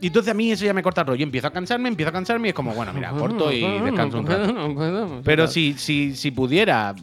Y 0.00 0.08
entonces 0.08 0.30
a 0.30 0.34
mí 0.34 0.52
eso 0.52 0.64
ya 0.64 0.72
me 0.72 0.82
corta 0.82 1.00
el 1.00 1.08
rollo. 1.08 1.24
Empiezo 1.24 1.48
a 1.48 1.50
cansarme, 1.50 1.88
empiezo 1.88 2.10
a 2.10 2.12
cansarme 2.12 2.48
y 2.48 2.50
es 2.50 2.54
como, 2.54 2.72
bueno, 2.72 2.92
mira, 2.92 3.10
corto 3.10 3.52
y 3.52 3.62
descanso 3.80 4.20
un 4.20 4.26
rato. 4.26 5.20
Pero 5.24 5.48
si, 5.48 5.74
si, 5.74 6.14
si 6.14 6.30
pudiera, 6.30 6.94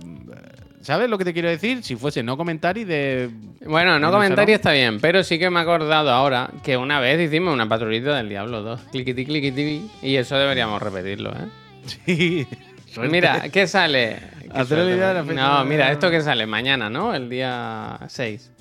¿sabes 0.85 1.09
lo 1.09 1.17
que 1.17 1.25
te 1.25 1.33
quiero 1.33 1.49
decir? 1.49 1.83
Si 1.83 1.95
fuese 1.95 2.21
no 2.21 2.37
comentar 2.37 2.77
y 2.77 2.83
de... 2.83 3.29
Bueno, 3.65 3.99
no 3.99 4.11
comentario 4.11 4.55
está 4.55 4.71
bien, 4.71 4.99
pero 4.99 5.23
sí 5.23 5.39
que 5.39 5.49
me 5.49 5.59
he 5.59 5.63
acordado 5.63 6.11
ahora 6.11 6.51
que 6.63 6.77
una 6.77 6.99
vez 6.99 7.19
hicimos 7.19 7.53
una 7.53 7.67
patrullita 7.67 8.15
del 8.15 8.29
Diablo 8.29 8.61
2. 8.61 8.81
Cliquiti, 8.91 9.25
cliquiti. 9.25 9.89
Y 10.03 10.15
eso 10.15 10.37
deberíamos 10.37 10.81
repetirlo, 10.81 11.31
¿eh? 11.31 11.49
Sí. 12.05 12.47
Suerte. 12.87 13.11
Mira, 13.11 13.49
¿qué 13.49 13.67
sale? 13.67 14.17
¿Qué 14.67 14.75
la. 14.95 15.21
No, 15.21 15.65
mira, 15.65 15.91
esto 15.91 16.09
que 16.09 16.21
sale 16.21 16.45
mañana, 16.45 16.89
¿no? 16.89 17.13
El 17.13 17.29
día 17.29 17.99
6. 18.07 18.51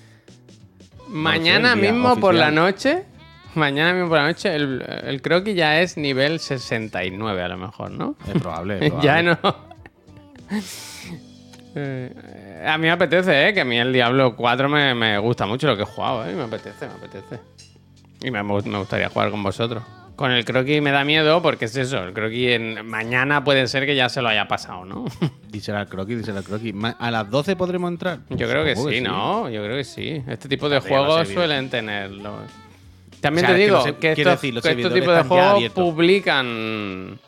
Mañana 1.09 1.77
mismo 1.77 2.19
por 2.19 2.35
la 2.35 2.51
noche 2.51 3.05
mañana 3.55 3.93
mismo 3.93 4.09
por 4.09 4.19
la 4.19 4.27
noche, 4.27 4.55
el, 4.55 4.85
el 5.05 5.23
croquis 5.23 5.55
ya 5.55 5.81
es 5.81 5.97
nivel 5.97 6.41
69 6.41 7.43
a 7.43 7.49
lo 7.49 7.57
mejor, 7.57 7.91
¿no? 7.93 8.17
Es 8.27 8.41
probable. 8.41 8.79
es 8.81 8.91
probable. 8.91 9.07
ya 9.07 9.23
no. 9.23 9.39
Eh, 11.75 12.65
a 12.67 12.79
mí 12.79 12.83
me 12.83 12.93
apetece, 12.93 13.49
¿eh? 13.49 13.55
Que 13.55 13.63
a 13.63 13.65
mí 13.65 13.79
el 13.79 13.93
Diablo 13.93 14.37
4 14.37 14.69
me, 14.69 14.95
me 14.95 15.19
gusta 15.19 15.47
mucho 15.47 15.67
lo 15.67 15.77
que 15.77 15.83
he 15.83 15.87
jugado, 15.87 16.25
¿eh? 16.27 16.35
Me 16.35 16.43
apetece, 16.43 16.87
me 16.87 16.95
apetece. 16.95 17.41
Y 18.23 18.31
me, 18.31 18.43
me 18.43 18.79
gustaría 18.79 19.09
jugar 19.09 19.31
con 19.31 19.43
vosotros. 19.43 19.83
Con 20.17 20.31
el 20.31 20.45
croquis 20.45 20.81
me 20.81 20.93
da 20.93 21.05
miedo 21.05 21.43
porque 21.43 21.65
es 21.65 21.77
eso, 21.77 22.05
el 22.05 22.13
croquis 22.13 22.51
en, 22.51 22.87
mañana 22.87 23.43
puede 23.43 23.67
ser 23.67 23.85
que 23.85 23.97
ya 23.97 24.09
se 24.09 24.23
lo 24.23 24.29
haya 24.29 24.47
pasado, 24.47 24.85
¿no? 24.85 25.05
Díselo 25.49 25.79
al 25.79 25.89
croquis, 25.89 26.19
díselo 26.19 26.39
al 26.39 26.45
croquis. 26.45 26.73
¿A 26.99 27.11
las 27.11 27.29
12 27.29 27.57
podremos 27.57 27.91
entrar? 27.91 28.21
Yo 28.31 28.49
creo 28.49 28.65
que 28.65 28.77
sí, 28.77 29.01
¿no? 29.01 29.51
Yo 29.51 29.63
creo 29.65 29.77
que 29.77 29.85
sí. 29.85 30.23
Este 30.29 30.49
tipo 30.49 30.69
de 30.69 30.79
juegos 30.81 31.29
suelen 31.29 31.69
tenerlo. 31.69 32.39
También 33.21 33.47
O 33.47 33.49
sea, 33.49 33.57
te 33.57 33.61
que 33.61 33.65
digo 33.65 33.83
que, 33.99 34.13
estos, 34.13 34.33
decir, 34.33 34.61
que 34.61 34.71
estos 34.71 34.95
tipos 34.95 35.17
de 35.17 35.23
juegos 35.25 35.71
publican. 35.73 37.19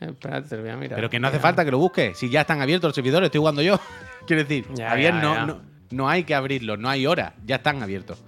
Espérate, 0.00 0.56
lo 0.56 0.62
voy 0.62 0.70
a 0.70 0.76
mirar. 0.76 0.96
Pero 0.96 1.10
que 1.10 1.18
no 1.18 1.28
hace 1.28 1.38
falta 1.40 1.64
que 1.64 1.70
lo 1.70 1.78
busques. 1.78 2.16
Si 2.18 2.28
ya 2.30 2.42
están 2.42 2.60
abiertos 2.60 2.88
los 2.88 2.94
servidores, 2.94 3.26
estoy 3.26 3.38
jugando 3.40 3.62
yo. 3.62 3.80
Quiero 4.26 4.42
decir, 4.42 4.66
Ya, 4.74 4.90
Javier, 4.90 5.14
ya, 5.14 5.20
no, 5.20 5.34
ya. 5.34 5.46
No, 5.46 5.60
no 5.90 6.08
hay 6.08 6.24
que 6.24 6.34
abrirlos, 6.34 6.78
no 6.78 6.88
hay 6.88 7.06
hora. 7.06 7.34
Ya 7.46 7.56
están 7.56 7.82
abiertos. 7.82 8.18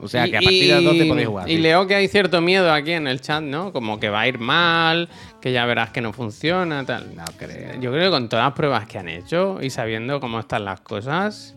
O 0.00 0.08
sea 0.08 0.26
Y- 0.26 0.30
que 0.32 0.36
a 0.36 0.40
partir 0.40 0.66
de 0.68 0.74
las 0.74 0.84
12 0.84 1.04
podéis 1.06 1.28
jugar. 1.28 1.48
Y 1.48 1.56
sí. 1.56 1.62
leo 1.62 1.86
que 1.86 1.94
hay 1.94 2.08
cierto 2.08 2.40
miedo 2.40 2.70
aquí 2.72 2.92
en 2.92 3.06
el 3.06 3.20
chat, 3.20 3.42
¿no? 3.42 3.72
Como 3.72 3.98
que 4.00 4.10
va 4.10 4.20
a 4.22 4.28
ir 4.28 4.38
mal, 4.38 5.08
que 5.40 5.52
ya 5.52 5.64
verás 5.64 5.90
que 5.90 6.00
no 6.00 6.12
funciona, 6.12 6.84
tal. 6.84 7.14
No 7.14 7.24
creo. 7.38 7.80
Yo 7.80 7.90
creo 7.92 8.04
que 8.04 8.10
con 8.10 8.28
todas 8.28 8.44
las 8.44 8.54
pruebas 8.54 8.86
que 8.86 8.98
han 8.98 9.08
hecho 9.08 9.60
y 9.62 9.70
sabiendo 9.70 10.20
cómo 10.20 10.40
están 10.40 10.64
las 10.66 10.80
cosas. 10.80 11.54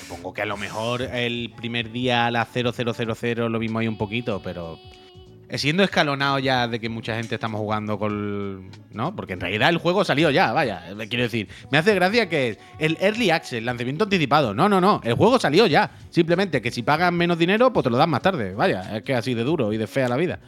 Supongo 0.00 0.32
que 0.32 0.42
a 0.42 0.46
lo 0.46 0.56
mejor 0.56 1.02
el 1.02 1.52
primer 1.56 1.92
día 1.92 2.26
a 2.26 2.30
las 2.30 2.48
0000 2.48 3.52
lo 3.52 3.58
mismo 3.60 3.78
ahí 3.78 3.86
un 3.86 3.98
poquito, 3.98 4.40
pero 4.42 4.78
siendo 5.56 5.82
escalonado 5.82 6.38
ya 6.38 6.68
de 6.68 6.78
que 6.80 6.88
mucha 6.88 7.14
gente 7.16 7.34
estamos 7.36 7.60
jugando 7.60 7.98
con. 7.98 8.70
¿No? 8.90 9.14
Porque 9.16 9.32
en 9.34 9.40
realidad 9.40 9.70
el 9.70 9.78
juego 9.78 10.02
ha 10.02 10.04
salido 10.04 10.30
ya, 10.30 10.52
vaya. 10.52 10.82
eh, 10.90 11.06
Quiero 11.08 11.24
decir, 11.24 11.48
me 11.70 11.78
hace 11.78 11.94
gracia 11.94 12.28
que 12.28 12.48
es 12.50 12.58
el 12.78 12.98
Early 13.00 13.30
Access, 13.30 13.62
lanzamiento 13.62 14.04
anticipado. 14.04 14.52
No, 14.54 14.68
no, 14.68 14.80
no. 14.80 15.00
El 15.04 15.14
juego 15.14 15.38
salió 15.38 15.66
ya. 15.66 15.90
Simplemente 16.10 16.60
que 16.60 16.70
si 16.70 16.82
pagan 16.82 17.14
menos 17.16 17.38
dinero, 17.38 17.72
pues 17.72 17.84
te 17.84 17.90
lo 17.90 17.96
dan 17.96 18.10
más 18.10 18.22
tarde. 18.22 18.54
Vaya, 18.54 18.96
es 18.96 19.02
que 19.02 19.14
así 19.14 19.34
de 19.34 19.44
duro 19.44 19.72
y 19.72 19.76
de 19.78 19.86
fea 19.86 20.08
la 20.08 20.16
vida. 20.16 20.38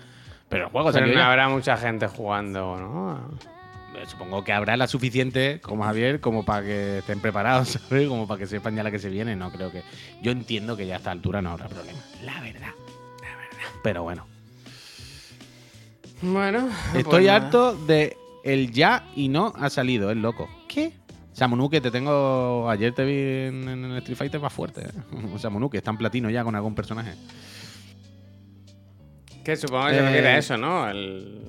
Pero 0.48 0.64
el 0.64 0.70
juego 0.70 0.88
Pero 0.90 0.98
salió 1.04 1.14
no 1.14 1.20
ya. 1.20 1.28
habrá 1.30 1.48
mucha 1.48 1.76
gente 1.76 2.06
jugando, 2.08 2.76
¿no? 2.76 3.30
Eh, 3.96 4.04
Supongo 4.06 4.42
que 4.44 4.52
habrá 4.52 4.76
la 4.76 4.86
suficiente, 4.88 5.60
como 5.60 5.84
Javier, 5.84 6.20
como 6.20 6.44
para 6.44 6.64
que 6.66 6.98
estén 6.98 7.20
preparados, 7.20 7.68
¿sabes? 7.88 8.08
Como 8.08 8.26
para 8.26 8.38
que 8.40 8.46
sepan 8.46 8.74
ya 8.76 8.82
la 8.82 8.90
que 8.90 8.98
se 8.98 9.08
viene. 9.10 9.36
No 9.36 9.50
creo 9.52 9.70
que. 9.70 9.82
Yo 10.22 10.32
entiendo 10.32 10.76
que 10.76 10.86
ya 10.86 10.94
a 10.94 10.98
esta 10.98 11.10
altura 11.12 11.40
no 11.40 11.50
habrá 11.52 11.68
problema. 11.68 11.98
La 12.24 12.40
verdad. 12.40 12.70
La 13.22 13.36
verdad. 13.36 13.70
Pero 13.82 14.02
bueno. 14.02 14.26
Bueno. 16.22 16.68
Estoy 16.94 17.02
pues 17.04 17.28
harto 17.28 17.74
de 17.74 18.16
el 18.44 18.72
ya 18.72 19.04
y 19.16 19.28
no 19.28 19.52
ha 19.56 19.70
salido, 19.70 20.10
es 20.10 20.16
loco. 20.16 20.48
¿Qué? 20.68 20.92
Samonuke, 21.32 21.80
te 21.80 21.90
tengo. 21.90 22.68
Ayer 22.68 22.92
te 22.94 23.04
vi 23.04 23.48
en, 23.48 23.68
en 23.68 23.84
el 23.84 23.96
Street 23.98 24.18
Fighter 24.18 24.40
más 24.40 24.52
fuerte. 24.52 24.82
¿eh? 24.82 24.90
Samonuke, 25.38 25.76
está 25.76 25.90
en 25.90 25.98
platino 25.98 26.28
ya 26.30 26.44
con 26.44 26.54
algún 26.54 26.74
personaje. 26.74 27.14
Que 29.44 29.56
supongo 29.56 29.86
que 29.86 29.94
se 29.94 29.98
Eh, 30.00 30.02
refiere 30.02 30.28
a 30.28 30.38
eso, 30.38 30.56
¿no? 30.56 30.88
El... 30.90 31.44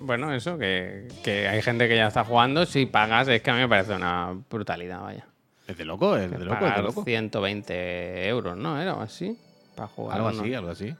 Bueno, 0.00 0.32
eso, 0.34 0.58
que, 0.58 1.08
que 1.24 1.48
hay 1.48 1.62
gente 1.62 1.88
que 1.88 1.96
ya 1.96 2.08
está 2.08 2.24
jugando. 2.24 2.66
Si 2.66 2.86
pagas, 2.86 3.26
es 3.28 3.40
que 3.42 3.50
a 3.50 3.54
mí 3.54 3.60
me 3.60 3.68
parece 3.68 3.94
una 3.94 4.36
brutalidad, 4.50 5.00
vaya. 5.00 5.26
Es 5.66 5.78
de 5.78 5.84
loco, 5.86 6.16
es 6.16 6.30
de 6.30 6.38
loco, 6.44 6.66
es 6.66 6.76
de 6.76 6.82
loco. 6.82 7.04
120 7.04 8.28
euros, 8.28 8.56
¿no? 8.56 8.80
Era 8.80 8.94
o 8.94 9.00
así. 9.00 9.38
Para 9.74 9.88
jugar. 9.88 10.18
Algo 10.18 10.30
¿no? 10.30 10.40
así, 10.42 10.54
algo 10.54 10.70
así. 10.70 10.94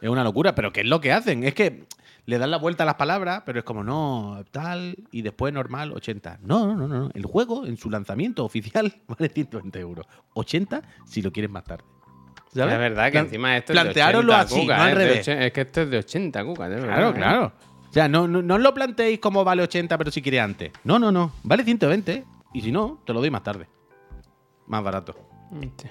Es 0.00 0.08
una 0.08 0.22
locura, 0.24 0.54
pero 0.54 0.72
¿qué 0.72 0.80
es 0.80 0.86
lo 0.86 1.00
que 1.00 1.12
hacen? 1.12 1.42
Es 1.44 1.54
que 1.54 1.86
le 2.26 2.38
dan 2.38 2.50
la 2.50 2.58
vuelta 2.58 2.82
a 2.82 2.86
las 2.86 2.94
palabras, 2.96 3.42
pero 3.46 3.58
es 3.60 3.64
como, 3.64 3.82
no, 3.82 4.44
tal, 4.50 4.96
y 5.10 5.22
después 5.22 5.52
normal, 5.52 5.92
80. 5.92 6.40
No, 6.42 6.66
no, 6.66 6.74
no, 6.76 6.86
no. 6.86 7.10
El 7.14 7.24
juego, 7.26 7.66
en 7.66 7.76
su 7.76 7.90
lanzamiento 7.90 8.44
oficial, 8.44 8.92
vale 9.08 9.28
120 9.28 9.78
euros. 9.80 10.06
80 10.34 10.82
si 11.06 11.22
lo 11.22 11.32
quieres 11.32 11.50
más 11.50 11.64
tarde. 11.64 11.84
¿Sabes? 12.54 12.74
Es 12.74 12.78
verdad 12.80 13.04
que 13.06 13.12
Plan- 13.12 13.24
encima 13.26 13.56
esto 13.56 13.72
es 13.72 13.78
de 13.78 13.82
planteároslo 13.84 14.32
80 14.32 14.40
así, 14.46 14.60
cuca, 14.60 14.76
no 14.76 14.82
al 14.82 14.88
¿eh? 14.88 14.94
De 14.94 15.04
revés. 15.04 15.28
Es 15.28 15.52
que 15.52 15.60
esto 15.62 15.80
es 15.82 15.90
de 15.90 15.98
80 15.98 16.44
cucas, 16.44 16.68
de 16.70 16.74
verdad, 16.76 16.88
Claro, 16.94 17.08
¿eh? 17.10 17.14
claro. 17.14 17.52
O 17.88 17.92
sea, 17.92 18.08
no, 18.08 18.28
no, 18.28 18.42
no 18.42 18.54
os 18.54 18.60
lo 18.60 18.72
planteéis 18.74 19.18
como 19.18 19.44
vale 19.44 19.62
80, 19.62 19.96
pero 19.98 20.10
si 20.10 20.22
quiere 20.22 20.40
antes. 20.40 20.72
No, 20.84 20.98
no, 20.98 21.10
no. 21.12 21.32
Vale 21.42 21.64
120, 21.64 22.24
y 22.54 22.60
si 22.60 22.70
no, 22.72 23.00
te 23.06 23.12
lo 23.12 23.20
doy 23.20 23.30
más 23.30 23.42
tarde. 23.42 23.66
Más 24.66 24.82
barato. 24.84 25.14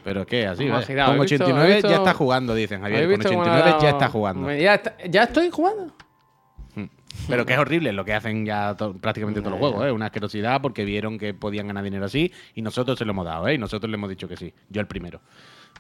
Pero 0.03 0.22
es 0.22 0.28
que 0.28 0.47
así, 0.47 0.64
Hemos 0.64 0.76
vaya. 0.78 0.88
girado, 0.88 1.08
Con 1.10 1.16
¿habéis 1.18 1.32
visto- 1.32 1.43
89 1.45 1.70
habéis 1.72 1.84
ya 1.84 1.89
visto- 1.89 2.03
está 2.03 2.14
jugando, 2.18 2.55
dicen 2.55 2.82
Javier. 2.82 3.03
¿Habéis 3.03 3.18
Con 3.18 3.20
visto 3.20 3.34
cómo 3.34 3.43
le 3.43 3.49
ha 3.49 3.53
89 3.55 3.84
ya 3.84 3.89
está 3.89 4.10
jugando. 4.10 4.51
Ya, 4.53 4.74
está- 4.76 4.97
ya 5.10 5.24
estoy 5.24 5.49
jugando. 5.49 5.93
Pero 7.28 7.45
que 7.45 7.53
es 7.53 7.60
horrible 7.60 7.91
lo 7.93 8.05
que 8.05 8.14
hacen 8.14 8.45
ya 8.45 8.76
to- 8.76 8.93
prácticamente 8.95 9.41
todos 9.41 9.51
los 9.51 9.60
juegos, 9.60 9.86
¿eh? 9.88 9.91
Una 9.91 10.05
asquerosidad 10.05 10.62
porque 10.62 10.86
vieron 10.86 11.18
que 11.18 11.34
podían 11.34 11.68
ganar 11.68 11.84
dinero 11.84 12.05
así 12.05 12.32
y 12.53 12.62
nosotros 12.62 12.97
se 12.97 13.05
lo 13.05 13.12
hemos 13.12 13.26
dado, 13.26 13.47
¿eh? 13.47 13.55
Y 13.55 13.58
nosotros 13.58 13.89
le 13.89 13.95
hemos 13.95 14.10
dicho 14.10 14.28
que 14.28 14.38
sí. 14.38 14.53
Yo 14.70 14.80
el 14.82 14.88
primero. 14.88 15.20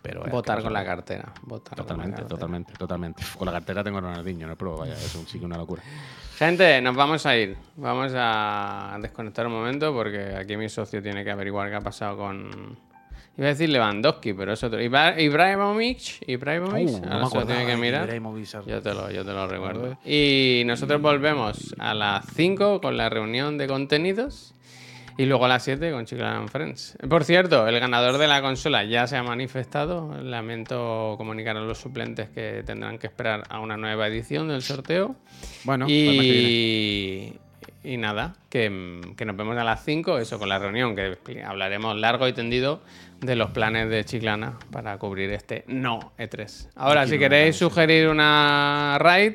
Pero 0.01 0.23
Votar 0.29 0.61
con 0.61 0.73
la 0.73 0.83
cartera. 0.83 1.31
Votar 1.43 1.69
con 1.69 1.77
la 1.77 1.83
Totalmente, 1.83 2.15
cartera. 2.17 2.27
totalmente, 2.27 2.73
totalmente. 2.73 3.23
Con 3.37 3.45
la 3.45 3.51
cartera 3.51 3.83
tengo 3.83 3.97
a 3.99 4.01
Ronaldinho, 4.01 4.47
no 4.47 4.55
pruebo, 4.55 4.77
vaya, 4.79 4.93
eso 4.93 5.19
sí 5.25 5.33
que 5.33 5.37
es 5.39 5.43
una 5.43 5.57
locura. 5.57 5.81
Gente, 6.37 6.81
nos 6.81 6.95
vamos 6.95 7.25
a 7.25 7.35
ir. 7.37 7.55
Vamos 7.75 8.11
a 8.15 8.97
desconectar 9.01 9.45
un 9.47 9.53
momento 9.53 9.93
porque 9.93 10.35
aquí 10.35 10.57
mi 10.57 10.69
socio 10.69 11.01
tiene 11.01 11.23
que 11.23 11.31
averiguar 11.31 11.69
qué 11.69 11.75
ha 11.75 11.81
pasado 11.81 12.17
con. 12.17 12.77
Iba 13.37 13.45
a 13.45 13.49
decir 13.49 13.69
Lewandowski, 13.69 14.33
pero 14.33 14.53
es 14.53 14.63
otro. 14.63 14.81
Ibra- 14.81 15.19
Ibrahimovic. 15.19 16.27
Ibrahimovic. 16.27 16.87
Uh, 16.89 17.05
no 17.05 17.19
lo 17.41 17.45
tiene 17.45 17.65
que 17.67 17.77
mirar. 17.77 18.07
Yo 18.67 18.81
te 18.81 18.93
lo, 18.93 19.11
yo 19.11 19.23
te 19.23 19.31
lo 19.31 19.47
recuerdo. 19.47 19.97
Y 20.05 20.63
nosotros 20.65 20.99
volvemos 21.01 21.75
a 21.77 21.93
las 21.93 22.25
5 22.35 22.81
con 22.81 22.97
la 22.97 23.09
reunión 23.09 23.57
de 23.59 23.67
contenidos. 23.67 24.53
Y 25.19 25.25
luego 25.25 25.45
a 25.45 25.47
las 25.47 25.63
7 25.63 25.91
con 25.91 26.05
Chiclana 26.05 26.37
and 26.39 26.49
Friends. 26.49 26.95
Por 27.09 27.23
cierto, 27.23 27.67
el 27.67 27.79
ganador 27.79 28.17
de 28.19 28.27
la 28.27 28.39
consola 28.41 28.83
ya 28.83 29.07
se 29.07 29.17
ha 29.17 29.23
manifestado. 29.23 30.15
Lamento 30.21 31.15
comunicar 31.17 31.57
a 31.57 31.61
los 31.61 31.77
suplentes 31.79 32.29
que 32.29 32.63
tendrán 32.65 32.97
que 32.99 33.07
esperar 33.07 33.43
a 33.49 33.59
una 33.59 33.77
nueva 33.77 34.07
edición 34.07 34.47
del 34.47 34.61
sorteo. 34.61 35.15
Bueno, 35.63 35.85
pues 35.85 35.93
que 35.95 36.09
viene. 36.11 36.25
Y, 37.83 37.93
y 37.93 37.97
nada, 37.97 38.35
que, 38.49 39.01
que 39.17 39.25
nos 39.25 39.35
vemos 39.37 39.57
a 39.57 39.63
las 39.63 39.83
5, 39.83 40.19
eso 40.19 40.37
con 40.37 40.49
la 40.49 40.59
reunión, 40.59 40.95
que 40.95 41.17
hablaremos 41.43 41.95
largo 41.97 42.27
y 42.27 42.33
tendido 42.33 42.81
de 43.21 43.35
los 43.35 43.51
planes 43.51 43.89
de 43.89 44.05
Chiclana 44.05 44.57
para 44.71 44.97
cubrir 44.97 45.31
este 45.31 45.63
no 45.67 46.13
E3. 46.17 46.69
Ahora, 46.75 47.01
Aquí 47.01 47.11
si 47.11 47.15
no 47.15 47.19
queréis 47.21 47.55
sugerir 47.55 48.07
una 48.09 48.97
raid, 48.99 49.33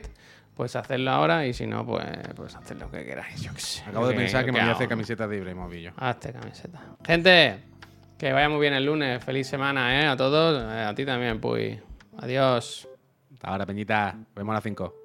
pues 0.55 0.76
hacedlo 0.76 1.11
ahora 1.11 1.47
y 1.47 1.53
si 1.53 1.66
no, 1.66 1.85
pues, 1.85 2.07
pues 2.37 2.55
haced 2.55 2.78
lo 2.78 2.91
que 2.91 3.05
queráis. 3.05 3.41
Yo 3.41 3.53
qué 3.55 3.61
sé. 3.61 3.83
Acabo 3.87 4.07
de 4.07 4.14
pensar 4.14 4.45
que 4.45 4.53
me 4.53 4.61
voy 4.61 4.68
a 4.68 4.72
hacer 4.72 4.89
camiseta 4.89 5.26
de 5.26 5.37
Ibrahimovic. 5.39 5.93
Hazte 5.97 6.33
camiseta. 6.33 6.80
Gente, 7.05 7.59
que 8.18 8.33
vaya 8.33 8.49
muy 8.49 8.61
bien 8.61 8.74
el 8.74 8.85
lunes. 8.85 9.24
Feliz 9.24 9.47
semana, 9.47 10.01
¿eh? 10.01 10.07
A 10.07 10.16
todos. 10.16 10.62
Eh, 10.62 10.85
a 10.85 10.95
ti 10.95 11.05
también, 11.05 11.41
Puy. 11.41 11.80
Adiós. 12.18 12.89
Hasta 13.33 13.49
ahora, 13.49 13.66
Peñita. 13.66 14.16
Vemos 14.35 14.53
a 14.53 14.55
las 14.55 14.62
5. 14.62 15.01